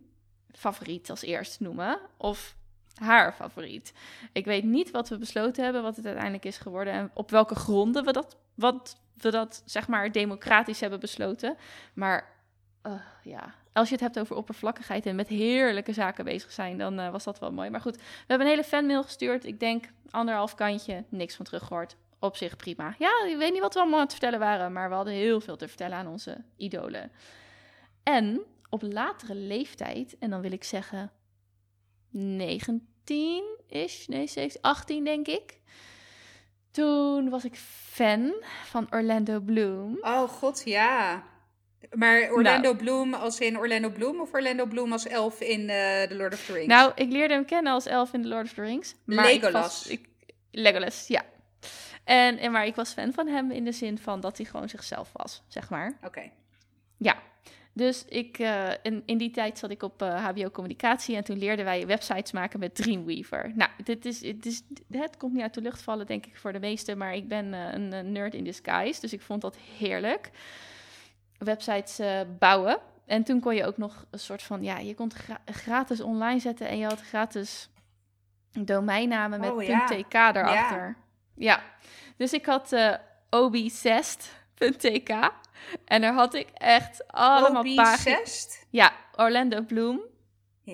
favoriet 0.53 1.11
als 1.11 1.23
eerst 1.23 1.61
noemen 1.61 2.01
of 2.17 2.57
haar 2.97 3.33
favoriet? 3.33 3.93
Ik 4.33 4.45
weet 4.45 4.65
niet 4.65 4.91
wat 4.91 5.09
we 5.09 5.19
besloten 5.19 5.65
hebben, 5.65 5.83
wat 5.83 5.97
het 5.97 6.07
uiteindelijk 6.07 6.45
is 6.45 6.59
geworden 6.59 6.93
en 6.93 7.11
op 7.15 7.31
welke 7.31 7.55
gronden 7.55 8.05
we 8.05 8.13
dat, 8.13 8.37
wat 8.55 9.01
we 9.15 9.31
dat 9.31 9.63
zeg 9.65 9.89
maar 9.89 10.13
democratisch 10.13 10.81
hebben 10.81 11.01
besloten. 11.01 11.57
Maar 11.95 12.35
eh, 12.83 12.93
ja, 13.23 13.55
als 13.73 13.89
je 13.89 13.95
het 13.95 14.05
hebt 14.05 14.19
over 14.19 14.37
oppervlakkigheid 14.37 15.07
en 15.07 15.17
met 15.17 15.29
heerlijke 15.29 15.93
zaken 15.93 16.25
bezig 16.25 16.53
zijn, 16.53 16.79
dan 16.79 16.99
eh, 16.99 17.11
was 17.11 17.25
dat 17.25 17.39
wel 17.39 17.53
mooi. 17.53 17.71
Maar 17.71 17.81
goed, 17.81 17.97
we 17.97 18.03
hebben 18.27 18.47
een 18.47 18.53
hele 18.53 18.65
fanmail 18.65 19.03
gestuurd. 19.03 19.45
Ik 19.45 19.61
denk 19.61 19.85
anderhalf 20.11 20.55
kantje, 20.55 21.05
niks 21.09 21.35
van 21.35 21.45
teruggehoord. 21.45 21.97
Op 22.19 22.37
zich 22.37 22.57
prima. 22.57 22.95
Ja, 22.99 23.11
ik 23.27 23.37
weet 23.37 23.53
niet 23.53 23.61
wat 23.61 23.75
we 23.75 23.81
allemaal 23.81 23.99
aan 23.99 24.05
het 24.05 24.13
vertellen 24.13 24.39
waren, 24.39 24.73
maar 24.73 24.89
we 24.89 24.95
hadden 24.95 25.15
heel 25.15 25.41
veel 25.41 25.57
te 25.57 25.69
vertellen 25.69 25.97
aan 25.97 26.07
onze 26.07 26.45
idolen. 26.57 27.11
En 28.03 28.41
op 28.69 28.83
latere 28.83 29.35
leeftijd, 29.35 30.17
en 30.19 30.31
dan 30.31 30.41
wil 30.41 30.53
ik 30.53 30.65
zeggen 30.65 31.11
19-ish, 32.17 34.07
nee, 34.07 34.27
17, 34.27 34.61
18 34.63 35.05
denk 35.05 35.27
ik. 35.27 35.59
Toen 36.71 37.29
was 37.31 37.45
ik 37.45 37.57
fan 37.93 38.33
van 38.65 38.87
Orlando 38.91 39.41
Bloom. 39.41 39.99
Oh 40.01 40.29
god, 40.29 40.63
ja. 40.65 41.23
Maar 41.93 42.31
Orlando 42.31 42.75
Bloom 42.75 43.15
als 43.15 43.41
in 43.41 43.59
Orlando 43.59 43.91
Bloom 43.91 44.21
of 44.21 44.33
Orlando 44.33 44.67
Bloom 44.67 44.93
als 44.93 45.07
elf 45.07 45.41
in 45.41 45.61
eh 45.69 46.03
The 46.03 46.15
Lord 46.17 46.33
of 46.35 46.45
the 46.45 46.53
Rings? 46.53 46.67
Nou, 46.67 46.93
ik 46.95 47.11
leerde 47.11 47.35
hem 47.35 47.45
kennen 47.45 47.73
als 47.73 47.87
elf 47.87 48.13
in 48.13 48.23
The 48.23 48.29
Lord 48.29 48.45
of 48.45 48.53
the 48.53 48.61
Rings. 48.63 48.95
Maar 49.05 49.31
ik 49.31 49.41
Legolas. 49.43 49.63
was- 49.63 49.87
ik- 49.87 50.09
Legolas, 50.51 51.07
ja. 51.09 51.23
En, 52.05 52.39
en 52.39 52.53
maar 52.53 52.67
ik 52.67 52.75
was 52.75 52.93
fan 52.93 53.13
van 53.13 53.27
hem 53.27 53.51
in 53.51 53.65
de 53.65 53.73
zin 53.73 53.99
van 53.99 54.21
dat 54.21 54.37
hij 54.37 54.47
gewoon 54.47 54.69
zichzelf 54.69 55.11
was, 55.13 55.43
zeg 55.49 55.71
maar. 55.71 55.99
Oké. 56.05 56.31
Ja. 56.99 57.17
Dus 57.77 58.05
ik, 58.09 58.39
eh, 58.39 58.71
in, 58.83 59.03
in 59.07 59.19
die 59.19 59.31
tijd 59.31 59.59
zat 59.59 59.71
ik 59.71 59.83
op 59.83 60.03
eh, 60.03 60.25
HBO 60.25 60.51
Communicatie 60.51 61.17
en 61.17 61.25
toen 61.25 61.39
leerden 61.39 61.65
wij 61.65 61.87
websites 61.87 62.33
maken 62.33 62.59
met 62.59 62.75
Dreamweaver. 62.75 63.53
Nou, 63.55 63.71
dit 63.85 64.05
is, 64.05 64.23
het, 64.25 64.47
is, 64.47 64.63
het 64.91 65.17
komt 65.17 65.33
niet 65.33 65.43
uit 65.43 65.55
de 65.55 65.61
lucht 65.61 65.83
vallen, 65.83 66.07
denk 66.07 66.27
ik, 66.27 66.37
voor 66.37 66.53
de 66.53 66.59
meesten, 66.59 66.99
maar 66.99 67.15
ik 67.15 67.29
ben 67.29 67.55
eh, 67.55 67.73
een, 67.73 67.93
eh, 67.93 68.01
nerd 68.01 68.35
in 68.35 68.45
disguise, 68.45 69.01
dus 69.01 69.13
ik 69.13 69.21
vond 69.21 69.41
dat 69.41 69.57
heerlijk. 69.79 70.31
Websites 71.39 71.99
eh, 71.99 72.21
bouwen. 72.39 72.79
En 73.07 73.25
toen 73.25 73.41
kon 73.41 73.55
je 73.55 73.67
ook 73.67 73.77
nog 73.77 74.07
een 74.11 74.19
soort 74.19 74.43
van, 74.43 74.63
ja, 74.63 74.79
je 74.79 74.95
kon 74.95 75.13
gra- 75.13 75.43
gratis 75.45 76.01
online 76.01 76.41
zetten 76.41 76.69
en 76.69 76.79
je 76.79 76.85
had 76.87 77.01
gratis 77.01 77.69
domeinnamen 78.65 79.41
met 79.41 79.51
Oh, 79.51 79.63
ja. 79.63 79.87
.tk 79.87 80.13
daarachter. 80.13 80.97
Ja. 81.35 81.63
Dus 82.17 82.33
ik 82.33 82.47
had 82.47 82.73
eh 82.73 82.95
obsessed.tk 84.59 85.31
en 85.85 86.01
daar 86.01 86.13
had 86.15 86.35
ik 86.35 86.49
echt 86.55 87.13
allemaal 87.13 87.75
pagina's. 87.75 88.65
Ja, 88.71 88.93
Orlando 89.17 89.63
Bloom. 89.63 90.01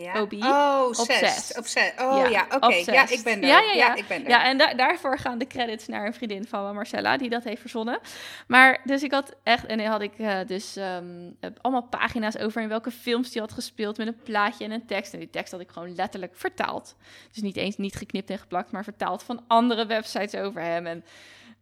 Ja. 0.00 0.20
Obi. 0.20 0.38
Oh, 0.42 0.84
obsessed. 0.86 1.58
Obsessed. 1.58 2.00
Oh 2.00 2.16
Ja, 2.16 2.26
ja, 2.26 2.46
oké. 2.50 2.74
Ja, 2.92 3.08
ik 3.08 3.20
ben 3.22 3.42
er. 3.42 3.48
Ja, 3.48 3.60
ja, 3.60 3.72
ja. 3.72 3.94
ik 3.94 4.06
ben 4.08 4.22
er. 4.24 4.28
Ja, 4.28 4.44
en 4.44 4.58
da- 4.58 4.74
daarvoor 4.74 5.18
gaan 5.18 5.38
de 5.38 5.46
credits 5.46 5.86
naar 5.86 6.06
een 6.06 6.14
vriendin 6.14 6.44
van 6.44 6.64
me, 6.66 6.72
Marcella, 6.72 7.16
die 7.16 7.28
dat 7.28 7.44
heeft 7.44 7.60
verzonnen. 7.60 7.98
Maar 8.46 8.80
dus 8.84 9.02
ik 9.02 9.12
had 9.12 9.34
echt, 9.42 9.66
en 9.66 9.78
dan 9.78 9.86
had 9.86 10.00
ik 10.00 10.18
eh, 10.18 10.38
dus 10.46 10.76
ehm, 10.76 11.30
eh, 11.40 11.50
allemaal 11.60 11.82
pagina's 11.82 12.38
over 12.38 12.62
in 12.62 12.68
welke 12.68 12.90
films 12.90 13.30
die 13.30 13.40
had 13.40 13.52
gespeeld 13.52 13.98
met 13.98 14.06
een 14.06 14.20
plaatje 14.22 14.64
en 14.64 14.70
een 14.70 14.86
tekst. 14.86 15.12
En 15.12 15.18
die 15.18 15.30
tekst 15.30 15.52
had 15.52 15.60
ik 15.60 15.70
gewoon 15.70 15.94
letterlijk 15.94 16.36
vertaald. 16.36 16.96
Dus 17.32 17.42
niet 17.42 17.56
eens 17.56 17.76
niet 17.76 17.94
geknipt 17.94 18.30
en 18.30 18.38
geplakt, 18.38 18.72
maar 18.72 18.84
vertaald 18.84 19.22
van 19.22 19.44
andere 19.46 19.86
websites 19.86 20.34
over 20.40 20.60
hem. 20.60 20.86
En 20.86 21.04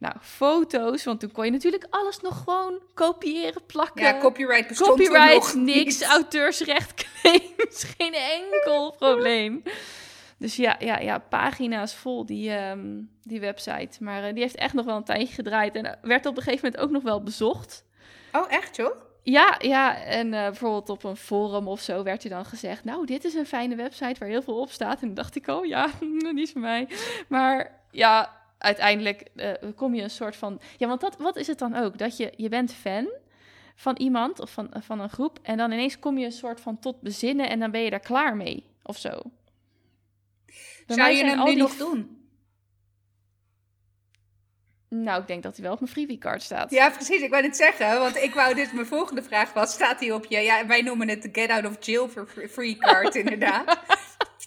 nou, 0.01 0.15
foto's, 0.21 1.05
want 1.05 1.21
toen 1.21 1.33
kon 1.33 1.45
je 1.45 1.51
natuurlijk 1.51 1.87
alles 1.91 2.21
nog 2.21 2.43
gewoon 2.45 2.81
kopiëren, 2.95 3.67
plakken. 3.67 4.05
Ja, 4.05 4.19
copyright 4.19 4.69
bestond 4.69 4.91
Copyright, 4.91 5.35
nog 5.35 5.55
niks, 5.55 5.99
niet. 5.99 6.03
auteursrecht 6.03 6.95
claims, 6.95 7.85
geen 7.99 8.15
enkel 8.15 8.95
probleem. 8.99 9.63
Dus 10.39 10.57
ja, 10.57 10.77
ja, 10.79 10.99
ja, 10.99 11.19
pagina's 11.19 11.95
vol 11.95 12.27
die, 12.27 12.51
ehm, 12.51 13.03
die 13.23 13.41
website. 13.41 14.05
Maar 14.05 14.25
eh, 14.25 14.33
die 14.33 14.43
heeft 14.43 14.57
echt 14.57 14.75
nog 14.75 14.85
wel 14.85 14.97
een 14.97 15.05
tijdje 15.05 15.35
gedraaid 15.35 15.75
en 15.75 15.99
werd 16.03 16.27
op 16.27 16.37
een 16.37 16.43
gegeven 16.43 16.65
moment 16.65 16.83
ook 16.83 16.91
nog 16.91 17.03
wel 17.03 17.23
bezocht. 17.23 17.85
Oh, 18.33 18.53
echt 18.53 18.77
joh? 18.77 19.01
Ja, 19.23 19.57
ja, 19.59 20.03
en 20.03 20.35
eh, 20.35 20.43
bijvoorbeeld 20.43 20.89
op 20.89 21.05
een 21.05 21.17
forum 21.17 21.69
of 21.69 21.81
zo 21.81 22.03
werd 22.03 22.25
er 22.25 22.31
dan 22.31 22.45
gezegd... 22.45 22.85
nou, 22.85 23.07
dit 23.07 23.25
is 23.25 23.35
een 23.35 23.47
fijne 23.47 23.75
website 23.77 24.19
waar 24.19 24.29
heel 24.29 24.43
veel 24.43 24.61
op 24.61 24.71
staat. 24.71 25.01
En 25.01 25.07
dan 25.07 25.15
dacht 25.15 25.37
ik, 25.37 25.47
oh 25.47 25.67
ja, 25.67 25.91
die 26.35 26.43
is 26.43 26.53
voor 26.53 26.61
mij. 26.61 26.89
Maar 27.29 27.81
ja, 27.91 28.40
uiteindelijk 28.61 29.21
eh, 29.37 29.53
kom 29.77 29.95
je 29.95 30.03
een 30.03 30.11
soort 30.11 30.37
van... 30.37 30.61
Ja, 30.77 30.87
want 30.87 31.01
dat, 31.01 31.17
wat 31.17 31.37
is 31.37 31.47
het 31.47 31.59
dan 31.59 31.75
ook? 31.75 31.99
Dat 31.99 32.17
je, 32.17 32.33
je 32.37 32.49
bent 32.49 32.75
fan 32.75 33.09
van 33.75 33.97
iemand 33.97 34.41
of 34.41 34.51
van, 34.51 34.71
van 34.81 35.01
een 35.01 35.11
groep... 35.11 35.39
en 35.43 35.57
dan 35.57 35.73
ineens 35.73 35.99
kom 35.99 36.19
je 36.19 36.25
een 36.25 36.33
soort 36.33 36.61
van 36.61 36.79
tot 36.79 37.01
bezinnen... 37.01 37.49
en 37.49 37.59
dan 37.59 37.71
ben 37.71 37.81
je 37.81 37.91
daar 37.91 38.01
klaar 38.01 38.37
mee, 38.37 38.65
of 38.83 38.97
zo. 38.97 39.21
Bij 40.87 40.97
Zou 40.97 41.11
je 41.11 41.25
hem 41.25 41.45
nu 41.45 41.55
nog 41.55 41.77
doen? 41.77 42.19
Nou, 44.89 45.21
ik 45.21 45.27
denk 45.27 45.43
dat 45.43 45.55
hij 45.55 45.65
wel 45.65 45.73
op 45.73 45.81
mijn 45.81 45.93
freebie-card 45.93 46.43
staat. 46.43 46.71
Ja, 46.71 46.91
precies. 46.91 47.21
Ik 47.21 47.31
wou 47.31 47.43
dit 47.43 47.57
zeggen, 47.57 47.99
want 47.99 48.17
ik 48.17 48.35
wou 48.35 48.55
dit, 48.55 48.73
mijn 48.73 48.87
volgende 48.87 49.23
vraag 49.23 49.53
was, 49.53 49.73
staat 49.73 50.01
hij 50.01 50.13
op 50.13 50.25
je, 50.25 50.39
ja, 50.39 50.67
wij 50.67 50.83
noemen 50.83 51.09
het 51.09 51.23
de 51.23 51.29
get 51.33 51.51
out 51.51 51.67
of 51.67 51.87
jail 51.87 52.09
for 52.09 52.29
free 52.51 52.77
card, 52.77 53.15
inderdaad. 53.25 53.79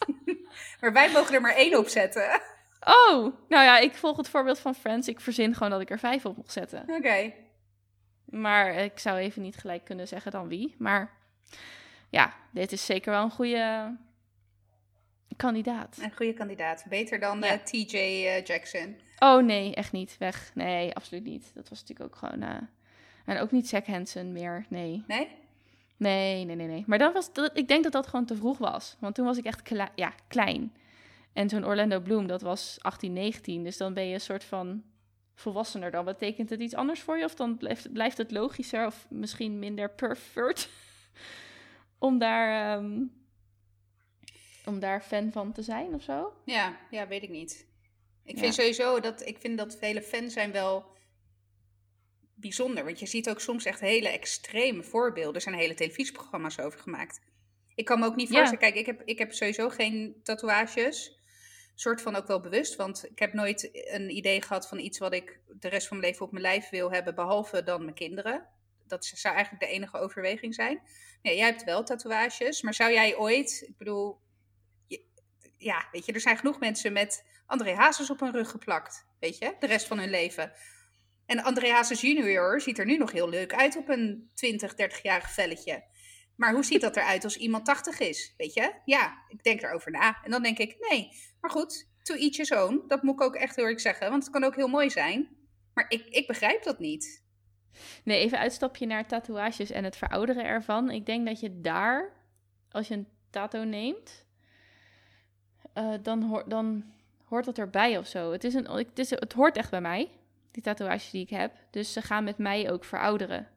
maar 0.82 0.94
wij 0.94 1.12
mogen 1.12 1.34
er 1.36 1.42
maar 1.42 1.56
één 1.56 1.78
op 1.78 1.88
zetten. 1.88 2.42
Oh, 2.86 3.34
nou 3.50 3.64
ja, 3.64 3.78
ik 3.80 3.94
volg 3.96 4.18
het 4.18 4.30
voorbeeld 4.30 4.60
van 4.60 4.76
Friends. 4.76 5.08
Ik 5.08 5.20
verzin 5.20 5.54
gewoon 5.54 5.70
dat 5.70 5.82
ik 5.82 5.90
er 5.90 6.00
vijf 6.00 6.26
op 6.26 6.38
mocht 6.38 6.52
zetten. 6.52 6.84
Oké. 6.88 7.34
Maar 8.26 8.74
ik 8.76 9.00
zou 9.00 9.18
even 9.18 9.42
niet 9.42 9.58
gelijk 9.58 9.86
kunnen 9.86 10.08
zeggen 10.08 10.32
dan 10.32 10.48
wie. 10.48 10.76
Maar 10.78 11.12
ja, 12.10 12.34
dit 12.52 12.72
is 12.72 12.86
zeker 12.86 13.12
wel 13.12 13.24
een 13.24 13.32
goede 13.32 13.96
kandidaat. 15.38 15.98
Een 16.02 16.16
goede 16.16 16.34
kandidaat. 16.34 16.86
Beter 16.90 17.20
dan 17.20 17.40
Ja. 17.40 17.46
eh, 17.52 17.60
TJ 17.60 17.96
eh, 17.98 18.44
Jackson. 18.44 19.00
Oh 19.20 19.44
nee, 19.44 19.76
echt 19.76 19.92
niet. 19.92 20.16
Weg. 20.20 20.52
Nee, 20.54 20.96
absoluut 20.96 21.24
niet. 21.24 21.52
Dat 21.54 21.70
was 21.70 21.80
natuurlijk 21.80 22.10
ook 22.14 22.20
gewoon... 22.20 22.42
eh, 22.42 22.58
en 23.26 23.40
ook 23.40 23.52
niet 23.52 23.68
Zack 23.68 23.86
Hansen 23.86 24.32
meer. 24.32 24.66
Nee. 24.70 25.04
Nee? 25.08 25.28
Nee, 25.98 26.46
nee, 26.46 26.56
nee, 26.56 26.68
nee. 26.68 26.84
Maar 26.88 26.98
dat 26.98 27.14
was, 27.14 27.34
dat, 27.34 27.58
ik 27.58 27.68
denk 27.68 27.84
dat 27.84 27.92
dat 27.92 28.08
gewoon 28.08 28.26
te 28.26 28.36
vroeg 28.36 28.58
was. 28.58 28.96
Want 29.00 29.16
toen 29.16 29.26
was 29.26 29.38
ik 29.38 29.46
echt 29.46 29.70
ja, 29.96 30.14
klein. 30.28 30.74
En 31.34 31.48
toen 31.48 31.66
Orlando 31.66 32.00
Bloom, 32.00 32.28
dat 32.28 32.42
was 32.42 32.78
18, 32.82 33.14
19. 33.14 33.64
Dus 33.64 33.78
dan 33.78 33.94
ben 33.94 34.08
je 34.08 34.14
een 34.14 34.22
soort 34.22 34.44
van 34.44 34.84
volwassener. 35.36 35.92
Dan 35.92 36.06
betekent 36.06 36.50
het 36.50 36.60
iets 36.60 36.74
anders 36.76 37.02
voor 37.02 37.18
je? 37.18 37.24
Of 37.26 37.36
dan 37.36 37.58
blijft, 37.58 37.84
het- 37.84 37.94
blijft 37.94 38.18
het 38.18 38.32
logischer 38.32 38.86
of 38.86 39.06
misschien 39.10 39.60
minder 39.60 39.90
pervert? 39.90 40.70
om, 42.00 42.18
daar, 42.18 42.78
ehm, 42.78 43.02
om 44.66 44.80
daar 44.80 45.02
fan 45.02 45.32
van 45.32 45.52
te 45.52 45.62
zijn 45.62 45.94
of 45.94 46.04
zo? 46.04 46.34
Ja, 46.46 46.78
ja, 46.92 47.08
weet 47.08 47.24
ik 47.24 47.30
niet. 47.30 47.68
Ik 48.24 48.36
Ja. 48.36 48.42
vind 48.42 48.54
sowieso 48.54 49.00
dat, 49.00 49.26
ik 49.26 49.38
vind 49.38 49.58
dat 49.58 49.78
vele 49.78 50.02
fans 50.02 50.34
zijn 50.34 50.52
wel 50.52 50.86
bijzonder. 52.36 52.84
Want 52.86 53.00
je 53.00 53.06
ziet 53.06 53.30
ook 53.30 53.40
soms 53.40 53.66
echt 53.66 53.80
hele 53.80 54.08
extreme 54.10 54.84
voorbeelden. 54.84 55.36
Er 55.36 55.42
zijn 55.42 55.56
hele 55.56 55.74
televisieprogramma's 55.74 56.60
over 56.60 56.80
gemaakt. 56.80 57.22
Ik 57.76 57.86
kan 57.86 58.00
me 58.00 58.06
ook 58.06 58.16
niet 58.16 58.30
Ja. 58.30 58.34
voorstellen, 58.36 58.60
kijk, 58.64 58.76
ik 58.76 58.86
heb, 58.86 59.02
ik 59.06 59.18
heb 59.18 59.34
sowieso 59.34 59.70
geen 59.70 60.20
tatoeages. 60.24 61.18
Soort 61.76 62.02
van 62.02 62.16
ook 62.16 62.28
wel 62.28 62.40
bewust, 62.40 62.76
want 62.76 63.06
ik 63.10 63.20
heb 63.20 63.34
nooit 63.34 63.70
een 63.74 64.10
idee 64.10 64.42
gehad 64.42 64.68
van 64.68 64.80
iets 64.80 64.98
wat 64.98 65.14
ik 65.14 65.40
de 65.48 65.68
rest 65.68 65.88
van 65.88 65.98
mijn 65.98 66.10
leven 66.10 66.26
op 66.26 66.32
mijn 66.32 66.44
lijf 66.44 66.70
wil 66.70 66.92
hebben, 66.92 67.16
behalve 67.16 67.64
dan 67.64 67.84
mijn 67.84 67.96
kinderen. 67.96 68.48
Dat 68.88 69.06
zou 69.06 69.36
eigenlijk 69.36 69.66
de 69.66 69.72
enige 69.72 69.98
overweging 69.98 70.56
zijn. 70.56 70.82
Nee, 71.22 71.38
jij 71.38 71.46
hebt 71.46 71.64
wel 71.64 71.84
tatoeages, 71.84 72.62
maar 72.62 72.74
zou 72.74 72.92
jij 72.92 73.16
ooit, 73.16 73.64
ik 73.68 73.78
bedoel, 73.78 74.22
ja, 75.58 75.88
weet 75.92 76.06
je, 76.06 76.14
er 76.14 76.20
zijn 76.20 76.38
genoeg 76.38 76.60
mensen 76.60 76.94
met 76.94 77.26
André 77.46 77.74
Hazes 77.74 78.10
op 78.10 78.20
hun 78.20 78.32
rug 78.32 78.50
geplakt, 78.50 79.06
weet 79.20 79.38
je, 79.38 79.56
de 79.60 79.68
rest 79.68 79.88
van 79.88 80.00
hun 80.00 80.10
leven. 80.10 80.52
En 81.26 81.44
André 81.44 81.72
Hazes 81.72 82.02
junior 82.02 82.62
ziet 82.62 82.80
er 82.80 82.86
nu 82.86 82.98
nog 82.98 83.12
heel 83.12 83.30
leuk 83.30 83.54
uit 83.54 83.78
op 83.78 83.90
een 83.90 84.30
20, 84.34 84.72
30-jarig 84.72 85.32
velletje. 85.32 85.84
Maar 86.36 86.54
hoe 86.54 86.64
ziet 86.64 86.82
dat 86.82 86.98
eruit 86.98 87.24
als 87.24 87.38
iemand 87.38 87.66
80 87.66 88.00
is, 88.00 88.34
weet 88.38 88.54
je? 88.54 88.74
Ja, 88.86 89.24
ik 89.28 89.44
denk 89.44 89.62
erover 89.62 89.92
na. 89.92 90.18
En 90.24 90.32
dan 90.32 90.44
denk 90.44 90.58
ik, 90.58 90.76
nee, 90.90 91.10
maar 91.42 91.52
goed, 91.52 91.88
to 92.04 92.16
each 92.16 92.38
his 92.38 92.52
own. 92.52 92.84
Dat 92.88 93.04
moet 93.04 93.14
ik 93.14 93.22
ook 93.22 93.36
echt 93.36 93.56
heel 93.56 93.66
erg 93.66 93.82
zeggen, 93.82 94.10
want 94.10 94.24
het 94.24 94.34
kan 94.34 94.44
ook 94.44 94.56
heel 94.56 94.68
mooi 94.68 94.90
zijn. 94.90 95.28
Maar 95.74 95.86
ik, 95.88 96.06
ik 96.06 96.28
begrijp 96.28 96.64
dat 96.64 96.80
niet. 96.80 97.24
Nee, 98.04 98.20
even 98.20 98.40
uitstapje 98.40 98.86
naar 98.86 99.08
tatoeages 99.08 99.72
en 99.72 99.84
het 99.84 99.98
verouderen 99.98 100.46
ervan. 100.46 100.90
Ik 100.90 101.06
denk 101.06 101.26
dat 101.26 101.40
je 101.40 101.62
daar, 101.62 102.12
als 102.72 102.88
je 102.88 102.94
een 102.94 103.08
tattoo 103.30 103.64
neemt, 103.64 104.26
eh, 105.74 105.94
dan, 106.02 106.24
hoor, 106.24 106.50
dan 106.50 106.84
hoort 107.26 107.46
dat 107.46 107.58
erbij 107.58 107.98
of 107.98 108.08
zo. 108.08 108.32
Het, 108.32 108.44
is 108.44 108.54
een, 108.54 108.66
het, 108.66 109.00
is, 109.00 109.10
het 109.10 109.34
hoort 109.34 109.58
echt 109.58 109.70
bij 109.70 109.82
mij, 109.82 110.10
die 110.52 110.64
tatoeages 110.64 111.10
die 111.10 111.22
ik 111.22 111.30
heb. 111.30 111.52
Dus 111.70 111.94
ze 111.94 112.02
gaan 112.02 112.24
met 112.24 112.38
mij 112.38 112.72
ook 112.72 112.86
verouderen. 112.86 113.48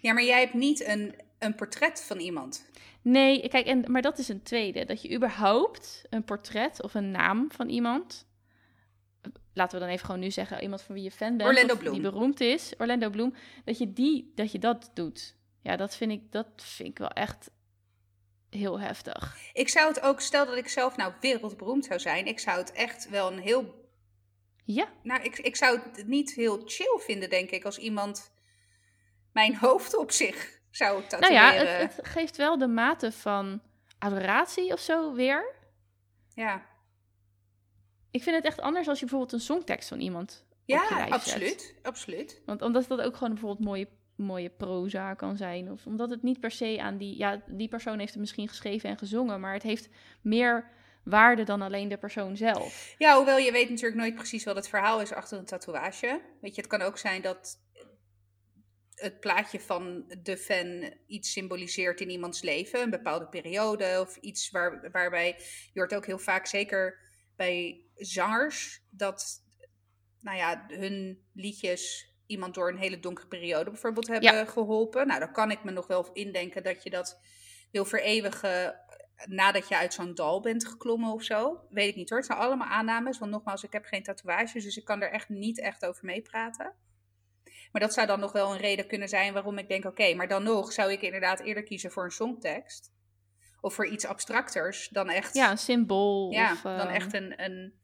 Ja, 0.00 0.12
maar 0.12 0.24
jij 0.24 0.40
hebt 0.40 0.54
niet 0.54 0.86
een, 0.86 1.14
een 1.44 1.54
portret 1.54 2.02
van 2.02 2.18
iemand. 2.18 2.64
Nee, 3.02 3.48
kijk, 3.48 3.66
en, 3.66 3.84
maar 3.86 4.02
dat 4.02 4.18
is 4.18 4.28
een 4.28 4.42
tweede. 4.42 4.84
Dat 4.84 5.02
je 5.02 5.14
überhaupt 5.14 6.04
een 6.10 6.24
portret 6.24 6.82
of 6.82 6.94
een 6.94 7.10
naam 7.10 7.52
van 7.52 7.68
iemand. 7.68 8.26
Laten 9.52 9.78
we 9.78 9.84
dan 9.84 9.94
even 9.94 10.06
gewoon 10.06 10.20
nu 10.20 10.30
zeggen, 10.30 10.62
iemand 10.62 10.82
van 10.82 10.94
wie 10.94 11.04
je 11.04 11.10
fan 11.10 11.36
bent. 11.36 11.48
Orlando 11.48 11.76
Bloom. 11.76 11.92
Die 11.92 12.02
beroemd 12.02 12.40
is, 12.40 12.72
Orlando 12.78 13.10
Bloom. 13.10 13.34
Dat 13.64 13.78
je, 13.78 13.92
die, 13.92 14.32
dat 14.34 14.52
je 14.52 14.58
dat 14.58 14.90
doet. 14.94 15.36
Ja, 15.62 15.76
dat 15.76 15.96
vind 15.96 16.10
ik, 16.10 16.32
dat 16.32 16.46
vind 16.56 16.88
ik 16.88 16.98
wel 16.98 17.08
echt 17.08 17.50
heel 18.50 18.80
heftig. 18.80 19.36
Ik 19.52 19.68
zou 19.68 19.88
het 19.88 20.00
ook, 20.00 20.20
stel 20.20 20.46
dat 20.46 20.56
ik 20.56 20.68
zelf 20.68 20.96
nou 20.96 21.12
wereldberoemd 21.20 21.84
zou 21.84 22.00
zijn, 22.00 22.26
ik 22.26 22.38
zou 22.38 22.58
het 22.58 22.72
echt 22.72 23.08
wel 23.08 23.32
een 23.32 23.38
heel. 23.38 23.82
Ja, 24.64 24.92
Nou, 25.02 25.22
ik, 25.22 25.38
ik 25.38 25.56
zou 25.56 25.80
het 25.80 26.06
niet 26.06 26.34
heel 26.34 26.62
chill 26.64 26.98
vinden, 26.98 27.30
denk 27.30 27.50
ik, 27.50 27.64
als 27.64 27.78
iemand 27.78 28.32
mijn 29.32 29.56
hoofd 29.56 29.96
op 29.96 30.10
zich 30.10 30.62
zou 30.76 30.96
nou 30.96 31.08
tatoeëren. 31.08 31.36
ja, 31.36 31.52
het, 31.52 31.96
het 31.96 32.06
geeft 32.06 32.36
wel 32.36 32.58
de 32.58 32.66
mate 32.66 33.12
van 33.12 33.60
adoratie 33.98 34.72
of 34.72 34.80
zo 34.80 35.12
weer. 35.12 35.54
ja. 36.34 36.72
Ik 38.10 38.22
vind 38.22 38.36
het 38.36 38.44
echt 38.44 38.60
anders 38.60 38.88
als 38.88 38.98
je 38.98 39.04
bijvoorbeeld 39.04 39.32
een 39.32 39.46
songtekst 39.46 39.88
van 39.88 40.00
iemand 40.00 40.44
op 40.50 40.56
je 40.64 40.74
ja 40.74 40.96
lijf 40.96 41.04
zet. 41.04 41.12
absoluut. 41.12 41.74
Absoluut. 41.82 42.42
Want 42.46 42.62
omdat 42.62 42.88
dat 42.88 43.00
ook 43.00 43.16
gewoon 43.16 43.32
bijvoorbeeld 43.32 43.64
mooie, 43.66 43.88
mooie 44.16 44.50
proza 44.50 45.14
kan 45.14 45.36
zijn. 45.36 45.70
Of 45.70 45.86
omdat 45.86 46.10
het 46.10 46.22
niet 46.22 46.40
per 46.40 46.50
se 46.50 46.76
aan 46.80 46.96
die... 46.96 47.18
Ja, 47.18 47.42
die 47.46 47.68
persoon 47.68 47.98
heeft 47.98 48.12
het 48.12 48.20
misschien 48.20 48.48
geschreven 48.48 48.88
en 48.88 48.98
gezongen. 48.98 49.40
Maar 49.40 49.52
het 49.52 49.62
heeft 49.62 49.88
meer 50.20 50.70
waarde 51.04 51.42
dan 51.42 51.62
alleen 51.62 51.88
de 51.88 51.96
persoon 51.96 52.36
zelf. 52.36 52.94
Ja, 52.98 53.16
hoewel 53.16 53.38
je 53.38 53.52
weet 53.52 53.70
natuurlijk 53.70 54.00
nooit 54.00 54.14
precies 54.14 54.44
wat 54.44 54.56
het 54.56 54.68
verhaal 54.68 55.00
is 55.00 55.12
achter 55.12 55.38
een 55.38 55.44
tatoeage. 55.44 56.20
Weet 56.40 56.54
je, 56.54 56.60
het 56.60 56.70
kan 56.70 56.82
ook 56.82 56.98
zijn 56.98 57.22
dat 57.22 57.58
het 58.94 59.20
plaatje 59.20 59.60
van 59.60 60.04
de 60.22 60.36
fan 60.36 60.94
iets 61.06 61.32
symboliseert 61.32 62.00
in 62.00 62.10
iemands 62.10 62.42
leven, 62.42 62.80
een 62.80 62.90
bepaalde 62.90 63.28
periode 63.28 64.00
of 64.00 64.16
iets 64.16 64.50
waar, 64.50 64.90
waarbij 64.92 65.36
je 65.72 65.80
hoort 65.80 65.94
ook 65.94 66.06
heel 66.06 66.18
vaak, 66.18 66.46
zeker 66.46 66.98
bij 67.36 67.84
zangers, 67.94 68.82
dat 68.90 69.42
nou 70.20 70.36
ja, 70.36 70.64
hun 70.68 71.24
liedjes 71.32 72.12
iemand 72.26 72.54
door 72.54 72.68
een 72.68 72.78
hele 72.78 73.00
donkere 73.00 73.28
periode 73.28 73.70
bijvoorbeeld 73.70 74.08
hebben 74.08 74.48
geholpen. 74.48 75.06
Nou, 75.06 75.20
dan 75.20 75.32
kan 75.32 75.50
ik 75.50 75.64
me 75.64 75.70
nog 75.70 75.86
wel 75.86 76.12
indenken 76.12 76.62
dat 76.62 76.82
je 76.82 76.90
dat 76.90 77.20
wil 77.70 77.84
vereeuwigen 77.84 78.80
nadat 79.24 79.68
je 79.68 79.76
uit 79.76 79.94
zo'n 79.94 80.14
dal 80.14 80.40
bent 80.40 80.66
geklommen 80.66 81.12
of 81.12 81.22
zo. 81.22 81.66
Weet 81.70 81.88
ik 81.88 81.96
niet 81.96 82.08
hoor. 82.08 82.18
Het 82.18 82.26
zijn 82.26 82.38
allemaal 82.38 82.68
aannames. 82.68 83.18
Want 83.18 83.30
nogmaals, 83.30 83.64
ik 83.64 83.72
heb 83.72 83.84
geen 83.84 84.02
tatoeages. 84.02 84.64
Dus 84.64 84.76
ik 84.76 84.84
kan 84.84 85.02
er 85.02 85.10
echt 85.10 85.28
niet 85.28 85.60
echt 85.60 85.84
over 85.84 86.04
meepraten. 86.04 86.74
Maar 87.74 87.82
dat 87.82 87.94
zou 87.94 88.06
dan 88.06 88.20
nog 88.20 88.32
wel 88.32 88.52
een 88.52 88.58
reden 88.58 88.86
kunnen 88.86 89.08
zijn 89.08 89.32
waarom 89.32 89.58
ik 89.58 89.68
denk... 89.68 89.84
Oké, 89.84 90.14
maar 90.14 90.28
dan 90.28 90.42
nog 90.42 90.72
zou 90.72 90.92
ik 90.92 91.02
inderdaad 91.02 91.40
eerder 91.40 91.62
kiezen 91.62 91.90
voor 91.90 92.04
een 92.04 92.10
songtekst. 92.10 92.92
Of 93.60 93.74
voor 93.74 93.86
iets 93.86 94.04
abstracters 94.04 94.88
dan 94.88 95.08
echt... 95.08 95.34
Ja, 95.34 95.50
een 95.50 95.58
symbool. 95.58 96.30
ja, 96.30 96.52
of, 96.52 96.60
dan 96.60 96.78
ehm, 96.78 96.94
echt 96.94 97.14
een, 97.14 97.42
een, 97.42 97.74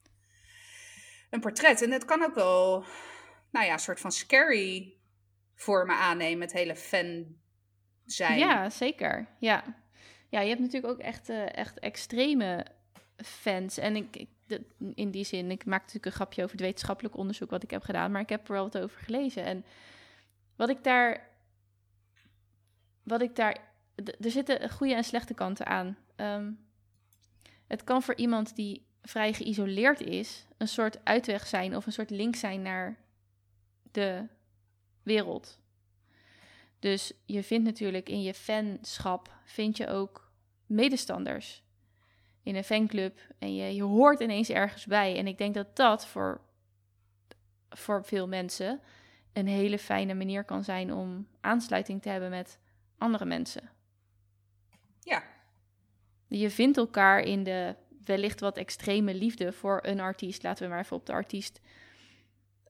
een 1.30 1.40
portret. 1.40 1.82
En 1.82 1.90
het 1.90 2.04
kan 2.04 2.22
ook 2.22 2.34
wel, 2.34 2.84
nou 3.50 3.66
ja, 3.66 3.72
een 3.72 3.78
soort 3.78 4.00
van 4.00 4.12
scary 4.12 4.96
vormen 5.54 5.96
aannemen. 5.96 6.42
Het 6.42 6.52
hele 6.52 6.76
fan 6.76 7.26
zijn. 8.04 8.38
Ja, 8.38 8.70
zeker. 8.70 9.36
Ja. 9.40 9.82
ja, 10.28 10.40
je 10.40 10.48
hebt 10.48 10.60
natuurlijk 10.60 10.92
ook 10.92 11.00
echt, 11.00 11.28
eh, 11.28 11.56
echt 11.56 11.78
extreme 11.78 12.66
fans. 13.16 13.78
En 13.78 13.96
ik, 13.96 14.16
ik, 14.16 14.28
in 14.94 15.10
die 15.10 15.24
zin, 15.24 15.50
ik 15.50 15.64
maak 15.64 15.80
natuurlijk 15.80 16.06
een 16.06 16.12
grapje 16.12 16.42
over 16.42 16.56
het 16.56 16.64
wetenschappelijk 16.64 17.16
onderzoek 17.16 17.50
wat 17.50 17.62
ik 17.62 17.70
heb 17.70 17.82
gedaan, 17.82 18.10
maar 18.10 18.20
ik 18.20 18.28
heb 18.28 18.46
er 18.48 18.52
wel 18.52 18.62
wat 18.62 18.78
over 18.78 19.00
gelezen. 19.00 19.44
En 19.44 19.64
wat 20.56 20.68
ik 20.68 20.84
daar, 20.84 21.28
wat 23.02 23.22
ik 23.22 23.36
daar, 23.36 23.58
er 23.94 24.30
zitten 24.30 24.70
goede 24.70 24.94
en 24.94 25.04
slechte 25.04 25.34
kanten 25.34 25.66
aan. 25.66 25.98
Ehm, 26.16 26.52
het 27.66 27.84
kan 27.84 28.02
voor 28.02 28.14
iemand 28.14 28.56
die 28.56 28.86
vrij 29.02 29.32
geïsoleerd 29.32 30.00
is, 30.00 30.46
een 30.56 30.68
soort 30.68 31.04
uitweg 31.04 31.46
zijn 31.46 31.76
of 31.76 31.86
een 31.86 31.92
soort 31.92 32.10
link 32.10 32.36
zijn 32.36 32.62
naar 32.62 32.98
de 33.90 34.26
wereld. 35.02 35.58
Dus 36.78 37.12
je 37.24 37.42
vindt 37.42 37.64
natuurlijk 37.64 38.08
in 38.08 38.22
je 38.22 38.34
fanschap 38.34 39.38
vind 39.44 39.76
je 39.76 39.88
ook 39.88 40.32
medestanders 40.66 41.62
in 42.42 42.56
een 42.56 42.64
fanclub 42.64 43.18
en 43.38 43.54
je, 43.54 43.74
je 43.74 43.82
hoort 43.82 44.20
ineens 44.20 44.48
ergens 44.48 44.86
bij. 44.86 45.16
En 45.16 45.26
ik 45.26 45.38
denk 45.38 45.54
dat 45.54 45.76
dat 45.76 46.06
voor, 46.06 46.40
voor 47.68 48.04
veel 48.04 48.28
mensen 48.28 48.80
een 49.32 49.46
hele 49.46 49.78
fijne 49.78 50.14
manier 50.14 50.44
kan 50.44 50.64
zijn 50.64 50.92
om 50.92 51.26
aansluiting 51.40 52.02
te 52.02 52.08
hebben 52.08 52.30
met 52.30 52.58
andere 52.98 53.24
mensen. 53.24 53.70
Ja, 55.00 55.22
Je 56.26 56.50
vindt 56.50 56.76
elkaar 56.76 57.20
in 57.20 57.44
de 57.44 57.74
wellicht 58.04 58.40
wat 58.40 58.56
extreme 58.56 59.14
liefde 59.14 59.52
voor 59.52 59.80
een 59.82 60.00
artiest. 60.00 60.42
Laten 60.42 60.64
we 60.64 60.70
maar 60.70 60.80
even 60.80 60.96
op 60.96 61.06
de 61.06 61.12
artiest 61.12 61.60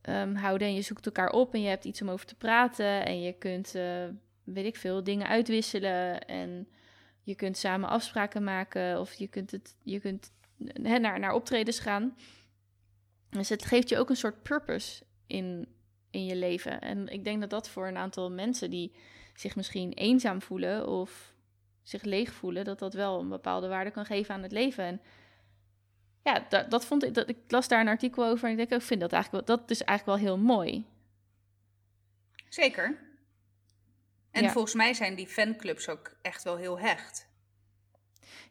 ehm, 0.00 0.34
houden. 0.34 0.68
En 0.68 0.74
je 0.74 0.82
zoekt 0.82 1.06
elkaar 1.06 1.30
op 1.30 1.54
en 1.54 1.62
je 1.62 1.68
hebt 1.68 1.84
iets 1.84 2.02
om 2.02 2.10
over 2.10 2.26
te 2.26 2.34
praten. 2.34 3.04
En 3.06 3.20
je 3.20 3.32
kunt, 3.32 3.74
eh, 3.74 4.04
weet 4.44 4.64
ik 4.64 4.76
veel, 4.76 5.04
dingen 5.04 5.26
uitwisselen. 5.26 6.20
En 6.26 6.68
je 7.22 7.34
kunt 7.34 7.56
samen 7.56 7.88
afspraken 7.88 8.44
maken. 8.44 9.00
Of 9.00 9.12
je 9.12 9.28
kunt, 9.28 9.50
het, 9.50 9.76
je 9.82 10.00
kunt 10.00 10.32
naar, 10.56 11.18
naar 11.20 11.32
optredens 11.32 11.78
gaan. 11.78 12.16
Dus 13.30 13.48
het 13.48 13.64
geeft 13.64 13.88
je 13.88 13.98
ook 13.98 14.10
een 14.10 14.16
soort 14.16 14.42
purpose 14.42 15.02
in, 15.26 15.68
in 16.10 16.24
je 16.24 16.36
leven. 16.36 16.80
En 16.80 17.08
ik 17.08 17.24
denk 17.24 17.40
dat 17.40 17.50
dat 17.50 17.68
voor 17.68 17.86
een 17.86 17.96
aantal 17.96 18.30
mensen 18.30 18.70
die 18.70 18.92
zich 19.34 19.56
misschien 19.56 19.92
eenzaam 19.92 20.42
voelen 20.42 20.88
of 20.88 21.34
zich 21.82 22.02
leeg 22.02 22.32
voelen, 22.32 22.64
dat 22.64 22.78
dat 22.78 22.94
wel 22.94 23.20
een 23.20 23.28
bepaalde 23.28 23.68
waarde 23.68 23.90
kan 23.90 24.04
geven 24.04 24.34
aan 24.34 24.42
het 24.42 24.52
leven. 24.52 24.84
En 24.84 25.00
ja, 26.22 26.46
dat, 26.48 26.70
dat 26.70 26.84
vond 26.84 27.04
ik, 27.04 27.14
dat, 27.14 27.28
ik 27.28 27.36
las 27.48 27.68
daar 27.68 27.80
een 27.80 27.88
artikel 27.88 28.24
over 28.24 28.44
en 28.44 28.50
ik 28.50 28.56
denk, 28.56 28.82
ik 28.82 28.86
vind 28.86 29.00
dat 29.00 29.12
eigenlijk 29.12 29.46
wel, 29.46 29.56
dat 29.56 29.70
is 29.70 29.82
eigenlijk 29.82 30.18
wel 30.18 30.28
heel 30.28 30.44
mooi. 30.44 30.84
zeker. 32.48 33.09
En 34.30 34.42
Ja. 34.42 34.50
volgens 34.50 34.74
mij 34.74 34.94
zijn 34.94 35.14
die 35.14 35.26
fanclubs 35.26 35.88
ook 35.88 36.12
echt 36.22 36.42
wel 36.42 36.56
heel 36.56 36.78
hecht. 36.78 37.28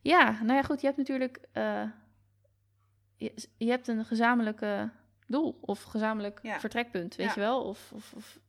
Ja, 0.01 0.31
nou 0.31 0.53
ja, 0.53 0.61
goed, 0.61 0.79
je 0.81 0.85
hebt 0.85 0.97
natuurlijk, 0.97 1.39
eh, 1.51 1.83
je, 3.17 3.33
je 3.57 3.69
hebt 3.69 3.87
een 3.87 4.05
gezamenlijke 4.05 4.89
doel 5.27 5.57
of 5.61 5.83
gezamenlijk 5.83 6.39
Ja. 6.41 6.59
vertrekpunt, 6.59 7.15
weet 7.15 7.27
Ja. 7.27 7.33
je 7.33 7.39
wel? 7.39 7.63
Of, 7.63 7.91
of, 7.93 8.13
of 8.15 8.39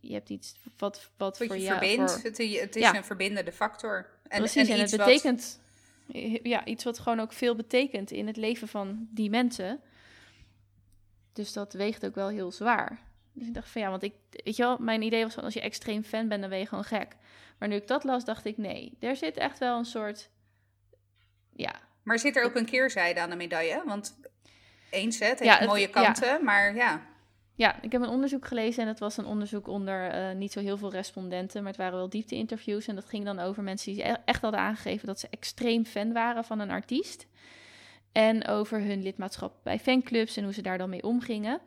je 0.00 0.12
hebt 0.12 0.28
iets 0.30 0.54
wat, 0.76 1.10
wat, 1.16 1.38
Wat 1.38 1.46
voor 1.46 1.56
je 1.56 1.62
jou... 1.62 1.78
verbindt. 1.78 2.12
voor- 2.12 2.22
Het, 2.22 2.38
het 2.60 2.76
is 2.76 2.90
een 2.90 3.04
verbindende 3.04 3.52
factor. 3.52 4.10
En, 4.28 4.38
Precies, 4.38 4.68
en, 4.68 4.74
het 4.74 4.82
iets 4.82 4.96
wat- 4.96 5.06
betekent 5.06 5.60
ja, 6.42 6.64
iets 6.64 6.84
wat 6.84 6.98
gewoon 6.98 7.20
ook 7.20 7.32
veel 7.32 7.54
betekent 7.56 8.10
in 8.10 8.26
het 8.26 8.36
leven 8.36 8.68
van 8.68 9.08
die 9.10 9.30
mensen. 9.30 9.80
Dus 11.32 11.52
dat 11.52 11.72
weegt 11.72 12.06
ook 12.06 12.14
wel 12.14 12.28
heel 12.28 12.52
zwaar. 12.52 12.98
Dus 13.38 13.46
ik 13.48 13.54
dacht 13.54 13.68
van 13.70 13.80
ja, 13.82 13.90
want 13.90 14.02
ik, 14.02 14.14
weet 14.30 14.56
je 14.56 14.62
wel, 14.62 14.76
mijn 14.78 15.02
idee 15.02 15.22
was 15.24 15.34
van 15.34 15.44
als 15.44 15.54
je 15.54 15.60
extreem 15.60 16.02
fan 16.02 16.28
bent, 16.28 16.40
dan 16.40 16.50
ben 16.50 16.58
je 16.58 16.66
gewoon 16.66 16.84
gek. 16.84 17.16
Maar 17.58 17.68
nu 17.68 17.74
ik 17.74 17.86
dat 17.86 18.04
las, 18.04 18.24
dacht 18.24 18.44
ik 18.44 18.56
nee, 18.56 18.96
er 19.00 19.16
zit 19.16 19.36
echt 19.36 19.58
wel 19.58 19.78
een 19.78 19.84
soort, 19.84 20.30
ja, 21.54 21.74
Maar 22.02 22.18
zit 22.18 22.36
er 22.36 22.44
ook 22.44 22.54
een 22.56 22.64
keerzijde 22.66 23.20
aan 23.20 23.30
de 23.30 23.36
medaille? 23.36 23.82
Want 23.86 24.20
eens, 24.90 25.18
hè, 25.18 25.26
het 25.26 25.38
Ja, 25.38 25.44
heeft 25.44 25.58
het- 25.58 25.68
mooie 25.68 25.80
ja. 25.80 25.88
kanten, 26.02 26.44
maar 26.44 26.74
ja. 26.74 27.06
Ja, 27.54 27.82
ik 27.82 27.92
heb 27.92 28.02
een 28.02 28.08
onderzoek 28.08 28.46
gelezen 28.46 28.82
en 28.82 28.88
het 28.88 28.98
was 28.98 29.16
een 29.16 29.24
onderzoek 29.26 29.66
onder 29.68 30.08
eh, 30.10 30.34
niet 30.36 30.52
zo 30.52 30.60
heel 30.60 30.76
veel 30.76 30.90
respondenten, 30.92 31.60
maar 31.62 31.70
het 31.72 31.80
waren 31.80 31.98
wel 31.98 32.08
diepte-interviews. 32.08 32.86
En 32.86 32.94
dat 32.94 33.04
ging 33.04 33.24
dan 33.24 33.38
over 33.38 33.62
mensen 33.62 33.92
die 33.92 34.08
e- 34.08 34.16
echt 34.24 34.42
hadden 34.42 34.60
aangegeven 34.60 35.06
dat 35.06 35.20
ze 35.20 35.26
extreem 35.30 35.84
fan 35.84 36.12
waren 36.12 36.44
van 36.44 36.58
een 36.58 36.70
artiest. 36.70 37.26
En 38.12 38.46
over 38.46 38.80
hun 38.80 39.02
lidmaatschap 39.02 39.52
bij 39.62 39.78
fanclubs 39.78 40.36
en 40.36 40.44
hoe 40.44 40.52
ze 40.52 40.62
daar 40.62 40.78
dan 40.78 40.90
mee 40.90 41.02
omgingen. 41.02 41.60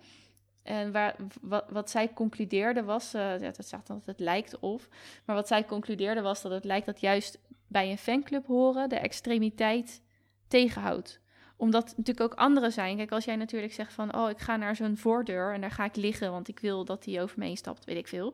En 0.63 0.91
waar, 0.91 1.15
wat, 1.41 1.65
wat 1.69 1.89
zij 1.89 2.13
concludeerde 2.13 2.83
was, 2.83 3.13
eh 3.13 3.39
ja, 3.39 3.51
dat 3.51 3.65
staat 3.65 3.87
dan 3.87 3.97
dat 3.97 4.05
het 4.05 4.19
lijkt 4.19 4.59
of, 4.59 4.87
maar 5.25 5.35
wat 5.35 5.47
zij 5.47 5.65
concludeerde 5.65 6.21
was 6.21 6.41
dat 6.41 6.51
het 6.51 6.65
lijkt 6.65 6.85
dat 6.85 6.99
juist 6.99 7.39
bij 7.67 7.91
een 7.91 7.97
fanclub 7.97 8.45
horen 8.45 8.89
de 8.89 8.95
extremiteit 8.95 10.01
tegenhoudt 10.47 11.21
omdat 11.61 11.93
natuurlijk 11.97 12.31
ook 12.31 12.39
anderen 12.39 12.71
zijn. 12.71 12.97
Kijk, 12.97 13.11
als 13.11 13.25
jij 13.25 13.35
natuurlijk 13.35 13.73
zegt 13.73 13.93
van... 13.93 14.15
oh, 14.15 14.29
ik 14.29 14.39
ga 14.39 14.55
naar 14.55 14.75
zo'n 14.75 14.97
voordeur 14.97 15.53
en 15.53 15.61
daar 15.61 15.71
ga 15.71 15.85
ik 15.85 15.95
liggen... 15.95 16.31
want 16.31 16.47
ik 16.47 16.59
wil 16.59 16.85
dat 16.85 17.05
hij 17.05 17.21
over 17.21 17.39
me 17.39 17.45
heen 17.45 17.57
stapt, 17.57 17.85
weet 17.85 17.97
ik 17.97 18.07
veel. 18.07 18.33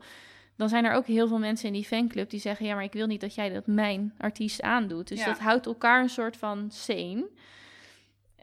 Dan 0.55 0.69
zijn 0.69 0.85
er 0.85 0.93
ook 0.93 1.05
heel 1.05 1.27
veel 1.27 1.39
mensen 1.39 1.67
in 1.67 1.73
die 1.73 1.85
fanclub 1.85 2.29
die 2.29 2.39
zeggen... 2.39 2.65
ja, 2.65 2.73
maar 2.75 2.83
ik 2.83 2.93
wil 2.93 3.07
niet 3.07 3.21
dat 3.21 3.35
jij 3.35 3.49
dat 3.49 3.67
mijn 3.67 4.13
artiest 4.17 4.61
aandoet. 4.61 5.07
Dus 5.07 5.19
Ja. 5.19 5.25
dat 5.25 5.39
houdt 5.39 5.65
elkaar 5.65 6.01
een 6.01 6.09
soort 6.09 6.37
van 6.37 6.71
sane. 6.71 7.27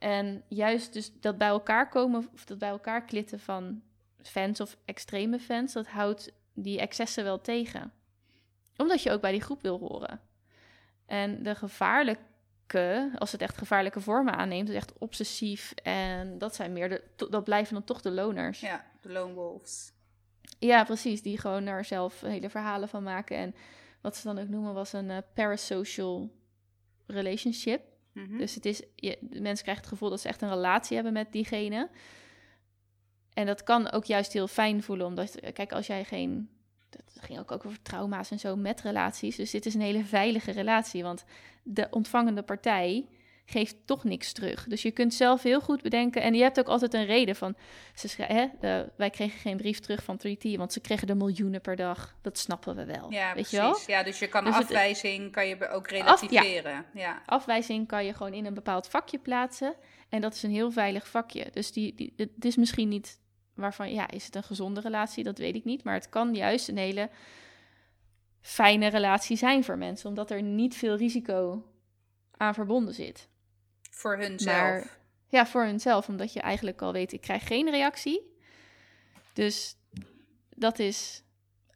En 0.05 0.45
juist 0.49 0.93
dus 0.93 1.21
dat 1.21 1.39
bij 1.39 1.49
elkaar 1.49 1.89
komen... 1.89 2.29
of 2.35 2.45
dat 2.45 2.59
bij 2.59 2.69
elkaar 2.69 3.05
klitten 3.05 3.41
van 3.41 3.83
fans 4.23 4.61
of 4.61 4.77
extreme 4.85 5.39
fans... 5.39 5.73
dat 5.73 5.87
houdt 5.87 6.33
die 6.53 6.81
excessen 6.81 7.25
wel 7.25 7.41
tegen. 7.41 7.93
Omdat 8.77 9.03
je 9.03 9.11
ook 9.11 9.21
bij 9.21 9.33
die 9.33 9.41
groep 9.41 9.63
wil 9.63 9.79
horen. 9.79 10.21
En 11.07 11.43
de 11.43 11.55
gevaarlijke 11.55 13.11
als 13.19 13.33
het 13.33 13.43
echt 13.43 13.59
gevaarlijke 13.59 14.01
vormen 14.01 14.35
aanneemt, 14.35 14.69
is 14.69 14.75
echt 14.75 14.99
obsessief. 14.99 15.73
En 15.83 16.39
dat 16.39 16.55
zijn 16.55 16.73
meer 16.73 16.89
de, 16.89 17.27
dat 17.31 17.45
blijven 17.45 17.75
dan 17.75 17.85
toch 17.85 18.01
de 18.01 18.11
loners. 18.11 18.61
Ja. 18.61 18.69
Ja, 18.69 18.85
de 19.01 19.13
lone 19.13 19.35
wolves. 19.35 19.93
precies. 20.85 21.23
Die 21.23 21.39
gewoon 21.39 21.65
daar 21.65 21.85
zelf 21.85 22.21
hele 22.21 22.51
verhalen 22.51 22.89
van 22.89 23.03
maken. 23.03 23.37
En 23.37 23.55
wat 24.01 24.17
ze 24.17 24.27
dan 24.27 24.39
ook 24.39 24.49
noemen, 24.49 24.75
was 24.75 24.93
een 24.93 25.11
uh, 25.11 25.19
parasocial 25.35 26.31
relationship. 27.07 27.93
Mhm. 28.15 28.39
Dus 28.39 28.55
het 28.55 28.65
is, 28.67 28.83
je, 28.95 29.19
de 29.21 29.41
mensen 29.41 29.63
krijgen 29.63 29.85
het 29.85 29.93
gevoel 29.93 30.11
dat 30.11 30.21
ze 30.21 30.29
echt 30.29 30.43
een 30.43 30.49
relatie 30.49 30.95
hebben 30.95 31.13
met 31.13 31.33
diegene. 31.33 31.91
En 33.33 33.47
dat 33.47 33.63
kan 33.63 33.91
ook 33.91 34.05
juist 34.05 34.33
heel 34.33 34.49
fijn 34.49 34.83
voelen, 34.83 35.07
omdat, 35.07 35.53
kijk, 35.53 35.73
als 35.73 35.87
jij 35.87 36.05
geen. 36.05 36.49
Dat 36.91 37.03
ging 37.21 37.39
ook 37.39 37.53
over 37.53 37.83
trauma's 37.83 38.31
en 38.31 38.39
zo 38.39 38.57
met 38.57 38.81
relaties. 38.81 39.37
Dus 39.37 39.51
dit 39.51 39.67
is 39.67 39.75
een 39.75 39.81
hele 39.81 40.05
veilige 40.05 40.51
relatie, 40.51 41.03
want 41.03 41.25
de 41.63 41.87
ontvangende 41.91 42.43
partij 42.43 43.07
geeft 43.47 43.77
toch 43.85 44.05
niks 44.05 44.33
terug. 44.33 44.65
Dus 44.69 44.83
je 44.83 44.91
kunt 44.91 45.15
zelf 45.15 45.43
heel 45.43 45.61
goed 45.61 45.83
bedenken. 45.83 46.23
En 46.23 46.35
je 46.35 46.43
hebt 46.43 46.59
ook 46.59 46.67
altijd 46.69 46.95
een 46.95 47.05
reden 47.05 47.37
van. 47.37 47.57
Ze 47.95 48.23
hè, 48.23 48.47
de- 48.61 48.93
wij 48.97 49.11
kregen 49.11 49.39
geen 49.39 49.57
brief 49.57 49.79
terug 49.81 50.05
van 50.05 50.17
3T, 50.17 50.57
want 50.57 50.73
ze 50.73 50.81
kregen 50.81 51.09
er 51.09 51.17
miljoenen 51.17 51.61
per 51.61 51.77
dag. 51.77 52.15
Dat 52.23 52.39
snappen 52.39 52.77
we 52.77 52.85
wel. 52.85 53.11
Ja, 53.13 53.25
weet 53.25 53.33
precies. 53.33 53.51
je 53.51 53.57
wel? 53.57 53.79
Ja, 53.87 54.03
dus 54.03 54.19
je 54.19 54.29
kan 54.29 54.45
Dus 54.45 54.55
het- 54.55 54.63
afwijzing, 54.65 55.33
kan 55.33 55.47
je 55.47 55.69
ook 55.69 55.89
relativeren. 55.89 56.87
ja. 56.95 57.23
Afwijzing 57.27 57.87
kan 57.89 58.05
je 58.05 58.15
gewoon 58.15 58.35
in 58.35 58.47
een 58.47 58.55
bepaald 58.55 58.89
vakje 58.89 59.19
plaatsen. 59.19 59.75
En 60.09 60.21
dat 60.21 60.35
is 60.35 60.43
een 60.43 60.51
heel 60.51 60.71
veilig 60.71 61.09
vakje. 61.09 61.47
Dus 61.53 61.73
die, 61.73 61.95
die, 61.95 62.13
het 62.17 62.45
is 62.45 62.57
misschien 62.57 62.89
niet 62.89 63.19
waarvan, 63.55 63.93
ja, 63.93 64.11
is 64.11 64.27
het 64.27 64.35
een 64.37 64.43
gezonde 64.43 64.81
relatie? 64.81 65.25
Dat 65.25 65.39
weet 65.39 65.55
ik 65.55 65.65
niet. 65.65 65.85
Maar 65.85 65.95
het 65.95 66.09
kan 66.09 66.35
juist 66.35 66.69
een 66.69 66.77
hele 66.79 67.11
fijne 68.41 68.87
relatie 68.87 69.37
zijn 69.37 69.65
voor 69.65 69.79
mensen, 69.79 70.09
omdat 70.09 70.31
er 70.31 70.43
niet 70.43 70.77
veel 70.77 70.97
risico 70.97 71.65
aan 72.37 72.55
verbonden 72.55 72.95
zit. 72.95 73.29
Voor 73.95 74.17
hunzelf. 74.17 74.57
Maar 74.57 74.99
ja, 75.29 75.47
voor 75.47 75.65
hunzelf, 75.65 76.09
omdat 76.09 76.33
je 76.33 76.41
eigenlijk 76.41 76.83
al 76.83 76.93
weet, 76.93 77.13
ik 77.13 77.21
krijg 77.21 77.47
geen 77.47 77.71
reactie. 77.71 78.37
Dus 79.33 79.77
dat 80.57 80.79
is 80.79 81.23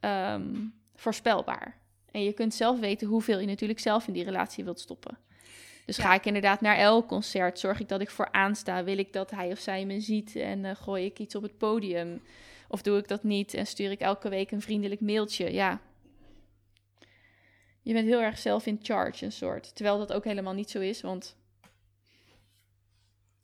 ehm, 0.00 0.54
voorspelbaar. 0.94 1.78
En 2.10 2.22
je 2.22 2.32
kunt 2.32 2.54
zelf 2.54 2.80
weten 2.80 3.06
hoeveel 3.08 3.38
je 3.38 3.46
natuurlijk 3.46 3.80
zelf 3.80 4.06
in 4.06 4.12
die 4.12 4.24
relatie 4.24 4.64
wilt 4.64 4.80
stoppen. 4.80 5.18
Dus 5.86 5.96
Ja. 5.96 6.02
ga 6.02 6.14
ik 6.14 6.26
inderdaad 6.26 6.60
naar 6.60 6.76
elk 6.76 7.08
concert, 7.08 7.58
zorg 7.58 7.80
ik 7.80 7.88
dat 7.88 8.00
ik 8.00 8.10
vooraan 8.10 8.56
sta, 8.56 8.84
wil 8.84 8.98
ik 8.98 9.12
dat 9.12 9.30
hij 9.30 9.50
of 9.50 9.58
zij 9.58 9.84
me 9.86 10.00
ziet 10.00 10.36
en 10.36 10.64
eh, 10.64 10.76
gooi 10.76 11.04
ik 11.04 11.18
iets 11.18 11.34
op 11.34 11.42
het 11.42 11.58
podium. 11.58 12.22
Of 12.68 12.82
doe 12.82 12.98
ik 12.98 13.08
dat 13.08 13.22
niet 13.22 13.54
en 13.54 13.66
stuur 13.66 13.90
ik 13.90 14.00
elke 14.00 14.28
week 14.28 14.50
een 14.50 14.60
vriendelijk 14.60 15.00
mailtje. 15.00 15.52
Ja, 15.52 15.80
je 17.82 17.92
bent 17.92 18.06
heel 18.06 18.20
erg 18.20 18.38
zelf 18.38 18.66
in 18.66 18.78
charge, 18.82 19.24
een 19.24 19.32
soort. 19.32 19.74
Terwijl 19.74 19.98
dat 19.98 20.12
ook 20.12 20.24
helemaal 20.24 20.54
niet 20.54 20.70
zo 20.70 20.80
is, 20.80 21.00
want 21.00 21.36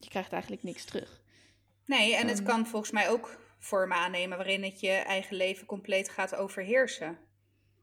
je 0.04 0.10
krijgt 0.10 0.32
eigenlijk 0.32 0.62
niks 0.62 0.84
terug. 0.84 1.20
Nee, 1.86 2.16
en 2.16 2.28
het 2.28 2.38
Ehm. 2.38 2.46
kan 2.46 2.66
volgens 2.66 2.90
mij 2.92 3.08
ook 3.10 3.38
vormen 3.58 3.96
aannemen 3.96 4.36
waarin 4.36 4.62
het 4.64 4.80
je 4.80 4.90
eigen 4.90 5.36
leven 5.36 5.66
compleet 5.66 6.08
gaat 6.08 6.34
overheersen. 6.34 7.18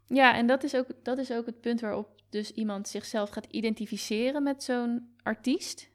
Ja, 0.08 0.36
en 0.36 0.48
dat 0.48 0.64
is 0.64 0.76
ook, 0.76 0.88
dat 1.04 1.18
is 1.18 1.32
ook 1.32 1.46
het 1.46 1.62
punt 1.62 1.82
waarop 1.82 2.22
dus 2.30 2.52
iemand 2.52 2.88
zichzelf 2.88 3.30
gaat 3.30 3.46
identificeren 3.46 4.44
met 4.44 4.64
zo'n 4.64 5.16
artiest. 5.24 5.90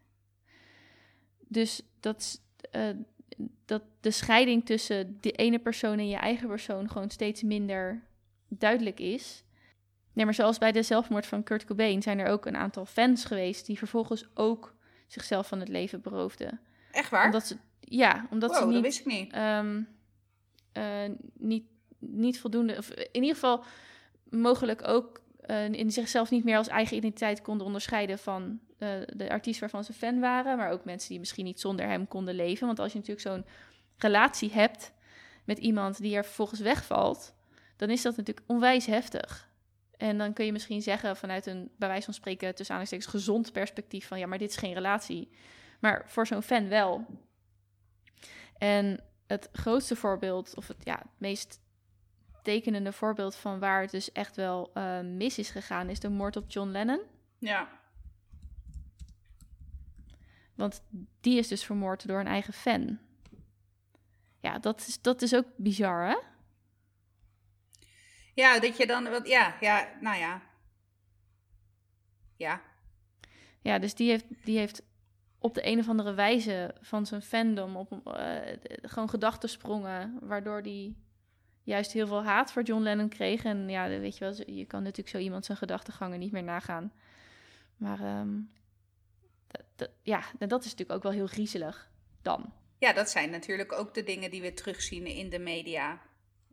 Dus 1.49 1.83
dat, 2.01 2.41
eh, 2.71 2.89
dat 3.65 3.83
de 4.01 4.11
scheiding 4.11 4.67
tussen 4.67 5.19
de 5.21 5.33
ene 5.33 5.59
persoon 5.59 5.99
en 5.99 6.09
je 6.09 6.17
eigen 6.17 6.49
persoon 6.49 6.91
gewoon 6.91 7.11
steeds 7.11 7.43
minder 7.43 8.07
duidelijk 8.49 9.01
is. 9.01 9.45
Nee, 10.13 10.25
maar 10.25 10.35
zoals 10.35 10.59
bij 10.59 10.73
de 10.73 10.83
zelfmoord 10.83 11.27
van 11.27 11.43
Kurt 11.43 11.65
Cobain 11.65 12.03
zijn 12.03 12.19
er 12.19 12.27
ook 12.29 12.47
een 12.47 12.57
aantal 12.57 12.87
fans 12.87 13.25
geweest 13.25 13.67
die 13.67 13.79
vervolgens 13.79 14.29
ook 14.35 14.76
zichzelf 15.07 15.49
van 15.49 15.61
het 15.61 15.69
leven 15.69 16.01
beroofden. 16.01 16.61
Echt 16.93 17.11
waar? 17.11 17.25
Omdat 17.25 17.47
ze, 17.47 17.57
ja, 17.81 18.27
omdat 18.31 18.51
wow, 18.51 18.59
ze 18.59 18.65
niet 18.65 18.75
dat 18.75 18.83
wist 18.83 19.01
ik 19.01 19.07
niet. 19.07 19.33
ehm, 19.33 19.83
eh, 20.73 21.11
niet, 21.33 21.65
niet 21.99 22.41
voldoende, 22.41 22.77
of 22.77 22.91
in 22.91 23.23
ieder 23.23 23.35
geval 23.35 23.65
mogelijk 24.31 24.89
ook 24.89 25.21
eh, 25.41 25.69
in 25.73 25.91
zichzelf 25.91 26.31
niet 26.31 26.45
meer 26.45 26.57
als 26.57 26.69
eigen 26.69 26.97
identiteit 26.97 27.43
konden 27.43 27.67
onderscheiden 27.67 28.19
van 28.19 28.61
eh, 28.79 28.89
de 29.07 29.31
artiest 29.31 29.61
waarvan 29.61 29.85
ze 29.85 29.93
fan 29.93 30.21
waren, 30.21 30.57
maar 30.57 30.71
ook 30.71 30.85
mensen 30.85 31.09
die 31.09 31.19
misschien 31.19 31.45
niet 31.45 31.61
zonder 31.61 31.87
hem 31.87 32.09
konden 32.09 32.35
leven. 32.35 32.67
Want 32.67 32.79
als 32.79 32.93
je 32.93 32.99
natuurlijk 32.99 33.27
zo'n 33.27 33.45
relatie 33.97 34.53
hebt 34.53 34.93
met 35.45 35.59
iemand 35.59 35.99
die 36.01 36.17
er 36.17 36.25
vervolgens 36.25 36.61
wegvalt, 36.61 37.35
dan 37.77 37.91
is 37.91 38.03
dat 38.03 38.17
natuurlijk 38.17 38.47
onwijs 38.49 38.87
heftig. 38.87 39.49
En 39.97 40.19
dan 40.19 40.33
kun 40.33 40.45
je 40.45 40.53
misschien 40.53 40.83
zeggen 40.83 41.17
vanuit 41.17 41.47
een, 41.47 41.71
bij 41.77 41.89
wijze 41.89 42.05
van 42.05 42.15
spreken, 42.15 42.55
tussen 42.55 42.75
aanhalingstekens 42.75 43.25
gezond 43.25 43.53
perspectief 43.53 44.07
van 44.07 44.19
ja, 44.19 44.27
maar 44.27 44.39
dit 44.39 44.51
is 44.51 44.57
geen 44.57 44.75
relatie. 44.75 45.31
Maar 45.81 46.03
voor 46.07 46.27
zo'n 46.27 46.43
fan 46.43 46.69
wel. 46.69 47.07
En 48.59 49.01
het 49.27 49.49
grootste 49.53 49.97
voorbeeld, 49.97 50.57
of 50.57 50.69
het, 50.69 50.77
ja, 50.85 50.99
het 50.99 51.19
meest 51.19 51.61
tekenende 52.43 52.93
voorbeeld 52.93 53.37
van 53.37 53.59
waar 53.59 53.81
het 53.81 53.91
dus 53.91 54.13
echt 54.13 54.37
wel 54.37 54.71
eh, 54.75 55.01
mis 55.01 55.39
is 55.39 55.51
gegaan, 55.51 55.89
is 55.89 56.01
de 56.01 56.09
moord 56.09 56.37
op 56.37 56.51
John 56.51 56.71
Lennon. 56.71 57.01
Ja. 57.39 57.69
Want 60.55 60.83
die 61.21 61.39
is 61.39 61.49
dus 61.49 61.65
vermoord 61.65 62.07
door 62.07 62.21
een 62.21 62.27
eigen 62.27 62.53
fan. 62.53 62.99
Ja, 64.41 64.59
dat 64.59 64.81
is, 64.81 65.03
dat 65.03 65.23
is 65.23 65.35
ook 65.35 65.47
bizar, 65.57 66.09
hè? 66.09 66.17
Ja, 68.37 68.59
dat 68.61 68.77
je 68.77 68.87
dan... 68.87 69.11
wat- 69.11 69.29
Ja, 69.29 69.57
ja, 69.61 69.89
nou 70.01 70.19
ja. 70.19 70.43
Ja, 72.37 72.63
Ja, 73.61 73.79
dus 73.79 73.95
die 73.95 74.11
heeft, 74.11 74.25
die 74.45 74.59
heeft 74.59 74.83
op 75.39 75.55
de 75.55 75.67
een 75.67 75.79
of 75.79 75.89
andere 75.89 76.15
wijze 76.15 76.75
van 76.81 77.07
zijn 77.07 77.23
fandom 77.23 77.77
op 77.77 78.07
eh, 78.17 78.37
gewoon 78.83 79.09
gedachten 79.09 79.49
sprongen, 79.49 80.19
waardoor 80.21 80.63
die 80.63 80.97
juist 81.63 81.93
heel 81.93 82.07
veel 82.07 82.25
haat 82.25 82.53
voor 82.53 82.63
John 82.63 82.83
Lennon 82.83 83.09
kreeg. 83.09 83.45
En 83.45 83.69
ja, 83.69 83.89
weet 83.89 84.19
je 84.19 84.25
wel, 84.25 84.55
je 84.55 84.65
kan 84.65 84.83
natuurlijk 84.83 85.09
zo 85.09 85.19
iemand 85.19 85.45
zijn 85.45 85.59
gedachtegangen 85.59 86.19
niet 86.19 86.33
meer 86.33 86.43
nagaan. 86.43 86.93
Maar 87.77 88.01
ehm, 88.01 88.39
ja, 90.03 90.23
dat 90.39 90.65
is 90.65 90.71
natuurlijk 90.71 90.93
ook 90.99 91.03
wel 91.03 91.13
heel 91.13 91.27
griezelig 91.27 91.91
dan. 92.23 92.53
Ja, 92.79 92.93
dat 92.93 93.11
zijn 93.11 93.31
natuurlijk 93.31 93.73
ook 93.73 93.95
de 93.95 94.03
dingen 94.03 94.31
die 94.31 94.41
we 94.43 94.53
terugzien 94.55 95.07
in 95.07 95.31
de 95.31 95.39
media. 95.39 96.01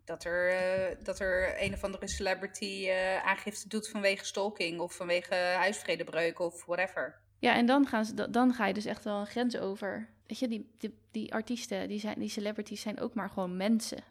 Dat 0.06 0.24
er, 0.24 0.49
eh, 0.49 0.95
dat 1.04 1.20
er 1.20 1.62
een 1.64 1.74
of 1.74 1.84
andere 1.84 2.08
celebrity 2.08 2.88
eh, 2.89 3.26
aangifte 3.26 3.68
doet 3.68 3.89
vanwege 3.89 4.26
stalking 4.26 4.80
of 4.80 4.95
vanwege 4.95 5.36
huisvredebreuk 5.36 6.39
of 6.39 6.66
whatever. 6.66 7.22
Ja, 7.39 7.56
en 7.56 7.66
dan, 7.66 7.88
gaan 7.88 8.06
ze, 8.06 8.14
da- 8.14 8.28
dan 8.28 8.54
ga 8.54 8.66
je 8.66 8.74
dus 8.74 8.86
echt 8.86 9.04
wel 9.04 9.20
een 9.20 9.28
grens 9.28 9.58
over. 9.58 10.10
Weet 10.28 10.39
je, 10.39 10.47
die, 10.47 10.74
die, 10.78 10.97
die 11.12 11.34
artiesten, 11.34 11.88
die, 11.88 11.99
zijn, 11.99 12.20
die 12.20 12.30
celebrities 12.30 12.82
zijn 12.82 12.99
ook 12.99 13.14
maar 13.14 13.30
gewoon 13.30 13.58
mensen. 13.58 14.04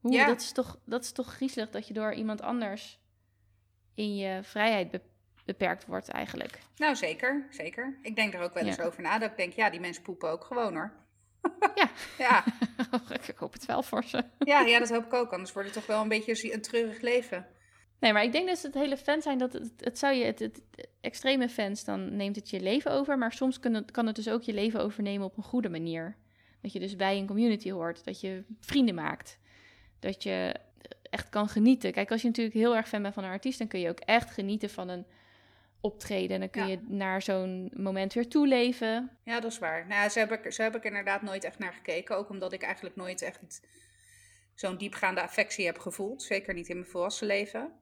Hoe, 0.00 0.12
Ja. 0.12 0.26
dat, 0.26 0.40
is 0.40 0.52
toch, 0.52 0.78
dat 0.84 1.04
is 1.04 1.12
toch 1.12 1.34
griezelig 1.34 1.70
dat 1.70 1.86
je 1.88 1.94
door 1.94 2.12
iemand 2.14 2.42
anders 2.42 2.98
in 3.94 4.16
je 4.16 4.40
vrijheid 4.42 4.90
be- 4.90 5.00
beperkt 5.44 5.86
wordt 5.86 6.08
eigenlijk. 6.08 6.58
Nou, 6.76 6.96
zeker, 6.96 7.46
zeker. 7.50 7.98
Ik 8.02 8.16
denk 8.16 8.34
er 8.34 8.40
ook 8.40 8.54
wel 8.54 8.64
eens 8.64 8.76
Ja. 8.76 8.84
over 8.84 9.02
na. 9.02 9.18
Dat 9.18 9.30
ik 9.30 9.36
denk, 9.36 9.52
ja, 9.52 9.70
die 9.70 9.80
mensen 9.80 10.02
poepen 10.02 10.30
ook 10.30 10.44
gewoon 10.44 10.74
hoor. 10.74 10.92
Ja. 11.74 11.90
Ja, 12.18 12.44
ik 13.26 13.36
hoop 13.36 13.52
het 13.52 13.66
wel 13.66 13.82
voor 13.82 14.04
ze. 14.04 14.24
ja, 14.38 14.60
ja, 14.60 14.78
dat 14.78 14.90
hoop 14.90 15.04
ik 15.04 15.12
ook. 15.12 15.32
Anders 15.32 15.52
wordt 15.52 15.68
het 15.68 15.78
toch 15.78 15.86
wel 15.86 16.02
een 16.02 16.08
beetje 16.08 16.52
een 16.52 16.62
treurig 16.62 17.00
leven. 17.00 17.46
Nee, 17.98 18.12
maar 18.12 18.22
ik 18.22 18.32
denk 18.32 18.48
dus 18.48 18.62
het 18.62 18.74
hele 18.74 18.96
fan 18.96 19.22
zijn, 19.22 19.38
dat 19.38 19.52
het, 19.52 19.72
het 19.76 19.98
zou 19.98 20.14
je, 20.14 20.24
het, 20.24 20.38
het, 20.38 20.62
extreme 21.00 21.48
fans, 21.48 21.84
dan 21.84 22.16
neemt 22.16 22.36
het 22.36 22.50
je 22.50 22.60
leven 22.60 22.92
over. 22.92 23.18
Maar 23.18 23.32
soms 23.32 23.60
kan 23.60 23.74
het, 23.74 23.90
kan 23.90 24.06
het 24.06 24.16
dus 24.16 24.28
ook 24.28 24.42
je 24.42 24.52
leven 24.52 24.80
overnemen 24.80 25.26
op 25.26 25.36
een 25.36 25.42
goede 25.42 25.68
manier. 25.68 26.16
Dat 26.62 26.72
je 26.72 26.80
dus 26.80 26.96
bij 26.96 27.18
een 27.18 27.26
community 27.26 27.70
hoort, 27.70 28.04
dat 28.04 28.20
je 28.20 28.44
vrienden 28.60 28.94
maakt. 28.94 29.38
Dat 29.98 30.22
je 30.22 30.54
echt 31.02 31.28
kan 31.28 31.48
genieten. 31.48 31.92
Kijk, 31.92 32.10
als 32.10 32.22
je 32.22 32.28
natuurlijk 32.28 32.56
heel 32.56 32.76
erg 32.76 32.88
fan 32.88 33.02
bent 33.02 33.14
van 33.14 33.24
een 33.24 33.30
artiest, 33.30 33.58
dan 33.58 33.68
kun 33.68 33.80
je 33.80 33.88
ook 33.88 34.00
echt 34.00 34.30
genieten 34.30 34.70
van 34.70 34.88
een 34.88 35.06
optreden. 35.80 36.34
En 36.34 36.40
dan 36.40 36.50
kun 36.50 36.62
Ja. 36.62 36.68
je 36.68 36.80
naar 36.88 37.22
zo'n 37.22 37.72
moment 37.76 38.12
weer 38.12 38.28
toeleven. 38.28 39.18
Ja, 39.24 39.40
dat 39.40 39.52
is 39.52 39.58
waar. 39.58 39.86
Nou, 39.86 40.08
zo 40.08 40.18
heb, 40.18 40.32
ik, 40.32 40.52
zo 40.52 40.62
heb 40.62 40.76
ik 40.76 40.84
inderdaad 40.84 41.22
nooit 41.22 41.44
echt 41.44 41.58
naar 41.58 41.72
gekeken. 41.72 42.16
Ook 42.16 42.28
omdat 42.28 42.52
ik 42.52 42.62
eigenlijk 42.62 42.96
nooit 42.96 43.22
echt 43.22 43.60
zo'n 44.54 44.76
diepgaande 44.78 45.22
affectie 45.22 45.66
heb 45.66 45.78
gevoeld. 45.78 46.22
Zeker 46.22 46.54
niet 46.54 46.68
in 46.68 46.78
mijn 46.78 46.90
volwassen 46.90 47.26
leven. 47.26 47.72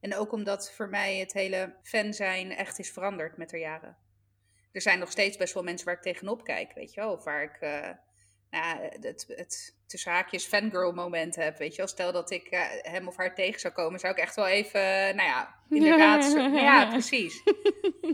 En 0.00 0.16
ook 0.16 0.32
omdat 0.32 0.72
voor 0.72 0.88
mij 0.88 1.16
het 1.16 1.32
hele 1.32 1.74
fan 1.82 2.12
zijn 2.14 2.50
echt 2.52 2.78
is 2.78 2.90
veranderd 2.90 3.36
met 3.36 3.50
de 3.50 3.58
jaren. 3.58 3.96
Er 4.72 4.80
zijn 4.80 4.98
nog 4.98 5.10
steeds 5.10 5.36
best 5.36 5.54
wel 5.54 5.62
mensen 5.62 5.86
waar 5.86 5.94
ik 5.96 6.02
tegenop 6.02 6.44
kijk, 6.44 6.72
weet 6.72 6.94
je 6.94 7.00
wel. 7.00 7.12
Of 7.12 7.24
waar 7.24 7.42
ik 7.42 7.56
eh, 7.60 7.90
nou, 8.60 8.78
het, 9.00 9.24
het 9.28 9.74
tussen 9.86 10.12
haakjes 10.12 10.44
fangirl 10.44 10.92
moment 10.92 11.36
heb, 11.36 11.58
weet 11.58 11.70
je 11.70 11.76
wel. 11.76 11.86
Stel 11.86 12.12
dat 12.12 12.30
ik 12.30 12.46
eh, 12.46 12.60
hem 12.82 13.08
of 13.08 13.16
haar 13.16 13.34
tegen 13.34 13.60
zou 13.60 13.74
komen, 13.74 14.00
zou 14.00 14.12
ik 14.12 14.18
echt 14.18 14.36
wel 14.36 14.46
even, 14.46 14.80
eh, 14.80 15.14
nou 15.14 15.28
ja, 15.28 15.54
inderdaad. 15.70 16.24
zo- 16.24 16.38
ja, 16.40 16.86
precies. 16.98 17.42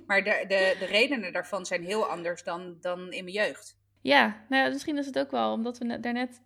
Maar 0.07 0.25
de, 0.25 0.45
de, 0.49 0.77
de 0.79 0.85
redenen 0.87 1.33
daarvan 1.33 1.67
zijn 1.67 1.85
heel 1.85 2.07
anders 2.07 2.43
dan, 2.43 2.77
dan 2.81 2.99
in 3.13 3.25
mijn 3.25 3.37
jeugd. 3.37 3.79
Ja, 4.01 4.45
nou 4.49 4.65
ja, 4.65 4.69
misschien 4.71 4.99
is 4.99 5.07
het 5.07 5.19
ook 5.19 5.31
wel, 5.31 5.53
omdat 5.53 5.79
we 5.79 5.85
net- 5.85 6.03
daarnet 6.03 6.41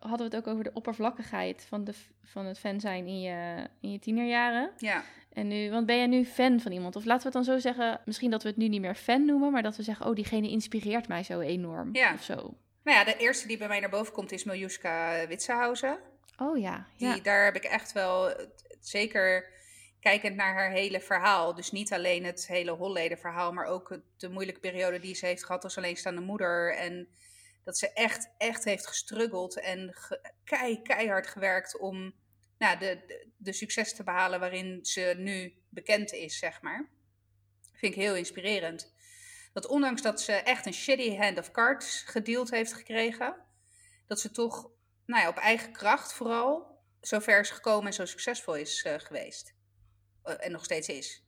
hadden 0.00 0.30
we 0.30 0.36
het 0.36 0.46
ook 0.46 0.52
over 0.52 0.64
de 0.64 0.70
oppervlakkigheid 0.74 1.64
van, 1.68 1.84
de, 1.84 1.92
van 2.24 2.46
het 2.46 2.58
fan 2.58 2.80
zijn 2.80 3.06
in 3.06 3.20
je, 3.20 3.66
in 3.80 3.92
je 3.92 3.98
tienerjaren. 3.98 4.70
Ja. 4.76 5.02
En 5.32 5.48
nu, 5.48 5.70
want 5.70 5.86
ben 5.86 5.96
jij 5.96 6.06
nu 6.06 6.24
fan 6.24 6.60
van 6.60 6.72
iemand? 6.72 6.96
Of 6.96 7.04
laten 7.04 7.30
we 7.30 7.36
het 7.38 7.46
dan 7.46 7.54
zo 7.54 7.60
zeggen, 7.60 8.00
misschien 8.04 8.30
dat 8.30 8.42
we 8.42 8.48
het 8.48 8.58
nu 8.58 8.68
niet 8.68 8.80
meer 8.80 8.94
fan 8.94 9.24
noemen, 9.24 9.52
maar 9.52 9.62
dat 9.62 9.76
we 9.76 9.82
zeggen, 9.82 10.06
oh, 10.06 10.14
diegene 10.14 10.48
inspireert 10.50 11.08
mij 11.08 11.22
zo 11.22 11.40
enorm. 11.40 11.88
Ja. 11.92 12.12
Of 12.14 12.22
zo. 12.22 12.54
Nou 12.86 12.98
ja, 12.98 13.04
de 13.04 13.16
eerste 13.16 13.46
die 13.46 13.58
bij 13.58 13.68
mij 13.68 13.80
naar 13.80 13.90
boven 13.90 14.12
komt 14.12 14.32
is 14.32 14.44
Miljuska 14.44 15.26
Witsenhausen. 15.26 15.98
Oh 16.38 16.58
ja, 16.58 16.86
Die. 16.96 17.20
Daar 17.20 17.44
heb 17.44 17.56
ik 17.56 17.64
echt 17.64 17.92
wel, 17.92 18.34
zeker... 18.80 19.52
kijkend 20.00 20.36
naar 20.36 20.54
haar 20.54 20.70
hele 20.70 21.00
verhaal. 21.00 21.54
Dus 21.54 21.70
niet 21.70 21.92
alleen 21.92 22.24
het 22.24 22.46
hele 22.46 22.70
Holleden 22.70 23.18
verhaal, 23.18 23.52
maar 23.52 23.66
ook 23.66 24.00
de 24.16 24.28
moeilijke 24.28 24.60
periode 24.60 24.98
die 24.98 25.14
ze 25.14 25.26
heeft 25.26 25.44
gehad 25.44 25.64
als 25.64 25.76
alleenstaande 25.76 26.20
moeder. 26.20 26.74
En 26.74 27.08
dat 27.64 27.78
ze 27.78 27.92
echt, 27.92 28.30
echt 28.38 28.64
heeft 28.64 28.86
gestruggeld 28.86 29.60
en 29.60 29.94
kei, 30.44 30.82
keihard 30.82 31.26
gewerkt 31.26 31.78
om 31.78 32.14
nou, 32.58 32.78
de, 32.78 33.02
de, 33.06 33.28
de 33.36 33.52
succes 33.52 33.94
te 33.94 34.04
behalen 34.04 34.40
waarin 34.40 34.84
ze 34.84 35.14
nu 35.16 35.62
bekend 35.68 36.12
is, 36.12 36.38
zeg 36.38 36.62
maar. 36.62 36.88
Vind 37.72 37.94
ik 37.94 38.00
heel 38.00 38.16
inspirerend. 38.16 38.94
Dat 39.56 39.66
ondanks 39.66 40.02
dat 40.02 40.20
ze 40.20 40.32
echt 40.32 40.66
een 40.66 40.74
shitty 40.74 41.16
hand 41.16 41.38
of 41.38 41.50
cards 41.50 42.02
gedeeld 42.06 42.50
heeft 42.50 42.72
gekregen, 42.72 43.36
dat 44.06 44.20
ze 44.20 44.30
toch 44.30 44.70
nou 45.06 45.22
ja, 45.22 45.28
op 45.28 45.36
eigen 45.36 45.72
kracht 45.72 46.12
vooral 46.12 46.80
zo 47.00 47.18
ver 47.18 47.40
is 47.40 47.50
gekomen 47.50 47.86
en 47.86 47.92
zo 47.92 48.04
succesvol 48.04 48.54
is 48.54 48.84
uh, 48.84 48.94
geweest. 48.98 49.54
Uh, 50.24 50.34
en 50.38 50.52
nog 50.52 50.64
steeds 50.64 50.88
is. 50.88 51.24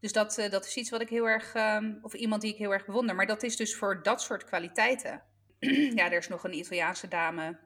Dus 0.00 0.12
dat, 0.12 0.38
uh, 0.38 0.50
dat 0.50 0.66
is 0.66 0.76
iets 0.76 0.90
wat 0.90 1.00
ik 1.00 1.08
heel 1.08 1.28
erg, 1.28 1.54
um, 1.54 1.98
of 2.02 2.14
iemand 2.14 2.42
die 2.42 2.52
ik 2.52 2.58
heel 2.58 2.72
erg 2.72 2.86
bewonder. 2.86 3.14
Maar 3.14 3.26
dat 3.26 3.42
is 3.42 3.56
dus 3.56 3.76
voor 3.76 4.02
dat 4.02 4.22
soort 4.22 4.44
kwaliteiten. 4.44 5.22
ja, 5.98 6.04
er 6.04 6.18
is 6.18 6.28
nog 6.28 6.44
een 6.44 6.58
Italiaanse 6.58 7.08
dame. 7.08 7.58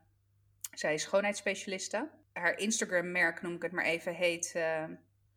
Zij 0.73 0.95
is 0.95 1.03
schoonheidsspecialiste. 1.03 2.11
Haar 2.33 2.59
Instagram-merk, 2.59 3.43
noem 3.43 3.55
ik 3.55 3.63
het 3.63 3.73
maar 3.73 3.85
even, 3.85 4.15
heet 4.15 4.55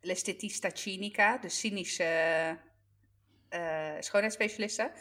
L'estetista 0.02 0.70
Cinica, 0.74 1.38
de 1.38 1.50
cynische 1.50 2.58
uh, 3.50 3.92
schoonheidsspecialiste. 4.00 4.92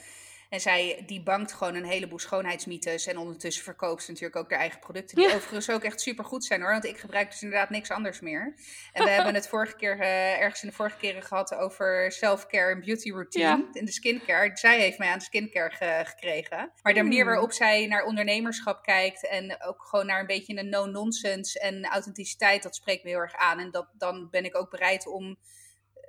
En 0.48 0.60
zij 0.60 1.02
die 1.06 1.22
bankt 1.22 1.52
gewoon 1.52 1.74
een 1.74 1.84
heleboel 1.84 2.18
schoonheidsmythes. 2.18 3.06
En 3.06 3.18
ondertussen 3.18 3.64
verkoopt 3.64 4.02
ze 4.02 4.10
natuurlijk 4.10 4.38
ook 4.38 4.50
haar 4.50 4.60
eigen 4.60 4.80
producten. 4.80 5.16
Die 5.16 5.26
overigens 5.34 5.70
ook 5.70 5.82
echt 5.82 6.00
super 6.00 6.24
goed 6.24 6.44
zijn 6.44 6.60
hoor. 6.60 6.70
Want 6.70 6.84
ik 6.84 6.98
gebruik 6.98 7.30
dus 7.30 7.42
inderdaad 7.42 7.70
niks 7.70 7.90
anders 7.90 8.20
meer. 8.20 8.54
En 8.92 9.04
we 9.04 9.10
hebben 9.10 9.34
het 9.34 9.48
vorige 9.54 9.76
keer, 9.76 9.96
uh, 9.96 10.40
ergens 10.40 10.62
in 10.62 10.68
de 10.68 10.74
vorige 10.74 10.96
keren 10.96 11.22
gehad 11.22 11.54
over 11.54 12.12
self-care 12.12 12.72
en 12.72 12.80
beauty 12.80 13.10
routine. 13.10 13.68
In 13.72 13.84
de 13.84 13.92
skincare. 13.92 14.50
Zij 14.54 14.80
heeft 14.80 14.98
mij 14.98 15.08
aan 15.08 15.18
de 15.18 15.24
skincare 15.24 15.70
ge 15.70 16.02
gekregen. 16.04 16.72
Maar 16.82 16.94
de 16.94 17.02
manier 17.02 17.22
hmm. 17.22 17.30
waarop 17.30 17.52
zij 17.52 17.86
naar 17.86 18.04
ondernemerschap 18.04 18.82
kijkt. 18.82 19.28
En 19.28 19.62
ook 19.64 19.82
gewoon 19.82 20.06
naar 20.06 20.20
een 20.20 20.26
beetje 20.26 20.56
een 20.56 20.68
no-nonsense 20.68 21.60
en 21.60 21.84
authenticiteit. 21.84 22.62
Dat 22.62 22.76
spreekt 22.76 23.04
me 23.04 23.10
heel 23.10 23.18
erg 23.18 23.34
aan. 23.34 23.58
En 23.58 23.70
dat, 23.70 23.88
dan 23.92 24.28
ben 24.30 24.44
ik 24.44 24.56
ook 24.56 24.70
bereid 24.70 25.06
om 25.06 25.38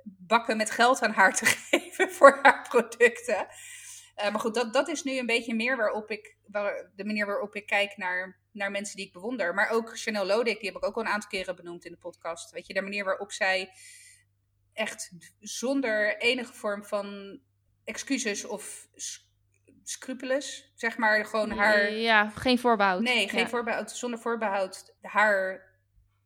bakken 0.04 0.56
met 0.56 0.70
geld 0.70 1.02
aan 1.02 1.12
haar 1.12 1.34
te 1.34 1.44
geven 1.70 2.10
voor 2.10 2.38
haar 2.42 2.66
producten. 2.68 3.46
Uh, 4.16 4.30
maar 4.30 4.40
goed, 4.40 4.54
dat, 4.54 4.72
dat 4.72 4.88
is 4.88 5.02
nu 5.02 5.18
een 5.18 5.26
beetje 5.26 5.54
meer 5.54 5.76
waarop 5.76 6.10
ik, 6.10 6.36
waar, 6.46 6.90
de 6.94 7.04
manier 7.04 7.26
waarop 7.26 7.54
ik 7.54 7.66
kijk 7.66 7.96
naar, 7.96 8.40
naar 8.52 8.70
mensen 8.70 8.96
die 8.96 9.06
ik 9.06 9.12
bewonder. 9.12 9.54
Maar 9.54 9.70
ook 9.70 9.98
Chanel 9.98 10.26
Lodik, 10.26 10.60
die 10.60 10.68
heb 10.68 10.82
ik 10.82 10.88
ook 10.88 10.96
al 10.96 11.02
een 11.02 11.08
aantal 11.08 11.28
keren 11.28 11.56
benoemd 11.56 11.84
in 11.84 11.92
de 11.92 11.98
podcast. 11.98 12.50
Weet 12.50 12.66
je, 12.66 12.74
de 12.74 12.82
manier 12.82 13.04
waarop 13.04 13.32
zij 13.32 13.70
echt 14.72 15.12
zonder 15.38 16.16
enige 16.18 16.52
vorm 16.52 16.84
van 16.84 17.38
excuses 17.84 18.44
of 18.44 18.88
scrupules, 19.82 20.72
zeg 20.74 20.96
maar, 20.96 21.26
gewoon 21.26 21.50
haar... 21.50 21.92
Ja, 21.92 22.28
geen 22.28 22.58
voorbehoud. 22.58 23.02
Nee, 23.02 23.28
geen 23.28 23.48
voorbehoud, 23.48 23.90
zonder 23.90 24.20
voorbehoud 24.20 24.94
haar 25.00 25.68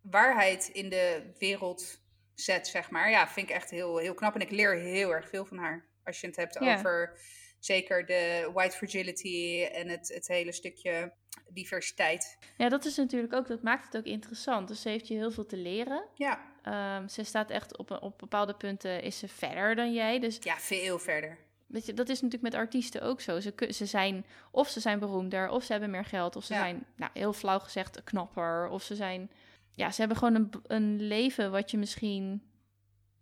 waarheid 0.00 0.68
in 0.68 0.88
de 0.88 1.34
wereld 1.38 2.03
zet, 2.34 2.66
zeg 2.66 2.90
maar. 2.90 3.10
Ja, 3.10 3.28
vind 3.28 3.48
ik 3.48 3.54
echt 3.54 3.70
heel, 3.70 3.96
heel 3.96 4.14
knap. 4.14 4.34
En 4.34 4.40
ik 4.40 4.50
leer 4.50 4.74
heel 4.74 5.10
erg 5.10 5.28
veel 5.28 5.44
van 5.44 5.58
haar. 5.58 5.86
Als 6.04 6.20
je 6.20 6.26
het 6.26 6.36
hebt 6.36 6.58
over 6.58 7.18
zeker 7.58 8.06
de 8.06 8.50
white 8.52 8.76
fragility 8.76 9.64
en 9.72 9.88
het, 9.88 10.08
het 10.14 10.28
hele 10.28 10.52
stukje 10.52 11.12
diversiteit. 11.48 12.38
Ja, 12.56 12.68
dat 12.68 12.84
is 12.84 12.96
natuurlijk 12.96 13.32
ook, 13.32 13.46
dat 13.46 13.62
maakt 13.62 13.84
het 13.84 13.96
ook 13.96 14.04
interessant. 14.04 14.68
Dus 14.68 14.82
ze 14.82 14.88
heeft 14.88 15.08
je 15.08 15.14
heel 15.14 15.30
veel 15.30 15.46
te 15.46 15.56
leren. 15.56 16.04
Ja. 16.14 16.52
Um, 16.98 17.08
ze 17.08 17.24
staat 17.24 17.50
echt 17.50 17.76
op, 17.78 17.90
op 17.90 18.18
bepaalde 18.18 18.54
punten, 18.54 19.02
is 19.02 19.18
ze 19.18 19.28
verder 19.28 19.74
dan 19.74 19.92
jij. 19.92 20.18
Dus 20.18 20.38
ja, 20.40 20.56
veel 20.56 20.98
verder. 20.98 21.38
Weet 21.66 21.86
je, 21.86 21.94
dat 21.94 22.08
is 22.08 22.20
natuurlijk 22.20 22.52
met 22.52 22.62
artiesten 22.62 23.02
ook 23.02 23.20
zo. 23.20 23.40
Ze, 23.40 23.52
ze 23.68 23.86
zijn, 23.86 24.26
of 24.50 24.68
ze 24.68 24.80
zijn 24.80 24.98
beroemder, 24.98 25.48
of 25.48 25.64
ze 25.64 25.72
hebben 25.72 25.90
meer 25.90 26.04
geld, 26.04 26.36
of 26.36 26.44
ze 26.44 26.54
zijn, 26.54 26.86
nou, 26.96 27.10
heel 27.14 27.32
flauw 27.32 27.58
gezegd, 27.58 28.04
knapper, 28.04 28.68
of 28.68 28.82
ze 28.82 28.94
zijn 28.94 29.30
ja, 29.74 29.90
ze 29.90 30.00
hebben 30.00 30.16
gewoon 30.18 30.34
een, 30.34 30.50
een 30.66 31.06
leven 31.06 31.50
wat 31.50 31.70
je 31.70 31.78
misschien 31.78 32.42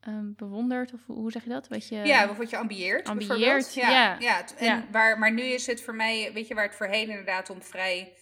um, 0.08 0.34
bewondert, 0.36 0.92
of 0.92 1.00
hoe 1.06 1.30
zeg 1.30 1.42
je 1.42 1.48
dat? 1.48 1.68
Wat 1.68 1.88
je, 1.88 1.96
ja, 1.96 2.28
of 2.28 2.36
wat 2.36 2.50
je 2.50 2.56
ambieert. 2.56 3.08
Ambieert, 3.08 3.74
ja. 3.74 3.90
Ja, 3.90 4.16
ja. 4.18 4.44
en 4.56 4.64
ja. 4.64 4.86
Waar, 4.90 5.18
maar 5.18 5.32
nu 5.32 5.42
is 5.42 5.66
het 5.66 5.82
voor 5.82 5.94
mij, 5.94 6.32
weet 6.32 6.48
je, 6.48 6.54
waar 6.54 6.66
het 6.66 6.74
voorheen 6.74 7.08
inderdaad 7.08 7.50
om 7.50 7.62
vrij 7.62 8.16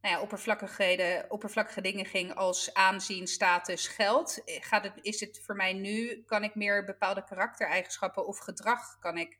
nou 0.00 0.14
ja, 0.14 0.20
oppervlakkige, 0.20 1.24
oppervlakkige 1.28 1.80
dingen 1.80 2.06
ging 2.06 2.34
als 2.34 2.74
aanzien, 2.74 3.26
status, 3.26 3.88
geld. 3.88 4.42
Gaat 4.44 4.84
het, 4.84 4.92
is 5.00 5.20
het 5.20 5.40
voor 5.44 5.56
mij 5.56 5.72
nu, 5.72 6.22
kan 6.26 6.44
ik 6.44 6.54
meer 6.54 6.84
bepaalde 6.84 7.24
karaktereigenschappen 7.24 8.26
of 8.26 8.38
gedrag 8.38 8.98
kan 8.98 9.18
ik 9.18 9.38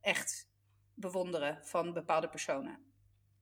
echt 0.00 0.48
bewonderen 0.94 1.58
van 1.62 1.92
bepaalde 1.92 2.28
personen. 2.28 2.78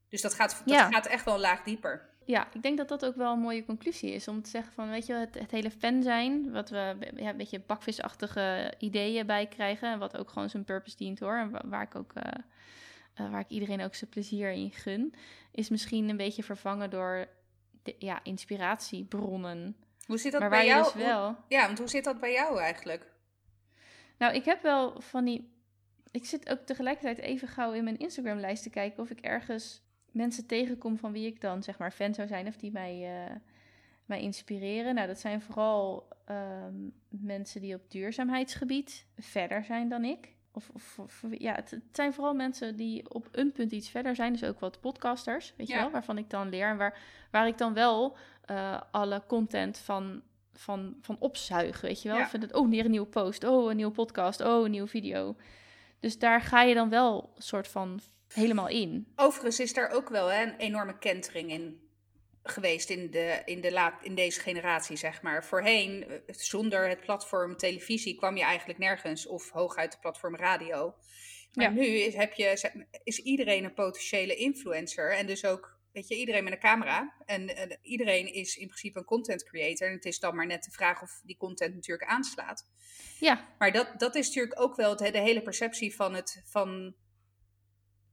Dus 0.08 0.20
dat 0.20 0.34
gaat, 0.34 0.62
dat 0.64 0.80
gaat 0.80 1.06
echt 1.06 1.24
wel 1.24 1.34
een 1.34 1.40
laag 1.40 1.62
dieper. 1.62 2.10
Ja, 2.26 2.48
ik 2.52 2.62
denk 2.62 2.76
dat 2.78 2.88
dat 2.88 3.04
ook 3.04 3.16
wel 3.16 3.32
een 3.32 3.38
mooie 3.38 3.64
conclusie 3.64 4.12
is. 4.12 4.28
Om 4.28 4.42
te 4.42 4.50
zeggen 4.50 4.72
van, 4.72 4.90
weet 4.90 5.06
je, 5.06 5.14
het, 5.14 5.38
het 5.38 5.50
hele 5.50 5.70
fan 5.70 6.02
zijn, 6.02 6.52
wat 6.52 6.70
we 6.70 6.96
ja, 7.16 7.28
een 7.30 7.36
beetje 7.36 7.60
bakvisachtige 7.60 8.74
ideeën 8.78 9.26
bij 9.26 9.46
krijgen. 9.46 9.98
Wat 9.98 10.16
ook 10.16 10.28
gewoon 10.30 10.50
zijn 10.50 10.64
purpose 10.64 10.96
dient 10.96 11.18
hoor. 11.18 11.36
En 11.36 11.70
waar 11.70 11.82
ik 11.82 11.94
ook, 11.94 12.12
uh, 12.16 12.22
uh, 13.20 13.30
waar 13.30 13.40
ik 13.40 13.48
iedereen 13.48 13.82
ook 13.82 13.94
zijn 13.94 14.10
plezier 14.10 14.50
in 14.50 14.70
gun. 14.70 15.14
Is 15.50 15.68
misschien 15.68 16.08
een 16.08 16.16
beetje 16.16 16.42
vervangen 16.42 16.90
door 16.90 17.26
de, 17.82 17.94
ja, 17.98 18.20
inspiratiebronnen. 18.22 19.76
Hoe 20.06 20.18
zit 20.18 20.32
dat 20.32 20.40
maar 20.40 20.50
bij 20.50 20.66
jou? 20.66 20.82
Dus 20.82 20.94
wel... 20.94 21.36
ja, 21.48 21.66
want 21.66 21.78
hoe 21.78 21.88
zit 21.88 22.04
dat 22.04 22.20
bij 22.20 22.32
jou 22.32 22.60
eigenlijk? 22.60 23.10
Nou, 24.18 24.34
ik 24.34 24.44
heb 24.44 24.62
wel 24.62 25.00
van 25.00 25.24
die. 25.24 25.50
Ik 26.10 26.24
zit 26.24 26.50
ook 26.50 26.58
tegelijkertijd 26.58 27.18
even 27.18 27.48
gauw 27.48 27.72
in 27.72 27.84
mijn 27.84 27.98
Instagram-lijst 27.98 28.62
te 28.62 28.70
kijken 28.70 29.02
of 29.02 29.10
ik 29.10 29.20
ergens 29.20 29.82
mensen 30.12 30.46
tegenkom 30.46 30.98
van 30.98 31.12
wie 31.12 31.26
ik 31.26 31.40
dan 31.40 31.62
zeg 31.62 31.78
maar 31.78 31.92
fan 31.92 32.14
zou 32.14 32.28
zijn 32.28 32.46
of 32.46 32.56
die 32.56 32.72
mij, 32.72 33.24
uh, 33.28 33.36
mij 34.04 34.20
inspireren. 34.20 34.94
Nou, 34.94 35.06
dat 35.06 35.20
zijn 35.20 35.42
vooral 35.42 36.08
um, 36.30 36.92
mensen 37.08 37.60
die 37.60 37.74
op 37.74 37.90
duurzaamheidsgebied 37.90 39.06
verder 39.18 39.64
zijn 39.64 39.88
dan 39.88 40.04
ik. 40.04 40.34
Of, 40.54 40.70
of, 40.74 40.98
of 40.98 41.22
ja, 41.30 41.54
het, 41.54 41.70
het, 41.70 41.82
zijn 41.92 42.12
vooral 42.12 42.34
mensen 42.34 42.76
die 42.76 43.10
op 43.10 43.28
een 43.30 43.52
punt 43.52 43.72
iets 43.72 43.88
verder 43.88 44.14
zijn. 44.14 44.32
Dus 44.32 44.44
ook 44.44 44.60
wat 44.60 44.80
podcasters, 44.80 45.54
weet 45.56 45.68
je 45.68 45.74
wel, 45.74 45.90
waarvan 45.90 46.18
ik 46.18 46.30
dan 46.30 46.48
leer. 46.48 46.68
En 46.68 46.76
waar, 46.76 46.98
waar 47.30 47.46
ik 47.46 47.58
dan 47.58 47.74
wel 47.74 48.16
uh, 48.50 48.80
alle 48.90 49.22
content 49.26 49.78
van, 49.78 50.22
van, 50.52 50.96
van 51.00 51.16
opzuig, 51.18 51.80
weet 51.80 52.02
je 52.02 52.08
wel. 52.08 52.18
Ja. 52.18 52.28
Vind 52.28 52.42
het, 52.42 52.54
oh, 52.54 52.68
neer 52.68 52.84
een 52.84 52.90
nieuwe 52.90 53.06
post, 53.06 53.44
oh, 53.44 53.70
een 53.70 53.76
nieuwe 53.76 53.92
podcast, 53.92 54.40
oh, 54.40 54.64
een 54.64 54.70
nieuwe 54.70 54.88
video. 54.88 55.36
Dus 56.00 56.18
daar 56.18 56.40
ga 56.40 56.62
je 56.62 56.74
dan 56.74 56.88
wel 56.88 57.32
een 57.36 57.42
soort 57.42 57.68
van 57.68 58.00
helemaal 58.32 58.68
in. 58.68 59.12
Overigens 59.16 59.60
is 59.60 59.72
daar 59.72 59.90
ook 59.90 60.08
wel 60.08 60.26
hè, 60.26 60.42
een 60.42 60.56
enorme 60.56 60.98
kentering 60.98 61.50
in 61.50 61.90
geweest 62.42 62.90
in, 62.90 63.10
de, 63.10 63.42
in, 63.44 63.60
de 63.60 63.72
laat, 63.72 64.04
in 64.04 64.14
deze 64.14 64.40
generatie, 64.40 64.96
zeg 64.96 65.22
maar. 65.22 65.44
Voorheen, 65.44 66.04
eh, 66.08 66.18
zonder 66.26 66.88
het 66.88 67.00
platform 67.00 67.56
televisie, 67.56 68.14
kwam 68.14 68.36
je 68.36 68.42
eigenlijk 68.42 68.78
nergens. 68.78 69.26
Of 69.26 69.50
hooguit 69.50 69.92
het 69.92 70.00
platform 70.00 70.36
radio. 70.36 70.94
Maar 71.52 71.64
ja. 71.64 71.70
nu 71.70 71.86
is, 71.86 72.14
heb 72.14 72.32
je, 72.32 72.72
is 73.04 73.18
iedereen 73.18 73.64
een 73.64 73.74
potentiële 73.74 74.34
influencer. 74.34 75.12
En 75.12 75.26
dus 75.26 75.44
ook, 75.44 75.78
weet 75.92 76.08
je, 76.08 76.16
iedereen 76.16 76.44
met 76.44 76.52
een 76.52 76.58
camera. 76.58 77.14
En, 77.26 77.56
en 77.56 77.78
iedereen 77.82 78.34
is 78.34 78.56
in 78.56 78.66
principe 78.66 78.98
een 78.98 79.04
content 79.04 79.44
creator. 79.44 79.88
En 79.88 79.94
het 79.94 80.04
is 80.04 80.18
dan 80.18 80.36
maar 80.36 80.46
net 80.46 80.64
de 80.64 80.70
vraag 80.70 81.02
of 81.02 81.20
die 81.24 81.36
content 81.36 81.74
natuurlijk 81.74 82.10
aanslaat. 82.10 82.68
Ja. 83.20 83.48
Maar 83.58 83.72
dat, 83.72 83.94
dat 83.96 84.14
is 84.14 84.26
natuurlijk 84.26 84.60
ook 84.60 84.76
wel 84.76 84.96
de, 84.96 85.10
de 85.10 85.20
hele 85.20 85.42
perceptie 85.42 85.94
van 85.94 86.14
het... 86.14 86.42
Van, 86.44 86.94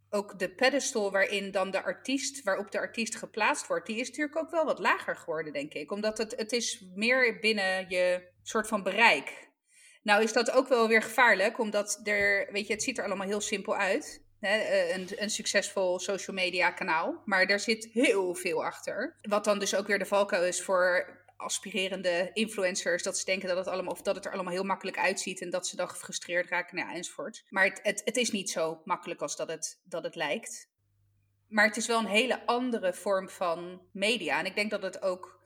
ook 0.10 0.40
de 0.40 0.50
pedestal 0.50 1.12
waarin 1.12 1.52
dan 1.52 1.72
de 1.72 1.84
artiest, 1.84 2.44
waarop 2.44 2.72
de 2.72 2.80
artiest 2.80 3.16
geplaatst 3.16 3.68
wordt, 3.68 3.88
die 3.88 4.00
is 4.00 4.08
natuurlijk 4.08 4.38
ook 4.38 4.52
wel 4.52 4.66
wat 4.66 4.80
lager 4.80 5.16
geworden, 5.16 5.54
denk 5.54 5.74
ik. 5.74 5.92
Omdat 5.92 6.18
het, 6.18 6.36
het 6.36 6.52
is 6.52 6.86
meer 6.96 7.40
binnen 7.40 7.90
je 7.90 8.32
soort 8.44 8.68
van 8.68 8.84
bereik. 8.84 9.48
Nou 10.04 10.24
is 10.24 10.34
dat 10.34 10.52
ook 10.52 10.68
wel 10.68 10.88
weer 10.88 11.02
gevaarlijk, 11.02 11.60
omdat 11.60 12.02
er, 12.04 12.52
weet 12.52 12.68
je, 12.68 12.74
het 12.74 12.84
ziet 12.84 12.98
er 12.98 13.06
allemaal 13.06 13.28
heel 13.28 13.42
simpel 13.42 13.76
uit. 13.76 14.24
Hè, 14.40 14.58
eh, 14.58 14.96
een, 14.96 15.08
een 15.16 15.30
succesvol 15.30 16.00
social 16.00 16.36
media 16.36 16.72
kanaal. 16.72 17.22
Maar 17.26 17.48
daar 17.48 17.60
zit 17.60 17.90
heel 17.92 18.36
veel 18.36 18.66
achter. 18.66 19.16
Wat 19.22 19.44
dan 19.44 19.60
dus 19.60 19.76
ook 19.76 19.88
weer 19.88 20.00
de 20.00 20.06
valkuil 20.06 20.44
is 20.44 20.62
voor 20.62 21.18
aspirerende 21.40 22.30
influencers, 22.34 23.04
dat 23.04 23.18
ze 23.18 23.26
denken 23.26 23.48
dat 23.48 23.58
het, 23.58 23.68
allemaal, 23.68 23.92
of 23.92 24.02
dat 24.02 24.16
het 24.16 24.26
er 24.26 24.32
allemaal 24.32 24.54
heel 24.54 24.64
makkelijk 24.64 24.98
uitziet 24.98 25.42
en 25.42 25.50
dat 25.50 25.68
ze 25.68 25.76
dan 25.76 25.90
gefrustreerd 25.90 26.50
raken 26.50 26.76
nou 26.76 26.90
ja, 26.90 26.96
enzovoort. 26.96 27.44
Maar 27.50 27.64
het, 27.64 27.80
het, 27.84 28.02
het 28.06 28.18
is 28.18 28.32
niet 28.32 28.50
zo 28.50 28.82
makkelijk 28.86 29.22
als 29.22 29.36
dat 29.36 29.50
het, 29.50 29.82
dat 29.84 30.04
het 30.04 30.16
lijkt. 30.16 30.70
Maar 31.48 31.66
het 31.66 31.78
is 31.78 31.88
wel 31.88 32.00
een 32.00 32.06
hele 32.06 32.46
andere 32.46 32.94
vorm 32.94 33.30
van 33.30 33.82
media. 33.92 34.40
En 34.40 34.46
ik 34.46 34.56
denk 34.56 34.72
dat 34.72 34.82
het 34.82 35.02
ook. 35.02 35.38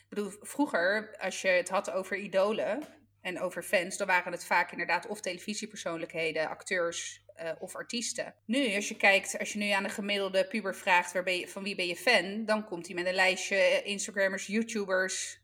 Ik 0.00 0.16
bedoel, 0.16 0.32
vroeger, 0.40 1.16
als 1.18 1.42
je 1.42 1.48
het 1.48 1.68
had 1.68 1.90
over 1.90 2.16
idolen 2.16 2.82
en 3.20 3.40
over 3.40 3.62
fans, 3.62 3.96
dan 3.96 4.06
waren 4.06 4.32
het 4.32 4.44
vaak 4.44 4.70
inderdaad 4.70 5.06
of 5.06 5.20
televisiepersoonlijkheden, 5.20 6.48
acteurs 6.48 7.24
uh, 7.42 7.50
of 7.58 7.74
artiesten. 7.74 8.34
Nu, 8.44 8.74
als 8.74 8.88
je 8.88 8.96
kijkt, 8.96 9.38
als 9.38 9.52
je 9.52 9.58
nu 9.58 9.70
aan 9.70 9.84
een 9.84 9.90
gemiddelde 9.90 10.46
puber 10.46 10.74
vraagt 10.74 11.12
waar 11.12 11.22
ben 11.22 11.38
je, 11.38 11.48
van 11.48 11.62
wie 11.62 11.74
ben 11.74 11.86
je 11.86 11.96
fan, 11.96 12.44
dan 12.44 12.64
komt 12.64 12.86
hij 12.86 12.94
met 12.94 13.06
een 13.06 13.14
lijstje 13.14 13.82
Instagrammers, 13.82 14.46
YouTubers, 14.46 15.40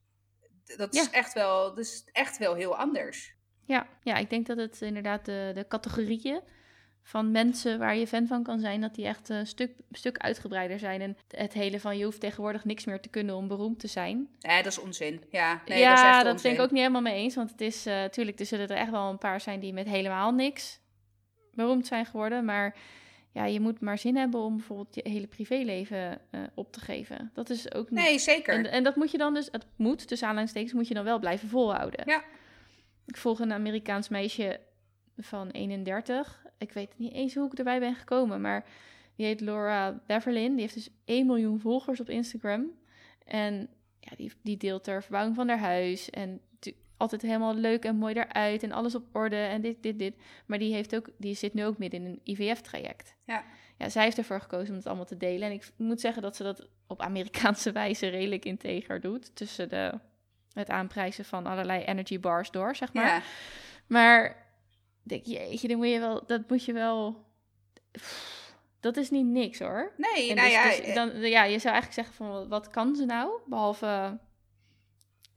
dat 0.76 0.94
is, 0.94 1.10
echt, 1.10 1.32
wel, 1.32 1.74
dat 1.74 1.84
is 1.84 2.04
echt 2.12 2.38
wel 2.38 2.54
heel 2.54 2.76
anders. 2.76 3.34
Ja, 3.66 3.88
ja, 4.02 4.16
ik 4.16 4.30
denk 4.30 4.46
dat 4.46 4.56
het 4.56 4.80
inderdaad 4.80 5.24
de, 5.24 5.50
de 5.54 5.66
categorieën 5.68 6.40
van 7.02 7.30
mensen 7.30 7.78
waar 7.78 7.96
je 7.96 8.06
fan 8.06 8.26
van 8.26 8.42
kan 8.42 8.60
zijn, 8.60 8.80
dat 8.80 8.94
die 8.94 9.06
echt 9.06 9.28
een 9.28 9.46
stuk, 9.46 9.72
stuk 9.90 10.18
uitgebreider 10.18 10.78
zijn. 10.78 11.00
En 11.00 11.16
het 11.28 11.52
hele 11.52 11.80
van 11.80 11.98
je 11.98 12.04
hoeft 12.04 12.20
tegenwoordig 12.20 12.64
niks 12.64 12.84
meer 12.84 13.00
te 13.00 13.08
kunnen 13.08 13.34
om 13.34 13.48
beroemd 13.48 13.78
te 13.78 13.86
zijn. 13.86 14.28
Ja, 14.38 14.56
dat 14.56 14.72
is 14.72 14.78
onzin. 14.78 15.24
Ja, 15.30 15.62
nee, 15.66 15.78
ja 15.78 15.88
dat, 15.88 15.98
is 15.98 16.04
echt 16.04 16.24
dat 16.24 16.32
onzin. 16.32 16.50
ben 16.50 16.58
ik 16.58 16.64
ook 16.64 16.70
niet 16.70 16.80
helemaal 16.80 17.02
mee 17.02 17.22
eens. 17.22 17.34
Want 17.34 17.50
het 17.50 17.60
is 17.60 17.84
natuurlijk, 17.84 18.36
uh, 18.36 18.42
er 18.42 18.46
zullen 18.46 18.68
er 18.68 18.76
echt 18.76 18.90
wel 18.90 19.10
een 19.10 19.18
paar 19.18 19.40
zijn 19.40 19.60
die 19.60 19.72
met 19.72 19.88
helemaal 19.88 20.32
niks 20.32 20.80
beroemd 21.56 21.86
zijn 21.86 22.06
geworden. 22.06 22.44
Maar 22.44 22.76
ja, 23.32 23.44
je 23.44 23.60
moet 23.60 23.80
maar 23.80 23.98
zin 23.98 24.16
hebben 24.16 24.40
om 24.40 24.56
bijvoorbeeld 24.56 24.94
je 24.94 25.08
hele 25.08 25.26
privéleven 25.26 26.18
uh, 26.30 26.40
op 26.54 26.72
te 26.72 26.80
geven. 26.80 27.30
Dat 27.34 27.50
is 27.50 27.74
ook 27.74 27.90
niet... 27.90 28.00
Nee, 28.00 28.18
zeker. 28.18 28.54
En, 28.54 28.70
en 28.70 28.82
dat 28.82 28.96
moet 28.96 29.10
je 29.10 29.18
dan 29.18 29.34
dus, 29.34 29.48
het 29.50 29.66
moet, 29.76 30.08
tussen 30.08 30.26
aanhalingstekens, 30.28 30.72
moet 30.72 30.88
je 30.88 30.94
dan 30.94 31.04
wel 31.04 31.18
blijven 31.18 31.48
volhouden. 31.48 32.02
Ja. 32.04 32.22
Ik 33.06 33.16
volg 33.16 33.40
een 33.40 33.52
Amerikaans 33.52 34.08
meisje 34.08 34.60
van 35.16 35.50
31. 35.50 36.44
Ik 36.58 36.72
weet 36.72 36.90
niet 36.96 37.12
eens 37.12 37.34
hoe 37.34 37.46
ik 37.46 37.58
erbij 37.58 37.80
ben 37.80 37.94
gekomen, 37.94 38.40
maar 38.40 38.64
die 39.16 39.26
heet 39.26 39.40
Laura 39.40 40.00
Beverlin. 40.06 40.52
Die 40.52 40.60
heeft 40.60 40.74
dus 40.74 40.90
1 41.04 41.26
miljoen 41.26 41.60
volgers 41.60 42.00
op 42.00 42.10
Instagram. 42.10 42.70
En 43.24 43.68
ja, 44.00 44.16
die, 44.16 44.32
die 44.42 44.56
deelt 44.56 44.86
er 44.86 45.02
verbouwing 45.02 45.36
van 45.36 45.48
haar 45.48 45.58
huis 45.58 46.10
en 46.10 46.40
altijd 46.96 47.22
helemaal 47.22 47.54
leuk 47.54 47.84
en 47.84 47.96
mooi 47.96 48.14
eruit 48.14 48.62
en 48.62 48.72
alles 48.72 48.94
op 48.94 49.04
orde 49.12 49.36
en 49.36 49.60
dit, 49.60 49.82
dit, 49.82 49.98
dit. 49.98 50.14
Maar 50.46 50.58
die, 50.58 50.74
heeft 50.74 50.96
ook, 50.96 51.08
die 51.18 51.34
zit 51.34 51.54
nu 51.54 51.64
ook 51.64 51.78
midden 51.78 52.00
in 52.00 52.06
een 52.06 52.20
IVF-traject. 52.24 53.14
Ja. 53.24 53.44
ja, 53.78 53.88
zij 53.88 54.04
heeft 54.04 54.18
ervoor 54.18 54.40
gekozen 54.40 54.70
om 54.70 54.76
het 54.76 54.86
allemaal 54.86 55.04
te 55.04 55.16
delen. 55.16 55.48
En 55.48 55.54
ik 55.54 55.70
moet 55.76 56.00
zeggen 56.00 56.22
dat 56.22 56.36
ze 56.36 56.42
dat 56.42 56.68
op 56.86 57.00
Amerikaanse 57.00 57.72
wijze 57.82 58.08
redelijk 58.08 58.44
integer 58.44 59.00
doet. 59.00 59.36
Tussen 59.36 59.68
de, 59.68 59.98
het 60.52 60.70
aanprijzen 60.70 61.24
van 61.24 61.46
allerlei 61.46 61.84
energy 61.84 62.20
bars 62.20 62.50
door, 62.50 62.76
zeg 62.76 62.92
maar. 62.92 63.06
Ja. 63.06 63.22
Maar 63.86 64.46
denk 65.02 65.24
jeetje, 65.24 65.68
dan 65.68 65.76
moet 65.76 65.90
je 65.90 65.98
wel, 65.98 66.26
dat 66.26 66.48
moet 66.48 66.64
je 66.64 66.72
wel... 66.72 67.24
Dat 68.80 68.96
is 68.96 69.10
niet 69.10 69.26
niks 69.26 69.58
hoor. 69.58 69.92
Nee, 69.96 70.30
En 70.30 70.36
nou 70.36 70.48
dus- 70.48 70.56
ja, 70.56 70.84
dus 70.84 70.94
dan, 70.94 71.20
ja, 71.20 71.44
je 71.44 71.58
zou 71.58 71.74
eigenlijk 71.74 71.92
zeggen 71.92 72.14
van 72.14 72.48
wat 72.48 72.70
kan 72.70 72.96
ze 72.96 73.04
nou? 73.04 73.40
Behalve 73.46 74.18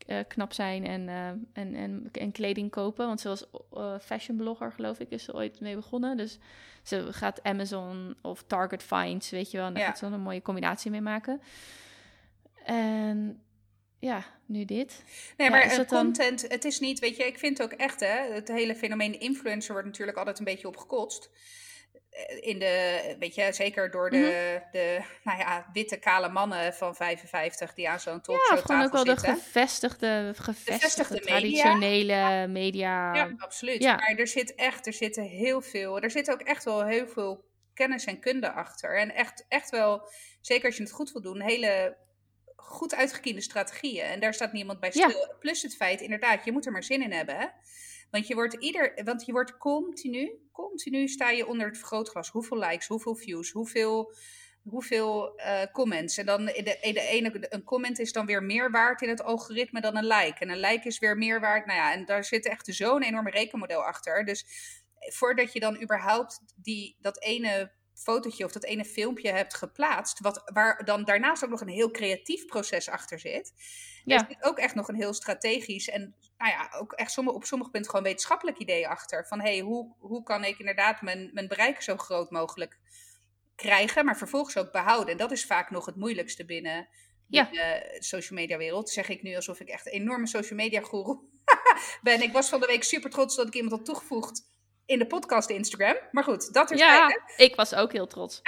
eh, 0.10 0.20
knap 0.28 0.53
zijn 0.53 0.86
en, 0.86 1.10
eh, 1.10 1.28
en, 1.64 1.76
en, 1.76 2.10
en 2.12 2.32
kleding 2.32 2.72
kopen. 2.72 3.07
Want 3.07 3.22
ze 3.22 3.28
was 3.28 3.45
eh, 3.74 3.99
fashion 3.99 4.38
blogger, 4.38 4.72
geloof 4.72 4.99
ik, 4.99 5.10
is 5.10 5.24
ze 5.24 5.34
ooit 5.34 5.60
mee 5.60 5.76
begonnen. 5.76 6.18
Dus 6.18 6.39
ze 6.84 7.14
gaat 7.14 7.43
Amazon 7.43 8.16
of 8.22 8.43
Target 8.47 8.84
Finds, 8.84 9.30
weet 9.30 9.51
je 9.51 9.57
wel. 9.57 9.66
En 9.68 9.74
daar 9.74 9.82
Ja. 9.82 9.88
gaat 9.88 9.97
ze 9.97 10.03
dan 10.03 10.14
een 10.14 10.22
mooie 10.22 10.41
combinatie 10.41 10.91
mee 10.91 11.01
maken. 11.01 11.41
En 12.64 13.41
ja, 13.99 14.24
nu 14.45 14.66
dit. 14.66 15.03
Nee, 15.38 15.49
maar 15.49 15.76
dan- 15.76 15.86
content, 15.86 16.41
het 16.47 16.66
is 16.66 16.80
niet, 16.80 16.99
weet 16.99 17.18
je, 17.18 17.24
ik 17.26 17.39
vind 17.39 17.62
ook 17.62 17.72
echt, 17.72 17.99
hè, 17.99 18.34
het 18.34 18.47
hele 18.47 18.76
fenomeen 18.76 19.20
influencer 19.20 19.72
wordt 19.72 19.88
natuurlijk 19.88 20.18
altijd 20.18 20.39
een 20.39 20.45
beetje 20.45 20.68
opgekotst. 20.68 21.30
Eh, 22.28 22.38
In 22.49 22.59
de, 22.59 23.15
weet 23.20 23.36
je, 23.36 23.53
zeker 23.53 23.91
door 23.91 24.09
de, 24.09 24.17
Mhm. 24.17 24.72
de 24.72 24.99
nou 25.24 25.38
ja, 25.39 25.70
witte 25.74 25.97
kale 25.97 26.30
mannen 26.30 26.74
van 26.74 26.95
55 26.95 27.74
die 27.74 27.89
aan 27.89 27.99
zo'n 27.99 28.22
talkshow 28.22 28.57
Ja, 28.57 28.61
gewoon 28.63 28.82
ook 28.84 28.91
wel 28.91 29.03
de 29.03 29.17
gevestigde, 29.17 30.32
gevestigde, 30.36 31.20
traditionele 31.20 32.47
media. 32.47 33.15
Ja, 33.15 33.34
absoluut. 33.38 33.84
ja. 33.84 33.95
Maar 33.95 34.13
er 34.15 34.28
zit 34.28 34.55
echt, 34.55 34.88
er 34.88 34.93
zitten 34.93 35.24
heel 35.24 35.61
veel, 35.61 35.99
er 35.99 36.11
zit 36.11 36.32
ook 36.32 36.41
echt 36.41 36.63
wel 36.63 36.86
heel 36.86 37.07
veel 37.07 37.47
kennis 37.74 38.05
en 38.05 38.20
kunde 38.20 38.51
achter. 38.51 38.97
En 38.97 39.15
echt, 39.15 39.45
echt 39.47 39.70
wel, 39.70 40.09
zeker 40.41 40.65
als 40.65 40.78
je 40.78 40.84
het 40.84 40.91
goed 40.91 41.11
wil 41.11 41.22
doen, 41.22 41.41
hele 41.41 41.97
goed 42.55 42.95
uitgekiende 42.95 43.41
strategieën. 43.41 44.03
En 44.05 44.20
daar 44.20 44.34
staat 44.34 44.51
niemand 44.53 44.80
bij 44.80 44.89
Ja. 44.93 45.09
stil. 45.09 45.36
Plus 45.39 45.61
het 45.61 45.76
feit, 45.76 46.01
inderdaad, 46.01 46.45
je 46.45 46.51
moet 46.51 46.65
er 46.65 46.72
maar 46.72 46.84
zin 46.84 47.01
in 47.01 47.11
hebben. 47.11 47.36
Hè? 47.38 47.45
Want 48.11 48.28
je 48.28 48.36
wordt 48.36 48.53
ieder, 48.53 49.01
want 49.03 49.26
je 49.26 49.32
wordt 49.32 49.57
continu, 49.57 50.32
continu 50.62 51.07
sta 51.07 51.30
je 51.30 51.47
onder 51.47 51.68
het 51.68 51.78
vergrootglas. 51.78 52.30
Hoeveel 52.30 52.57
likes, 52.57 52.88
hoeveel 52.88 53.16
views, 53.16 53.51
hoeveel, 53.51 54.14
hoeveel 54.64 55.38
eh, 55.38 55.62
comments. 55.72 56.18
En 56.18 56.26
dan 56.26 56.45
de, 56.45 56.64
de 56.82 57.01
ene, 57.01 57.45
een 57.49 57.64
comment 57.64 57.99
is 57.99 58.12
dan 58.12 58.26
weer 58.26 58.43
meer 58.43 58.72
waard 58.72 59.01
in 59.01 59.10
het 59.10 59.24
algoritme 59.24 59.82
dan 59.82 59.97
een 59.97 60.07
like. 60.07 60.39
En 60.39 60.49
een 60.49 60.60
like 60.60 60.88
is 60.88 60.99
weer 60.99 61.18
meer 61.18 61.39
waard. 61.39 61.66
Nou 61.66 61.78
ja, 61.78 61.93
en 61.93 62.05
daar 62.05 62.24
zit 62.24 62.45
echt 62.45 62.66
zo'n 62.66 63.03
enorme 63.03 63.30
rekenmodel 63.30 63.84
achter. 63.84 64.26
Dus 64.26 64.45
voordat 64.99 65.53
je 65.53 65.60
dan 65.60 65.82
überhaupt 65.82 66.39
die, 66.55 66.97
dat 66.99 67.22
ene 67.22 67.72
fotootje 68.03 68.45
of 68.45 68.51
dat 68.51 68.63
ene 68.63 68.85
filmpje 68.85 69.31
hebt 69.31 69.53
geplaatst, 69.55 70.19
wat, 70.19 70.41
waar 70.53 70.85
dan 70.85 71.03
daarnaast 71.03 71.43
ook 71.43 71.49
nog 71.49 71.61
een 71.61 71.67
heel 71.67 71.91
creatief 71.91 72.45
proces 72.45 72.89
achter 72.89 73.19
zit. 73.19 73.53
Ja. 74.05 74.17
Er 74.17 74.25
zit 74.27 74.43
ook 74.43 74.57
echt 74.57 74.75
nog 74.75 74.87
een 74.87 74.95
heel 74.95 75.13
strategisch 75.13 75.89
en 75.89 76.15
nou 76.37 76.51
ja, 76.51 76.69
ook 76.79 76.93
echt 76.93 77.11
sommige, 77.11 77.35
op 77.35 77.45
sommige 77.45 77.71
punten 77.71 77.89
gewoon 77.89 78.05
wetenschappelijk 78.05 78.57
idee 78.57 78.87
achter. 78.87 79.27
Van 79.27 79.39
hé, 79.41 79.51
hey, 79.51 79.59
hoe, 79.59 79.95
hoe 79.99 80.23
kan 80.23 80.43
ik 80.43 80.59
inderdaad 80.59 81.01
mijn, 81.01 81.29
mijn 81.33 81.47
bereik 81.47 81.81
zo 81.81 81.97
groot 81.97 82.31
mogelijk 82.31 82.79
krijgen, 83.55 84.05
maar 84.05 84.17
vervolgens 84.17 84.57
ook 84.57 84.71
behouden. 84.71 85.11
En 85.11 85.17
dat 85.17 85.31
is 85.31 85.45
vaak 85.45 85.69
nog 85.69 85.85
het 85.85 85.95
moeilijkste 85.95 86.45
binnen, 86.45 86.87
Ja. 87.27 87.43
de 87.43 87.95
social 87.99 88.39
media 88.39 88.57
wereld. 88.57 88.89
Zeg 88.89 89.09
ik 89.09 89.21
nu 89.21 89.35
alsof 89.35 89.59
ik 89.59 89.67
echt 89.67 89.85
een 89.85 89.91
enorme 89.91 90.27
social 90.27 90.59
media 90.59 90.81
guru 90.81 91.17
ben. 92.01 92.21
Ik 92.21 92.31
was 92.31 92.49
van 92.49 92.59
de 92.59 92.65
week 92.65 92.83
super 92.83 93.09
trots 93.09 93.35
dat 93.35 93.47
ik 93.47 93.53
iemand 93.53 93.73
had 93.73 93.85
toegevoegd 93.85 94.47
in 94.89 94.99
de 94.99 95.05
podcast 95.05 95.49
Instagram. 95.49 95.95
Maar 96.11 96.23
goed, 96.23 96.53
dat 96.53 96.71
is 96.71 96.79
Ja, 96.79 97.19
ik 97.37 97.55
was 97.55 97.75
ook 97.75 97.91
heel 97.91 98.07
trots. 98.07 98.41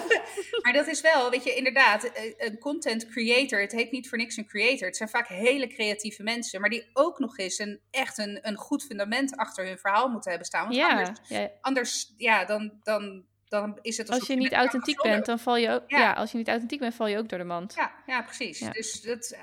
maar 0.62 0.72
dat 0.72 0.86
is 0.86 1.00
wel, 1.00 1.30
weet 1.30 1.44
je, 1.44 1.54
inderdaad, 1.54 2.04
eh, 2.04 2.32
een 2.36 2.58
content 2.58 3.06
creator. 3.06 3.60
Het 3.60 3.72
heet 3.72 3.90
niet 3.90 4.08
voor 4.08 4.18
niks 4.18 4.36
een 4.36 4.46
creator. 4.46 4.86
Het 4.86 4.96
zijn 4.96 5.08
vaak 5.08 5.28
hele 5.28 5.66
creatieve 5.66 6.22
mensen, 6.22 6.60
maar 6.60 6.70
die 6.70 6.90
ook 6.92 7.18
nog 7.18 7.38
eens 7.38 7.58
een, 7.58 7.80
echt 7.90 8.18
een, 8.18 8.38
een 8.42 8.56
goed 8.56 8.84
fundament 8.84 9.36
achter 9.36 9.66
hun 9.66 9.78
verhaal 9.78 10.08
moeten 10.08 10.30
hebben 10.30 10.48
staan. 10.48 10.62
Want 10.62 10.74
Ja, 10.74 10.88
anders, 10.88 11.18
ja, 11.28 11.50
anders, 11.60 12.14
ja, 12.16 12.44
dan, 12.44 12.72
dan, 12.82 13.24
dan 13.48 13.78
is 13.82 13.96
het 13.96 14.10
als 14.10 14.26
je 14.26 14.36
niet 14.36 14.52
authentiek 14.52 15.02
bent, 15.02 15.26
dan 15.26 15.38
val 15.38 15.56
je 15.56 15.70
ook. 15.70 15.84
Ja. 15.86 15.98
Ja. 15.98 16.12
als 16.12 16.30
je 16.32 16.38
niet 16.38 16.48
authentiek 16.48 16.80
bent, 16.80 16.94
val 16.94 17.06
je 17.06 17.18
ook 17.18 17.28
door 17.28 17.38
de 17.38 17.44
mand. 17.44 17.74
Ja, 17.74 17.92
ja, 18.06 18.22
precies. 18.22 18.58
Dus 18.58 19.00
dat, 19.00 19.30
eh, 19.30 19.40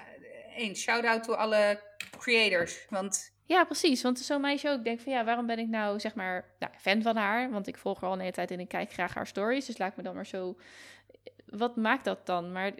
één, 0.58 0.76
shout-out 0.76 1.24
to 1.24 1.34
alle 1.34 1.82
creators. 2.18 2.86
Want 2.90 3.34
Ja, 3.48 3.64
precies. 3.64 4.02
Want 4.02 4.20
zo'n 4.20 4.42
meisje 4.42 4.70
ook 4.70 4.84
denkt 4.84 5.04
van 5.04 5.12
ja, 5.12 5.24
waarom 5.24 5.46
ben 5.46 5.60
ik 5.60 5.68
nou 5.68 6.00
zeg 6.00 6.16
maar 6.16 6.46
nou, 6.60 6.74
fan 6.78 7.02
van 7.02 7.16
haar? 7.16 7.52
Want 7.52 7.68
ik 7.68 7.78
volg 7.78 8.00
haar 8.02 8.10
al 8.10 8.16
een 8.16 8.22
hele 8.22 8.32
tijd 8.32 8.52
en 8.52 8.60
ik 8.60 8.68
kijk 8.68 8.92
graag 8.92 9.14
haar 9.14 9.28
stories. 9.28 9.66
Dus 9.66 9.78
laat 9.78 9.96
me 9.96 10.04
dan 10.04 10.16
maar 10.16 10.26
zo. 10.26 10.58
Wat 11.46 11.76
maakt 11.76 12.06
dat 12.06 12.26
dan? 12.26 12.52
Maar 12.52 12.72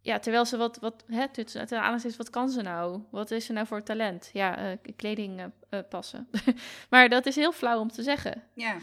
ja, 0.00 0.18
terwijl 0.18 0.44
ze 0.44 0.56
wat, 0.56 0.78
wat 0.78 1.04
hè, 1.06 1.28
tussen 1.28 2.04
is, 2.04 2.16
wat 2.16 2.30
kan 2.30 2.48
ze 2.48 2.62
nou? 2.62 3.00
Wat 3.10 3.30
is 3.30 3.44
ze 3.44 3.52
nou 3.52 3.66
voor 3.66 3.82
talent? 3.82 4.30
Ja, 4.32 4.58
eh, 4.58 4.78
kleding 4.96 5.38
eh, 5.40 5.44
eh, 5.68 5.80
passen. 5.88 6.28
maar 6.90 7.08
dat 7.08 7.26
is 7.26 7.36
heel 7.36 7.52
flauw 7.52 7.80
om 7.80 7.90
te 7.90 8.02
zeggen. 8.02 8.42
ja, 8.54 8.76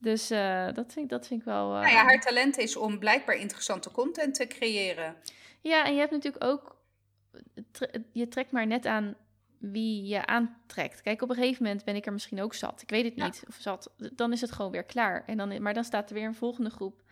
Dus 0.00 0.28
dat, 0.74 0.92
vind, 0.92 0.96
ik- 0.96 1.08
dat 1.08 1.26
vind 1.26 1.40
ik 1.40 1.46
wel. 1.46 1.68
nou 1.70 1.88
ja, 1.88 2.04
haar 2.04 2.20
talent 2.20 2.58
is 2.58 2.76
om 2.76 2.98
blijkbaar 2.98 3.36
interessante 3.36 3.90
content 3.90 4.34
te 4.34 4.46
creëren. 4.46 5.16
Ja, 5.60 5.84
en 5.84 5.92
je 5.92 5.98
hebt 5.98 6.12
natuurlijk 6.12 6.44
ook. 6.44 6.76
tre- 7.72 8.02
Je 8.12 8.28
trekt 8.28 8.50
maar 8.50 8.66
net 8.66 8.86
aan 8.86 9.16
wie 9.58 10.06
je 10.06 10.26
aantrekt. 10.26 11.00
Kijk, 11.02 11.22
op 11.22 11.28
een 11.28 11.34
gegeven 11.36 11.62
moment 11.62 11.84
ben 11.84 11.96
ik 11.96 12.06
er 12.06 12.12
misschien 12.12 12.40
ook 12.42 12.54
zat. 12.54 12.82
Ik 12.82 12.90
weet 12.90 13.04
het 13.04 13.14
Ja. 13.16 13.24
niet. 13.24 13.44
Of 13.48 13.56
zat. 13.60 13.90
Dan 14.12 14.32
is 14.32 14.40
het 14.40 14.52
gewoon 14.52 14.70
weer 14.70 14.84
klaar. 14.84 15.24
En 15.26 15.36
dan, 15.36 15.62
maar 15.62 15.74
dan 15.74 15.84
staat 15.84 16.08
er 16.08 16.14
weer 16.14 16.26
een 16.26 16.34
volgende 16.34 16.70
groep 16.70 17.02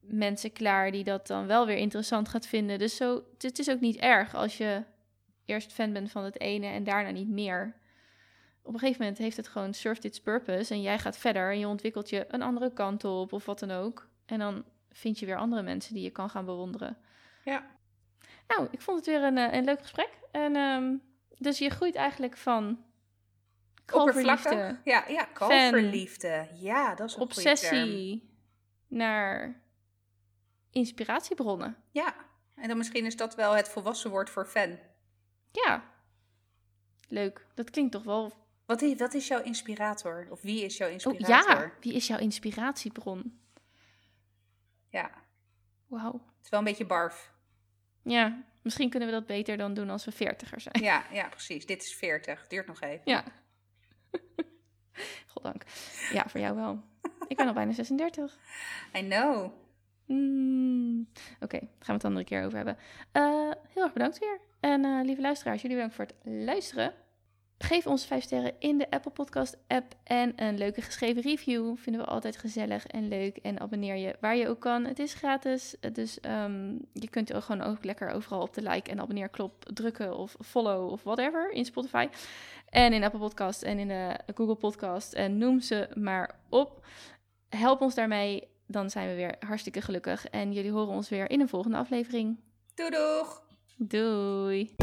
mensen 0.00 0.52
klaar 0.52 0.90
die 0.90 1.04
dat 1.04 1.26
dan 1.26 1.46
wel 1.46 1.66
weer 1.66 1.76
interessant 1.76 2.28
gaat 2.28 2.46
vinden. 2.46 2.78
Dus 2.78 2.96
zo, 2.96 3.22
het 3.38 3.58
is 3.58 3.70
ook 3.70 3.80
niet 3.80 3.96
erg 3.96 4.34
als 4.34 4.56
je 4.56 4.82
eerst 5.44 5.72
fan 5.72 5.92
bent 5.92 6.10
van 6.10 6.24
het 6.24 6.40
ene 6.40 6.66
en 6.66 6.84
daarna 6.84 7.10
niet 7.10 7.28
meer. 7.28 7.74
Op 8.62 8.72
een 8.72 8.78
gegeven 8.78 9.00
moment 9.00 9.18
heeft 9.18 9.36
het 9.36 9.48
gewoon 9.48 9.74
served 9.74 10.04
its 10.04 10.20
purpose 10.20 10.74
en 10.74 10.82
jij 10.82 10.98
gaat 10.98 11.16
verder 11.16 11.50
en 11.50 11.58
je 11.58 11.68
ontwikkelt 11.68 12.10
je 12.10 12.24
een 12.28 12.42
andere 12.42 12.72
kant 12.72 13.04
op 13.04 13.32
of 13.32 13.44
wat 13.44 13.58
dan 13.58 13.70
ook. 13.70 14.08
En 14.26 14.38
dan 14.38 14.64
vind 14.90 15.18
je 15.18 15.26
weer 15.26 15.36
andere 15.36 15.62
mensen 15.62 15.94
die 15.94 16.02
je 16.02 16.10
kan 16.10 16.30
gaan 16.30 16.44
bewonderen. 16.44 16.96
Ja. 17.44 17.66
Nou, 18.48 18.68
ik 18.70 18.80
vond 18.80 18.96
het 18.98 19.06
weer 19.06 19.22
een, 19.22 19.38
eh, 19.38 19.52
een 19.52 19.64
leuk 19.64 19.80
gesprek. 19.80 20.10
En, 20.30 20.56
ehm, 20.56 20.94
dus 21.44 21.58
je 21.58 21.70
groeit 21.70 21.94
eigenlijk 21.94 22.36
van 22.36 22.84
kalverliefde. 23.84 24.80
Ja, 24.84 25.04
ja, 25.08 25.24
kalverliefde. 25.24 26.48
Ja, 26.54 26.94
dat 26.94 27.08
is 27.08 27.14
een 27.14 27.20
obsessie 27.20 28.30
naar 28.88 29.60
inspiratiebronnen. 30.70 31.76
Ja, 31.90 32.14
en 32.54 32.68
dan 32.68 32.76
misschien 32.76 33.04
is 33.06 33.16
dat 33.16 33.34
wel 33.34 33.56
het 33.56 33.68
volwassen 33.68 34.10
woord 34.10 34.30
voor 34.30 34.46
fan. 34.46 34.78
Ja, 35.50 35.84
leuk. 37.08 37.46
Dat 37.54 37.70
klinkt 37.70 37.92
toch 37.92 38.02
wel... 38.02 38.42
Wat 38.66 38.82
is, 38.82 38.94
wat 38.96 39.14
is 39.14 39.28
jouw 39.28 39.42
inspirator? 39.42 40.26
Of 40.30 40.42
wie 40.42 40.64
is 40.64 40.76
jouw 40.76 40.86
Oh, 40.88 40.92
inspirator? 40.92 41.60
ja, 41.60 41.72
wie 41.80 41.92
is 41.94 42.06
jouw 42.06 42.18
inspiratiebron? 42.18 43.38
Ja, 44.88 45.10
Wauw. 45.86 46.12
het 46.12 46.44
is 46.44 46.48
wel 46.50 46.58
een 46.58 46.64
beetje 46.64 46.86
barf. 46.86 47.32
Ja, 48.02 48.44
misschien 48.64 48.90
kunnen 48.90 49.08
we 49.08 49.14
dat 49.14 49.26
beter 49.26 49.56
dan 49.56 49.74
doen 49.74 49.90
als 49.90 50.04
we 50.04 50.12
veertiger 50.12 50.60
zijn. 50.60 50.82
Ja, 50.82 51.04
ja, 51.12 51.28
precies. 51.28 51.66
Dit 51.66 51.82
is 51.82 51.94
40. 51.94 52.46
Duurt 52.46 52.66
nog 52.66 52.80
even. 52.80 53.02
Ja. 53.04 53.24
Goddank. 55.32 55.62
Ja, 56.12 56.28
voor 56.28 56.40
jou 56.40 56.56
wel. 56.56 56.82
Ik 57.28 57.36
ben 57.36 57.46
al 57.46 57.52
bijna 57.52 57.72
36. 57.72 58.38
I 58.96 59.08
know. 59.08 59.52
Mm, 60.06 61.08
Oké, 61.40 61.58
gaan 61.58 61.98
we 61.98 62.06
het 62.08 62.16
een 62.16 62.24
keer 62.24 62.44
over 62.44 62.56
hebben. 62.56 62.76
Uh, 63.12 63.50
heel 63.68 63.82
erg 63.82 63.92
bedankt 63.92 64.18
weer. 64.18 64.40
En 64.60 64.84
uh, 64.84 65.04
lieve 65.04 65.20
luisteraars, 65.20 65.62
jullie 65.62 65.76
bedankt 65.76 65.96
voor 65.96 66.04
het 66.04 66.14
luisteren. 66.44 66.94
Geef 67.64 67.86
ons 67.86 68.04
5 68.04 68.22
sterren 68.22 68.52
in 68.58 68.78
de 68.78 68.90
Apple 68.90 69.10
Podcast 69.10 69.56
app 69.66 69.94
en 70.02 70.32
een 70.36 70.58
leuke 70.58 70.82
geschreven 70.82 71.22
review. 71.22 71.76
Vinden 71.76 72.02
we 72.02 72.08
altijd 72.08 72.36
gezellig 72.36 72.86
en 72.86 73.08
leuk. 73.08 73.36
En 73.36 73.60
abonneer 73.60 73.96
je 73.96 74.16
waar 74.20 74.36
je 74.36 74.48
ook 74.48 74.60
kan. 74.60 74.84
Het 74.84 74.98
is 74.98 75.14
gratis, 75.14 75.76
dus 75.92 76.18
um, 76.22 76.80
je 76.92 77.08
kunt 77.08 77.30
er 77.30 77.42
gewoon 77.42 77.62
ook 77.62 77.84
lekker 77.84 78.10
overal 78.10 78.40
op 78.40 78.54
de 78.54 78.62
like 78.62 78.90
en 78.90 79.00
abonneerklop 79.00 79.64
drukken 79.74 80.16
of 80.16 80.36
follow 80.40 80.90
of 80.90 81.02
whatever 81.02 81.50
in 81.50 81.64
Spotify. 81.64 82.08
En 82.68 82.92
in 82.92 83.04
Apple 83.04 83.20
Podcast 83.20 83.62
en 83.62 83.78
in 83.78 83.88
de 83.88 84.18
Google 84.34 84.56
Podcast 84.56 85.12
en 85.12 85.38
noem 85.38 85.60
ze 85.60 85.88
maar 85.94 86.40
op. 86.48 86.86
Help 87.48 87.80
ons 87.80 87.94
daarmee, 87.94 88.48
dan 88.66 88.90
zijn 88.90 89.08
we 89.08 89.14
weer 89.14 89.36
hartstikke 89.38 89.80
gelukkig. 89.80 90.26
En 90.26 90.52
jullie 90.52 90.72
horen 90.72 90.94
ons 90.94 91.08
weer 91.08 91.30
in 91.30 91.40
een 91.40 91.48
volgende 91.48 91.76
aflevering. 91.76 92.40
Doei 92.74 92.90
doeg! 92.90 93.42
Doei! 93.76 94.74